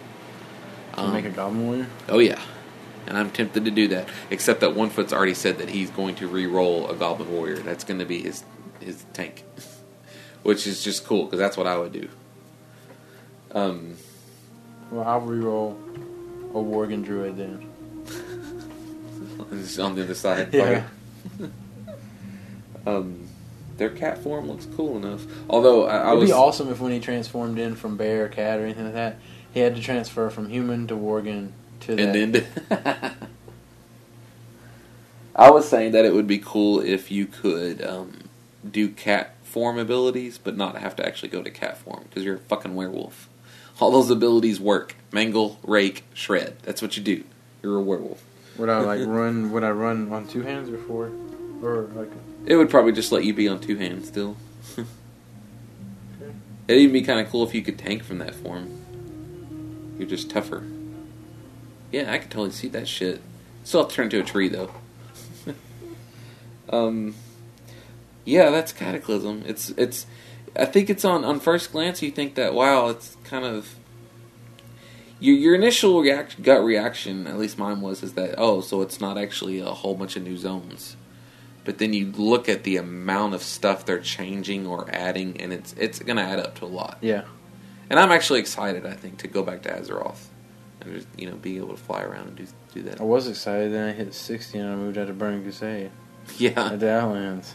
Um, 0.94 1.12
make 1.12 1.24
a 1.24 1.30
goblin 1.30 1.66
warrior. 1.66 1.86
oh 2.08 2.18
yeah, 2.18 2.40
and 3.06 3.16
I'm 3.16 3.30
tempted 3.30 3.64
to 3.64 3.70
do 3.70 3.88
that. 3.88 4.08
Except 4.30 4.60
that 4.60 4.74
One 4.74 4.90
Foot's 4.90 5.12
already 5.12 5.34
said 5.34 5.58
that 5.58 5.68
he's 5.68 5.90
going 5.90 6.14
to 6.16 6.26
re-roll 6.28 6.88
a 6.90 6.96
Goblin 6.96 7.30
warrior. 7.32 7.56
That's 7.58 7.84
going 7.84 8.00
to 8.00 8.06
be 8.06 8.22
his 8.22 8.42
his 8.80 9.04
tank, 9.12 9.44
which 10.42 10.66
is 10.66 10.82
just 10.82 11.04
cool 11.04 11.24
because 11.26 11.38
that's 11.38 11.56
what 11.56 11.66
I 11.66 11.76
would 11.78 11.92
do. 11.92 12.08
Um, 13.52 13.96
Well, 14.90 15.04
I'll 15.04 15.20
re-roll 15.20 15.78
a 16.50 16.58
Worgen 16.58 17.04
druid 17.04 17.36
then. 17.36 17.68
On 19.80 19.94
the 19.94 20.02
other 20.02 20.14
side. 20.14 20.52
Yeah. 20.54 20.84
um, 22.86 23.28
their 23.80 23.88
cat 23.90 24.18
form 24.18 24.46
looks 24.46 24.66
cool 24.76 24.98
enough. 24.98 25.24
Although 25.48 25.86
I, 25.86 25.96
I 25.96 26.08
It'd 26.08 26.20
was 26.20 26.28
be 26.28 26.34
awesome 26.34 26.70
if 26.70 26.80
when 26.80 26.92
he 26.92 27.00
transformed 27.00 27.58
in 27.58 27.74
from 27.74 27.96
bear 27.96 28.26
or 28.26 28.28
cat 28.28 28.60
or 28.60 28.64
anything 28.64 28.84
like 28.84 28.92
that, 28.92 29.16
he 29.52 29.60
had 29.60 29.74
to 29.74 29.80
transfer 29.80 30.28
from 30.28 30.50
human 30.50 30.86
to 30.88 30.94
Worgen 30.94 31.52
to 31.80 31.96
that. 31.96 32.14
and 32.14 32.34
then 32.34 32.46
I 35.34 35.50
was 35.50 35.66
saying 35.66 35.92
that 35.92 36.04
it 36.04 36.12
would 36.12 36.26
be 36.26 36.36
cool 36.38 36.80
if 36.80 37.10
you 37.10 37.24
could 37.26 37.82
um, 37.82 38.24
do 38.70 38.90
cat 38.90 39.34
form 39.42 39.78
abilities, 39.78 40.36
but 40.36 40.58
not 40.58 40.76
have 40.76 40.94
to 40.96 41.06
actually 41.06 41.30
go 41.30 41.42
to 41.42 41.50
cat 41.50 41.78
form 41.78 42.04
because 42.06 42.22
you're 42.22 42.36
a 42.36 42.40
fucking 42.40 42.74
werewolf. 42.74 43.30
All 43.80 43.90
those 43.90 44.10
abilities 44.10 44.60
work: 44.60 44.94
mangle, 45.10 45.58
rake, 45.62 46.04
shred. 46.12 46.58
That's 46.64 46.82
what 46.82 46.98
you 46.98 47.02
do. 47.02 47.24
You're 47.62 47.78
a 47.78 47.82
werewolf. 47.82 48.22
Would 48.58 48.68
I 48.68 48.80
like 48.80 49.00
run? 49.06 49.50
Would 49.52 49.64
I 49.64 49.70
run 49.70 50.12
on 50.12 50.28
two 50.28 50.42
hands 50.42 50.68
or 50.68 50.76
four, 50.76 51.10
or 51.62 51.88
like? 51.94 52.10
It 52.46 52.56
would 52.56 52.70
probably 52.70 52.92
just 52.92 53.12
let 53.12 53.24
you 53.24 53.34
be 53.34 53.48
on 53.48 53.60
two 53.60 53.76
hands 53.76 54.08
still. 54.08 54.36
It'd 56.68 56.82
even 56.82 56.92
be 56.92 57.02
kind 57.02 57.20
of 57.20 57.30
cool 57.30 57.44
if 57.44 57.54
you 57.54 57.62
could 57.62 57.78
tank 57.78 58.02
from 58.02 58.18
that 58.18 58.34
form. 58.34 59.96
You're 59.98 60.08
just 60.08 60.30
tougher. 60.30 60.64
Yeah, 61.92 62.12
I 62.12 62.18
could 62.18 62.30
totally 62.30 62.52
see 62.52 62.68
that 62.68 62.88
shit. 62.88 63.20
Still 63.64 63.82
have 63.82 63.90
to 63.90 63.96
turn 63.96 64.04
into 64.06 64.20
a 64.20 64.22
tree 64.22 64.48
though. 64.48 64.70
um, 66.70 67.14
yeah, 68.24 68.50
that's 68.50 68.72
Cataclysm. 68.72 69.42
It's 69.46 69.70
it's. 69.70 70.06
I 70.56 70.64
think 70.64 70.88
it's 70.88 71.04
on 71.04 71.24
on 71.24 71.40
first 71.40 71.72
glance 71.72 72.02
you 72.02 72.10
think 72.10 72.34
that 72.36 72.54
wow, 72.54 72.88
it's 72.88 73.16
kind 73.24 73.44
of. 73.44 73.74
Your 75.18 75.36
your 75.36 75.54
initial 75.54 76.00
react, 76.00 76.42
gut 76.42 76.64
reaction, 76.64 77.26
at 77.26 77.38
least 77.38 77.58
mine 77.58 77.82
was, 77.82 78.02
is 78.02 78.14
that 78.14 78.36
oh, 78.38 78.62
so 78.62 78.80
it's 78.80 79.00
not 79.00 79.18
actually 79.18 79.58
a 79.58 79.66
whole 79.66 79.94
bunch 79.94 80.16
of 80.16 80.22
new 80.22 80.38
zones 80.38 80.96
but 81.64 81.78
then 81.78 81.92
you 81.92 82.12
look 82.12 82.48
at 82.48 82.64
the 82.64 82.76
amount 82.76 83.34
of 83.34 83.42
stuff 83.42 83.84
they're 83.84 84.00
changing 84.00 84.66
or 84.66 84.88
adding, 84.92 85.40
and 85.40 85.52
it's 85.52 85.74
it's 85.78 85.98
going 85.98 86.16
to 86.16 86.22
add 86.22 86.38
up 86.38 86.56
to 86.56 86.64
a 86.64 86.66
lot. 86.66 86.98
Yeah. 87.00 87.24
And 87.88 87.98
I'm 87.98 88.12
actually 88.12 88.40
excited. 88.40 88.86
I 88.86 88.94
think 88.94 89.18
to 89.18 89.28
go 89.28 89.42
back 89.42 89.62
to 89.62 89.70
Azeroth 89.70 90.26
and 90.80 90.94
just 90.94 91.08
you 91.16 91.28
know 91.28 91.36
be 91.36 91.56
able 91.58 91.70
to 91.70 91.76
fly 91.76 92.02
around 92.02 92.28
and 92.28 92.36
do 92.36 92.46
do 92.72 92.82
that. 92.82 93.00
I 93.00 93.04
was 93.04 93.28
excited. 93.28 93.72
Then 93.72 93.88
I 93.88 93.92
hit 93.92 94.14
sixty 94.14 94.58
and 94.58 94.70
I 94.70 94.76
moved 94.76 94.98
out 94.98 95.08
to 95.08 95.12
Burning 95.12 95.42
Crusade 95.42 95.90
Yeah, 96.38 96.72
at 96.72 96.80
the 96.80 96.90
Outlands. 96.90 97.54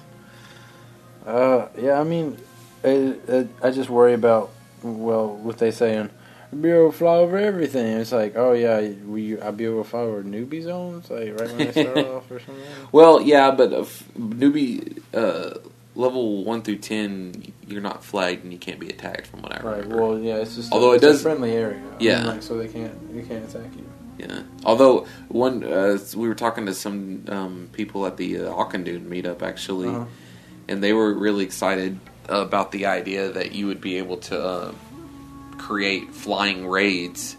Uh, 1.25 1.69
yeah, 1.77 1.99
I 1.99 2.03
mean, 2.03 2.37
it, 2.83 3.27
it, 3.27 3.47
I 3.63 3.71
just 3.71 3.89
worry 3.89 4.13
about 4.13 4.51
well, 4.83 5.35
what 5.35 5.57
they 5.57 5.71
saying. 5.71 6.11
Be 6.51 6.69
able 6.71 6.91
to 6.91 6.97
fly 6.97 7.15
over 7.17 7.37
everything. 7.37 7.85
It's 7.97 8.11
like, 8.11 8.35
oh 8.37 8.53
yeah, 8.53 8.79
we 9.05 9.39
I'll 9.41 9.51
be 9.51 9.65
able 9.65 9.83
to 9.83 9.89
fly 9.89 10.01
over 10.01 10.23
newbie 10.23 10.63
zones, 10.63 11.09
like 11.09 11.37
right 11.39 11.49
when 11.49 11.57
they 11.57 11.71
start 11.71 11.97
off 12.07 12.31
or 12.31 12.39
something. 12.39 12.63
Well, 12.91 13.21
yeah, 13.21 13.51
but 13.51 13.73
uh, 13.73 13.83
newbie 14.17 15.01
uh, 15.13 15.59
level 15.95 16.43
one 16.45 16.61
through 16.61 16.77
ten, 16.77 17.51
you're 17.67 17.81
not 17.81 18.03
flagged 18.03 18.43
and 18.43 18.53
you 18.53 18.59
can't 18.59 18.79
be 18.79 18.89
attacked. 18.89 19.27
From 19.27 19.41
what 19.41 19.51
I 19.53 19.61
Right. 19.63 19.77
remember. 19.83 20.01
Well, 20.01 20.19
yeah, 20.19 20.35
it's 20.35 20.55
just 20.55 20.71
Although 20.71 20.93
it 20.93 20.97
a 20.97 21.07
does- 21.07 21.21
friendly 21.21 21.51
area. 21.51 21.81
I 21.81 22.03
Yeah. 22.03 22.17
mean, 22.19 22.27
like, 22.27 22.43
so 22.43 22.57
they 22.57 22.67
can't 22.69 23.13
they 23.13 23.21
can't 23.23 23.43
attack 23.49 23.71
you. 23.75 23.83
Yeah. 24.17 24.43
Although 24.63 25.07
one, 25.27 25.63
uh, 25.63 25.97
we 26.15 26.27
were 26.29 26.35
talking 26.35 26.65
to 26.67 26.73
some 26.73 27.25
um, 27.27 27.69
people 27.73 28.05
at 28.05 28.15
the 28.15 28.37
uh, 28.45 28.51
meetup 28.53 29.41
actually, 29.41 29.89
Uh-huh. 29.89 30.05
and 30.69 30.81
they 30.81 30.93
were 30.93 31.13
really 31.13 31.43
excited 31.43 31.99
about 32.29 32.71
the 32.71 32.85
idea 32.85 33.29
that 33.31 33.51
you 33.51 33.67
would 33.67 33.81
be 33.81 33.97
able 33.97 34.17
to 34.17 34.39
uh, 34.41 34.71
create 35.65 36.13
flying 36.13 36.67
raids 36.67 37.35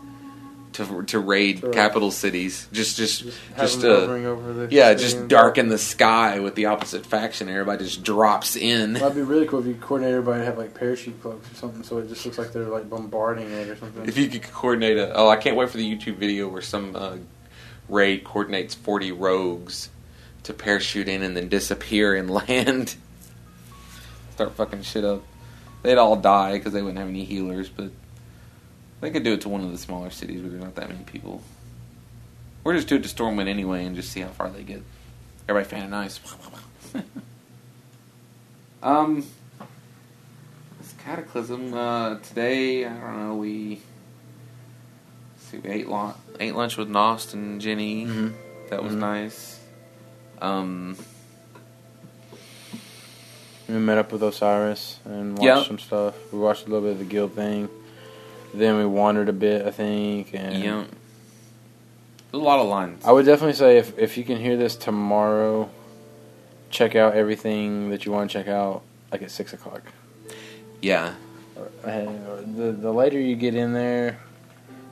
to 0.73 1.03
to 1.05 1.19
raid 1.21 1.65
capital 1.73 2.11
cities. 2.11 2.69
Just 2.73 2.97
just 2.97 3.23
Just, 3.23 3.39
just, 3.57 3.85
uh, 3.85 3.89
over 3.89 4.53
the 4.53 4.75
yeah, 4.75 4.95
just 4.95 5.29
darken 5.29 5.69
the 5.69 5.79
sky 5.79 6.41
with 6.41 6.57
the 6.57 6.67
opposite 6.67 7.07
faction. 7.07 7.49
Everybody 7.49 7.85
just 7.85 8.03
drops 8.03 8.57
in. 8.57 8.95
That'd 8.95 9.15
be 9.15 9.23
really 9.23 9.47
cool 9.47 9.61
if 9.61 9.67
you 9.67 9.75
coordinate 9.75 10.15
everybody 10.15 10.41
to 10.41 10.45
have 10.45 10.59
like 10.59 10.75
parachute 10.75 11.23
cloaks 11.23 11.51
or 11.53 11.55
something, 11.55 11.85
so 11.85 11.99
it 11.99 12.09
just 12.09 12.25
looks 12.27 12.37
like 12.37 12.53
they're 12.53 12.65
like 12.65 12.91
bombarding 12.91 13.49
it 13.51 13.69
or 13.69 13.77
something. 13.77 14.07
If 14.07 14.19
you 14.19 14.29
could 14.29 14.43
coordinate 14.43 14.99
a, 14.99 15.15
oh, 15.15 15.29
I 15.29 15.37
can't 15.37 15.57
wait 15.57 15.71
for 15.71 15.77
the 15.77 15.97
YouTube 15.97 16.17
video 16.17 16.49
where 16.49 16.63
some 16.63 16.97
uh, 16.97 17.17
raid 17.89 18.25
coordinates 18.25 18.75
forty 18.75 19.13
rogues 19.13 19.89
to 20.43 20.53
parachute 20.53 21.09
in 21.09 21.23
and 21.23 21.37
then 21.37 21.49
disappear 21.49 22.17
and 22.17 22.29
land. 22.49 22.97
Start 24.33 24.55
fucking 24.57 24.83
shit 24.83 25.05
up. 25.05 25.23
They'd 25.83 25.97
all 25.97 26.17
die 26.17 26.55
because 26.55 26.73
they 26.73 26.83
wouldn't 26.83 26.99
have 26.99 27.09
any 27.09 27.25
healers, 27.25 27.69
but 27.69 27.91
they 29.07 29.13
could 29.13 29.23
do 29.23 29.35
it 29.35 29.41
to 29.43 29.49
one 29.49 29.61
of 29.63 29.71
the 29.71 29.79
smaller 29.79 30.11
cities 30.11 30.41
where 30.43 30.51
there's 30.51 30.61
not 30.65 30.75
that 30.75 30.89
many 30.89 31.05
people. 31.05 31.41
Or 32.65 32.73
just 32.73 32.89
do 32.89 32.97
it 32.97 33.05
to 33.05 33.09
Stormwind 33.09 33.47
anyway 33.47 33.85
and 33.85 33.95
just 33.95 34.11
see 34.11 34.19
how 34.19 34.31
far 34.31 34.51
they 34.51 34.65
get. 34.65 34.83
Everybody 35.49 35.71
fan 35.71 35.85
of 35.85 35.91
nice. 35.91 36.19
um, 38.83 39.25
this 40.81 40.93
cataclysm 41.05 41.73
uh, 41.73 42.17
today. 42.19 42.85
I 42.85 42.89
don't 42.89 43.17
know. 43.29 43.35
We 43.37 43.81
see. 45.39 45.59
We 45.59 45.71
ate 45.71 45.89
lunch. 45.89 46.17
Ate 46.41 46.57
lunch 46.57 46.77
with 46.77 46.89
Nost 46.89 47.33
and 47.33 47.61
Jenny. 47.61 48.07
Mhm. 48.07 48.35
That 48.71 48.83
was 48.83 48.95
Mhm. 48.95 48.99
nice. 48.99 49.61
Um, 50.43 50.97
We 53.69 53.75
met 53.79 53.99
up 53.99 54.11
with 54.13 54.23
Osiris 54.25 54.99
and 55.05 55.33
watched 55.39 55.45
Yeah. 55.45 55.63
some 55.65 55.79
stuff. 55.79 56.15
We 56.33 56.39
watched 56.41 56.67
a 56.67 56.71
little 56.71 56.83
bit 56.83 56.93
of 56.93 56.99
the 56.99 57.05
guild 57.05 57.35
thing. 57.35 57.69
Then 58.57 58.77
we 58.79 58.87
wandered 58.87 59.29
a 59.29 59.33
bit, 59.33 59.67
I 59.67 59.71
think. 59.71 60.35
And 60.35 60.63
yeah. 60.63 60.85
A 62.33 62.37
lot 62.37 62.59
of 62.59 62.69
lines. 62.69 63.05
I 63.05 63.13
would 63.13 63.27
definitely 63.27 63.55
say 63.55 63.79
if 63.79 63.99
if 63.99 64.17
you 64.17 64.25
can 64.25 64.39
hear 64.39 64.57
this 64.57 64.77
tomorrow, 64.77 65.71
check 66.71 66.95
out 66.97 67.15
everything 67.15 67.91
that 67.91 68.05
you 68.05 68.13
want 68.13 68.31
to 68.31 68.39
check 68.39 68.49
out, 68.49 68.83
like 69.13 69.23
at 69.23 69.31
six 69.31 69.53
o'clock. 69.53 69.83
yeah. 70.83 71.15
The 71.85 72.77
the 72.79 72.93
later 72.93 73.21
you 73.21 73.37
get 73.37 73.55
in 73.55 73.73
there, 73.73 74.19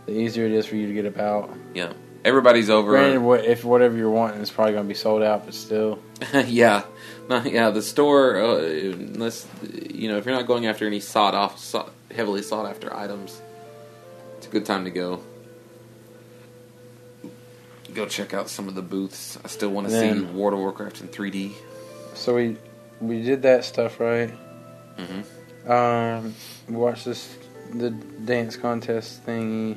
the 0.07 0.13
easier 0.13 0.47
it 0.47 0.53
is 0.53 0.67
for 0.67 0.77
you 0.77 0.87
to 0.87 0.95
get 0.95 1.07
about. 1.07 1.51
Yeah. 1.75 1.93
Everybody's 2.25 2.71
over. 2.71 2.93
Granted, 2.93 3.45
if 3.45 3.65
whatever 3.65 3.97
you're 3.97 4.11
wanting 4.11 4.41
is 4.41 4.51
probably 4.51 4.73
going 4.73 4.85
to 4.85 4.89
be 4.89 4.95
sold 4.95 5.23
out, 5.23 5.45
but 5.45 5.53
still, 5.53 5.99
yeah, 6.47 6.85
yeah. 7.45 7.69
The 7.69 7.83
store, 7.83 8.39
uh, 8.39 8.57
unless 8.61 9.47
you 9.93 10.09
know, 10.09 10.17
if 10.17 10.25
you're 10.25 10.35
not 10.35 10.47
going 10.47 10.67
after 10.67 10.87
any 10.87 11.01
sought 11.01 11.35
off, 11.35 11.59
sought, 11.59 11.93
heavily 12.15 12.41
sought 12.41 12.65
after 12.65 12.95
items, 12.97 13.43
good 14.55 14.65
time 14.65 14.85
to 14.85 14.91
go. 14.91 15.21
Go 17.93 18.07
check 18.07 18.33
out 18.35 18.49
some 18.49 18.69
of 18.69 18.75
the 18.75 18.83
booths. 18.83 19.37
I 19.45 19.49
still 19.49 19.71
want 19.71 19.89
to 19.89 19.93
see 19.93 19.99
Then- 20.09 20.37
World 20.37 20.55
of 20.55 20.61
Warcraft 20.61 21.01
in 21.01 21.09
3D. 21.09 21.53
so 22.15 22.35
we 22.37 22.57
we 23.01 23.23
did 23.23 23.43
that 23.43 23.65
stuff 23.65 23.99
right. 24.01 24.31
Mm-hmm. 24.97 25.71
Um, 25.71 26.35
we 26.69 26.77
watched 26.77 27.05
this 27.05 27.37
the 27.73 27.91
dance 27.91 28.57
contest 28.57 29.27
thingy. 29.27 29.77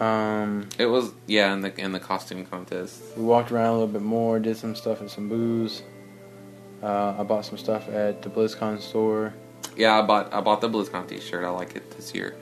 Um, 0.00 0.68
It 0.78 0.86
was 0.86 1.12
yeah, 1.26 1.52
in 1.52 1.60
the 1.60 1.78
in 1.80 1.92
the 1.92 2.00
costume 2.00 2.44
contest. 2.46 3.00
we 3.16 3.24
walked 3.24 3.52
around 3.52 3.66
a 3.68 3.72
little 3.72 3.86
bit 3.98 4.02
more, 4.02 4.38
did 4.38 4.56
some 4.56 4.74
stuff 4.74 5.02
at 5.02 5.10
some 5.10 5.28
booths. 5.28 5.82
Uh, 6.82 7.14
I 7.18 7.22
bought 7.22 7.44
some 7.46 7.58
stuff 7.58 7.88
at 7.88 8.22
the 8.22 8.28
BlizzCon 8.30 8.80
store. 8.80 9.32
Yeah, 9.76 9.98
I 9.98 10.02
bought 10.06 10.32
I 10.34 10.40
bought 10.40 10.60
the 10.62 10.68
BlizzCon 10.68 11.06
T-shirt. 11.08 11.44
I 11.44 11.50
like 11.50 11.76
it 11.76 11.90
this 11.96 12.14
year. 12.14 12.34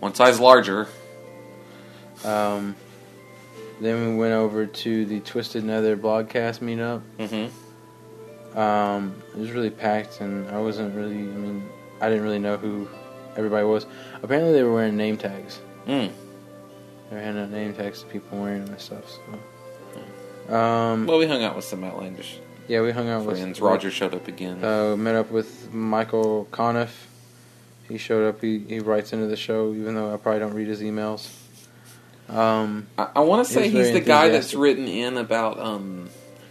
One 0.00 0.14
size 0.14 0.40
larger. 0.40 0.88
Um, 2.24 2.76
then 3.80 4.10
we 4.10 4.16
went 4.16 4.34
over 4.34 4.66
to 4.66 5.06
the 5.06 5.20
Twisted 5.20 5.64
Nether 5.64 5.96
blogcast 5.96 6.60
meetup. 6.60 7.02
Mm-hmm. 7.18 8.58
Um, 8.58 9.22
it 9.34 9.38
was 9.38 9.50
really 9.50 9.70
packed, 9.70 10.20
and 10.20 10.48
I 10.48 10.58
wasn't 10.60 10.94
really. 10.94 11.16
I 11.16 11.36
mean, 11.36 11.68
I 12.00 12.08
didn't 12.08 12.24
really 12.24 12.38
know 12.38 12.56
who 12.56 12.88
everybody 13.36 13.66
was. 13.66 13.86
Apparently, 14.22 14.52
they 14.52 14.62
were 14.62 14.72
wearing 14.72 14.96
name 14.96 15.18
tags. 15.18 15.60
Mm. 15.86 16.10
They 17.10 17.16
were 17.16 17.22
handing 17.22 17.44
out 17.44 17.50
name 17.50 17.74
tags 17.74 18.00
to 18.00 18.06
people 18.06 18.38
wearing 18.38 18.68
and 18.68 18.80
stuff. 18.80 19.04
So, 20.48 20.54
um, 20.54 21.06
Well, 21.06 21.18
we 21.18 21.26
hung 21.26 21.42
out 21.44 21.54
with 21.54 21.64
some 21.64 21.84
outlandish 21.84 22.38
yeah, 22.68 22.80
we 22.82 22.90
hung 22.92 23.08
out 23.08 23.24
with 23.24 23.38
friends. 23.38 23.60
Roger 23.60 23.90
showed 23.90 24.14
up 24.14 24.28
again. 24.28 24.64
Uh, 24.64 24.96
met 24.96 25.14
up 25.14 25.30
with 25.30 25.72
Michael 25.72 26.48
Conniff. 26.50 26.90
He 27.88 27.98
showed 27.98 28.28
up. 28.28 28.40
He, 28.40 28.58
he 28.58 28.80
writes 28.80 29.12
into 29.12 29.26
the 29.26 29.36
show, 29.36 29.72
even 29.72 29.94
though 29.94 30.12
I 30.12 30.16
probably 30.16 30.40
don't 30.40 30.54
read 30.54 30.68
his 30.68 30.82
emails. 30.82 31.28
Um, 32.28 32.88
I, 32.98 33.08
I 33.16 33.20
want 33.20 33.46
to 33.46 33.52
say 33.52 33.68
he's 33.68 33.92
the 33.92 34.00
guy 34.00 34.28
that's 34.28 34.54
written 34.54 34.88
in 34.88 35.16
about. 35.16 35.58
um 35.60 36.08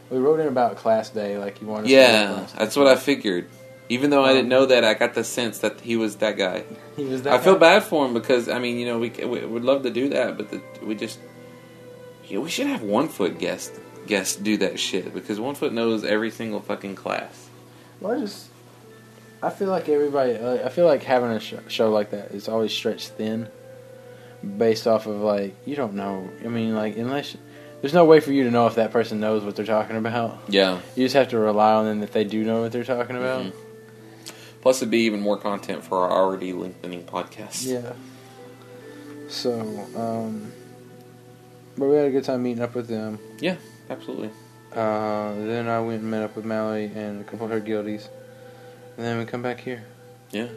we 0.09 0.19
wrote 0.19 0.39
in 0.39 0.47
about 0.47 0.77
class 0.77 1.09
day, 1.09 1.37
like 1.37 1.57
he 1.57 1.65
wanted. 1.65 1.85
us 1.85 1.89
to 1.89 1.95
go 1.95 2.01
to 2.01 2.51
Yeah, 2.51 2.59
that's 2.59 2.75
what 2.77 2.87
I 2.87 2.95
figured. 2.95 3.49
Even 3.89 4.09
though 4.09 4.23
I 4.23 4.29
Um, 4.29 4.35
didn't 4.37 4.49
know 4.49 4.65
that, 4.67 4.83
I 4.83 4.93
got 4.93 5.13
the 5.15 5.23
sense 5.23 5.59
that 5.59 5.81
he 5.81 5.95
was 5.97 6.17
that 6.17 6.37
guy. 6.37 6.63
He 6.95 7.03
was 7.05 7.23
that. 7.23 7.33
I 7.33 7.37
feel 7.39 7.57
bad 7.57 7.83
for 7.83 8.05
him 8.05 8.13
because 8.13 8.47
I 8.47 8.59
mean, 8.59 8.77
you 8.77 8.85
know, 8.85 8.99
we, 8.99 9.09
we 9.09 9.45
would 9.45 9.63
love 9.65 9.83
to 9.83 9.89
do 9.89 10.09
that, 10.09 10.37
but 10.37 10.49
the, 10.49 10.61
we 10.81 10.95
just 10.95 11.19
yeah, 12.27 12.39
we 12.39 12.49
should 12.49 12.67
have 12.67 12.81
one 12.83 13.09
foot 13.09 13.37
guest 13.37 13.73
guest 14.07 14.43
do 14.43 14.55
that 14.57 14.79
shit 14.79 15.13
because 15.13 15.39
one 15.39 15.55
foot 15.55 15.73
knows 15.73 16.03
every 16.05 16.31
single 16.31 16.61
fucking 16.61 16.95
class. 16.95 17.49
Well, 17.99 18.13
I 18.15 18.19
just, 18.21 18.47
I 19.45 19.49
feel 19.51 19.69
like 19.69 19.87
everybody. 19.89 20.37
I 20.37 20.69
feel 20.69 20.85
like 20.87 21.03
having 21.03 21.29
a 21.29 21.39
sh- 21.39 21.53
show 21.67 21.91
like 21.91 22.09
that 22.11 22.31
is 22.31 22.47
always 22.47 22.71
stretched 22.73 23.09
thin, 23.09 23.47
based 24.57 24.87
off 24.87 25.05
of 25.05 25.17
like 25.21 25.55
you 25.65 25.75
don't 25.75 25.93
know. 25.93 26.29
I 26.43 26.47
mean, 26.47 26.75
like 26.75 26.97
unless 26.97 27.37
there's 27.81 27.93
no 27.93 28.05
way 28.05 28.19
for 28.19 28.31
you 28.31 28.43
to 28.45 28.51
know 28.51 28.65
if 28.65 28.75
that 28.75 28.91
person 28.91 29.19
knows 29.19 29.43
what 29.43 29.55
they're 29.55 29.65
talking 29.65 29.97
about. 29.97 30.39
Yeah. 30.47 30.79
You 30.95 31.05
just 31.05 31.15
have 31.15 31.27
to 31.29 31.37
rely 31.37 31.73
on 31.73 31.85
them 31.85 31.99
that 31.99 32.11
they 32.13 32.23
do 32.23 32.43
know 32.43 32.61
what 32.61 32.71
they're 32.71 32.83
talking 32.83 33.15
about. 33.15 33.43
Mhm. 33.45 33.53
Plus, 34.61 34.77
it'd 34.77 34.89
be 34.89 35.01
even 35.01 35.21
more 35.21 35.37
content 35.37 35.83
for 35.83 35.99
our 35.99 36.11
already 36.11 36.51
lengthening 36.51 37.03
podcast. 37.03 37.67
Yeah. 37.67 37.93
So, 39.27 39.59
um, 39.95 40.51
but 41.77 41.85
we 41.85 41.95
had 41.95 42.07
a 42.07 42.11
good 42.11 42.23
time 42.23 42.41
meeting 42.41 42.63
up 42.63 42.73
with 42.73 42.87
them. 42.87 43.19
Yeah, 43.39 43.57
absolutely. 43.91 44.31
Uh, 44.71 45.35
then 45.35 45.67
I 45.67 45.79
went 45.81 46.01
and 46.01 46.09
met 46.09 46.23
up 46.23 46.35
with 46.35 46.45
Mallory 46.45 46.91
and 46.95 47.21
a 47.21 47.23
couple 47.23 47.45
of 47.45 47.51
her 47.51 47.61
guildies. 47.61 48.07
And 48.97 49.05
then 49.05 49.17
we 49.17 49.25
come 49.25 49.41
back 49.41 49.59
here. 49.59 49.83
Yeah. 50.31 50.47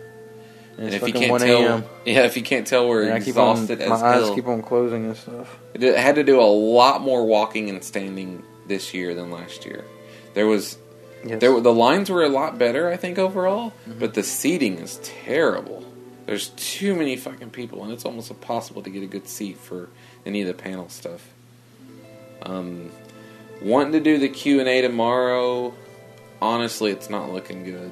And 0.76 0.86
And 0.86 0.94
if 0.94 1.06
you 1.06 1.12
can't 1.12 1.30
1 1.30 1.40
tell, 1.40 1.84
yeah, 2.04 2.22
if 2.24 2.36
you 2.36 2.42
can't 2.42 2.66
tell, 2.66 2.88
we're 2.88 3.02
And 3.02 3.14
I 3.14 3.20
keep 3.20 3.36
on, 3.36 3.52
exhausted 3.62 3.80
my 3.80 3.94
as 3.96 4.02
eyes 4.02 4.22
hell. 4.22 4.34
keep 4.34 4.46
on 4.46 4.62
closing 4.62 5.06
and 5.06 5.16
stuff. 5.16 5.58
It 5.74 5.96
had 5.96 6.14
to 6.16 6.22
do 6.24 6.40
a 6.40 6.42
lot 6.44 7.00
more 7.02 7.24
walking 7.26 7.68
and 7.68 7.82
standing 7.82 8.44
this 8.68 8.94
year 8.94 9.14
than 9.14 9.30
last 9.32 9.64
year. 9.66 9.84
There 10.34 10.46
was 10.46 10.78
Yes. 11.26 11.40
there 11.40 11.52
were- 11.52 11.60
the 11.60 11.72
lines 11.72 12.10
were 12.10 12.22
a 12.22 12.28
lot 12.28 12.58
better, 12.58 12.88
I 12.90 12.96
think 12.96 13.18
overall, 13.18 13.72
Mhm. 13.88 13.98
but 13.98 14.14
the 14.14 14.22
seating 14.22 14.78
is 14.78 15.00
terrible. 15.02 15.82
There's 16.26 16.50
too 16.50 16.94
many 16.94 17.16
fucking 17.16 17.50
people, 17.50 17.82
and 17.82 17.92
it's 17.92 18.04
almost 18.04 18.30
impossible 18.30 18.82
to 18.82 18.90
get 18.90 19.02
a 19.02 19.06
good 19.06 19.26
seat 19.26 19.56
for 19.58 19.88
any 20.24 20.42
of 20.42 20.46
the 20.46 20.54
panel 20.54 20.88
stuff. 20.90 21.26
Um, 22.42 22.90
wanting 23.60 23.92
to 23.92 24.00
do 24.00 24.18
the 24.18 24.28
Q 24.28 24.60
and 24.60 24.68
A 24.68 24.80
tomorrow. 24.82 25.74
Honestly, 26.40 26.92
it's 26.92 27.10
not 27.10 27.32
looking 27.32 27.64
good. 27.64 27.90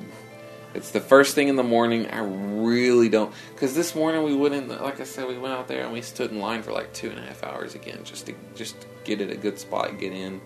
It's 0.76 0.90
the 0.90 1.00
first 1.00 1.34
thing 1.34 1.48
in 1.48 1.56
the 1.56 1.62
morning. 1.62 2.06
I 2.08 2.18
really 2.20 3.08
don't 3.08 3.32
because 3.54 3.74
this 3.74 3.94
morning 3.94 4.22
we 4.22 4.36
went 4.36 4.54
in. 4.54 4.68
Like 4.68 5.00
I 5.00 5.04
said, 5.04 5.26
we 5.26 5.38
went 5.38 5.54
out 5.54 5.68
there 5.68 5.82
and 5.82 5.92
we 5.92 6.02
stood 6.02 6.30
in 6.30 6.38
line 6.38 6.62
for 6.62 6.72
like 6.72 6.92
two 6.92 7.08
and 7.08 7.18
a 7.18 7.22
half 7.22 7.42
hours 7.42 7.74
again 7.74 8.00
just 8.04 8.26
to 8.26 8.34
just 8.54 8.80
to 8.82 8.86
get 9.04 9.20
at 9.22 9.30
a 9.30 9.36
good 9.36 9.58
spot, 9.58 9.88
and 9.88 9.98
get 9.98 10.12
in. 10.12 10.40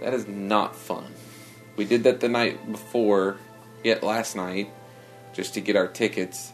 That 0.00 0.12
is 0.12 0.26
not 0.26 0.74
fun. 0.74 1.06
We 1.76 1.84
did 1.84 2.02
that 2.02 2.20
the 2.20 2.28
night 2.28 2.70
before, 2.70 3.36
yet 3.84 4.02
last 4.02 4.34
night, 4.34 4.70
just 5.32 5.54
to 5.54 5.60
get 5.60 5.76
our 5.76 5.86
tickets. 5.86 6.52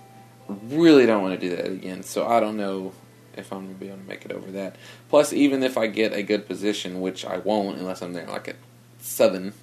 Really 0.49 1.07
don't 1.07 1.23
want 1.23 1.41
to 1.41 1.49
do 1.49 1.57
that 1.57 1.67
again. 1.67 2.03
So 2.03 2.27
I 2.27 2.39
don't 2.39 2.59
know 2.59 2.93
if 3.35 3.51
I'm 3.51 3.67
gonna 3.67 3.79
be 3.79 3.87
able 3.87 3.99
to 3.99 4.05
make 4.05 4.27
it 4.27 4.33
over 4.33 4.51
that. 4.53 4.77
Plus, 5.09 5.33
even 5.33 5.63
if 5.63 5.79
I 5.79 5.87
get 5.87 6.13
a 6.13 6.23
good 6.23 6.47
position, 6.47 7.01
which 7.01 7.25
I 7.25 7.39
won't 7.39 7.79
unless 7.79 8.03
I'm 8.03 8.13
there 8.13 8.27
like 8.27 8.49
at 8.49 8.57
seven, 8.99 9.55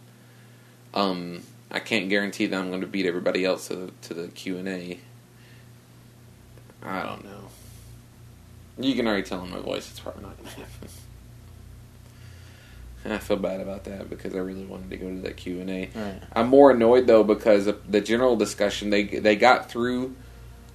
um, 0.96 1.44
I 1.72 1.80
can't 1.80 2.10
guarantee 2.10 2.48
that 2.48 2.60
I'm 2.60 2.70
going 2.70 2.82
to 2.82 2.88
beat 2.88 3.06
everybody 3.06 3.46
else 3.46 3.68
to 3.68 3.76
the, 3.76 3.92
to 4.04 4.14
the 4.14 4.28
Q 4.30 4.58
and 4.58 4.68
A. 4.68 5.00
I 6.82 7.04
don't 7.04 7.24
know. 7.24 7.50
You 8.80 8.96
can 8.96 9.08
already 9.08 9.24
tell 9.24 9.44
in 9.44 9.52
my 9.52 9.60
voice 9.60 9.90
it's 9.90 10.00
probably 10.00 10.24
not 10.24 10.38
going 10.38 10.50
to 10.50 10.56
happen. 10.62 10.90
I 13.06 13.18
feel 13.18 13.38
bad 13.38 13.62
about 13.62 13.86
that 13.86 14.10
because 14.10 14.36
I 14.36 14.40
really 14.40 14.66
wanted 14.66 14.90
to 14.90 14.98
go 14.98 15.10
to 15.10 15.22
that 15.22 15.38
Q 15.38 15.62
and 15.62 15.70
A. 15.70 15.90
Right. 15.96 16.22
I'm 16.34 16.48
more 16.48 16.72
annoyed 16.72 17.08
though 17.08 17.24
because 17.24 17.68
of 17.68 17.92
the 17.92 18.02
general 18.02 18.36
discussion 18.36 18.90
they 18.90 19.04
they 19.04 19.36
got 19.36 19.70
through 19.72 20.16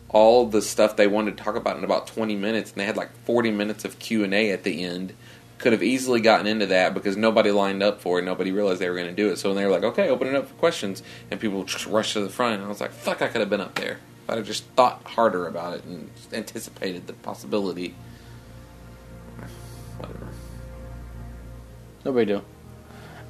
all 0.09 0.47
the 0.47 0.63
stuff 0.63 0.97
they 0.97 1.07
wanted 1.07 1.37
to 1.37 1.43
talk 1.43 1.57
about 1.57 1.77
in 1.77 1.85
about 1.85 2.07
20 2.07 2.37
minutes, 2.37 2.71
and 2.71 2.81
they 2.81 2.87
had 2.87 2.97
like 2.97 3.11
40 3.25 3.51
minutes 3.51 3.85
of 3.85 3.99
Q 3.99 4.25
and 4.25 4.33
A 4.33 4.53
at 4.53 4.63
the 4.63 4.83
end. 4.83 5.13
Could 5.59 5.73
have 5.73 5.83
easily 5.83 6.21
gotten 6.21 6.47
into 6.47 6.67
that 6.67 6.95
because 6.95 7.17
nobody 7.17 7.51
lined 7.51 7.83
up 7.83 8.01
for 8.01 8.19
it. 8.19 8.23
Nobody 8.23 8.51
realized 8.53 8.81
they 8.81 8.89
were 8.89 8.97
going 8.97 9.07
to 9.09 9.15
do 9.15 9.31
it. 9.31 9.37
So 9.39 9.49
when 9.51 9.57
they 9.57 9.65
were 9.65 9.71
like, 9.71 9.85
"Okay, 9.85 10.09
open 10.09 10.29
it 10.29 10.35
up 10.35 10.49
for 10.49 10.55
questions," 10.55 11.03
and 11.31 11.41
people 11.41 11.63
just 11.65 11.87
rushed 11.87 12.15
to 12.15 12.21
the 12.21 12.29
front, 12.29 12.57
and 12.57 12.65
I 12.65 12.69
was 12.69 12.81
like, 12.81 12.93
"Fuck! 12.93 13.23
I 13.23 13.29
could 13.29 13.41
have 13.41 13.51
been 13.51 13.61
up 13.61 13.75
there." 13.77 13.99
If 14.25 14.31
I'd 14.31 14.39
have 14.39 14.47
just 14.47 14.65
thought 14.77 15.03
harder 15.05 15.47
about 15.47 15.75
it 15.75 15.85
and 15.85 16.11
anticipated 16.33 17.07
the 17.07 17.13
possibility. 17.13 17.95
Whatever. 19.99 20.29
No 22.05 22.13
big 22.13 22.29
deal. 22.29 22.45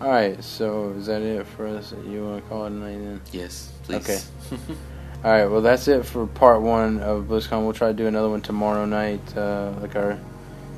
All 0.00 0.08
right, 0.08 0.42
so 0.42 0.90
is 0.98 1.06
that 1.06 1.22
it 1.22 1.46
for 1.46 1.66
us? 1.66 1.94
You 2.06 2.24
want 2.24 2.42
to 2.42 2.48
call 2.48 2.66
it 2.66 2.70
night 2.70 2.98
then? 2.98 3.20
Yes, 3.32 3.72
please. 3.84 4.30
Okay. 4.50 4.58
All 5.24 5.30
right, 5.30 5.46
well 5.46 5.62
that's 5.62 5.88
it 5.88 6.04
for 6.04 6.26
part 6.26 6.60
one 6.60 7.00
of 7.00 7.24
BlizzCon. 7.24 7.62
We'll 7.62 7.72
try 7.72 7.88
to 7.88 7.94
do 7.94 8.06
another 8.06 8.28
one 8.28 8.42
tomorrow 8.42 8.84
night, 8.84 9.36
uh, 9.36 9.72
like 9.80 9.96
our 9.96 10.18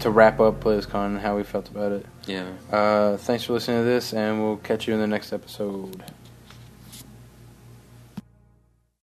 to 0.01 0.11
wrap 0.11 0.41
up 0.41 0.61
BlizzCon 0.61 1.07
and 1.07 1.19
how 1.21 1.37
we 1.37 1.43
felt 1.43 1.69
about 1.69 1.93
it. 1.93 2.07
yeah. 2.27 2.49
Uh, 2.71 3.17
thanks 3.17 3.45
for 3.45 3.55
listening 3.55 3.81
to 3.81 3.85
this, 3.85 4.13
and 4.13 4.43
we'll 4.43 4.57
catch 4.59 4.87
you 4.87 4.95
in 4.95 5.01
the 5.01 5.07
next 5.07 5.33
episode. 5.33 6.03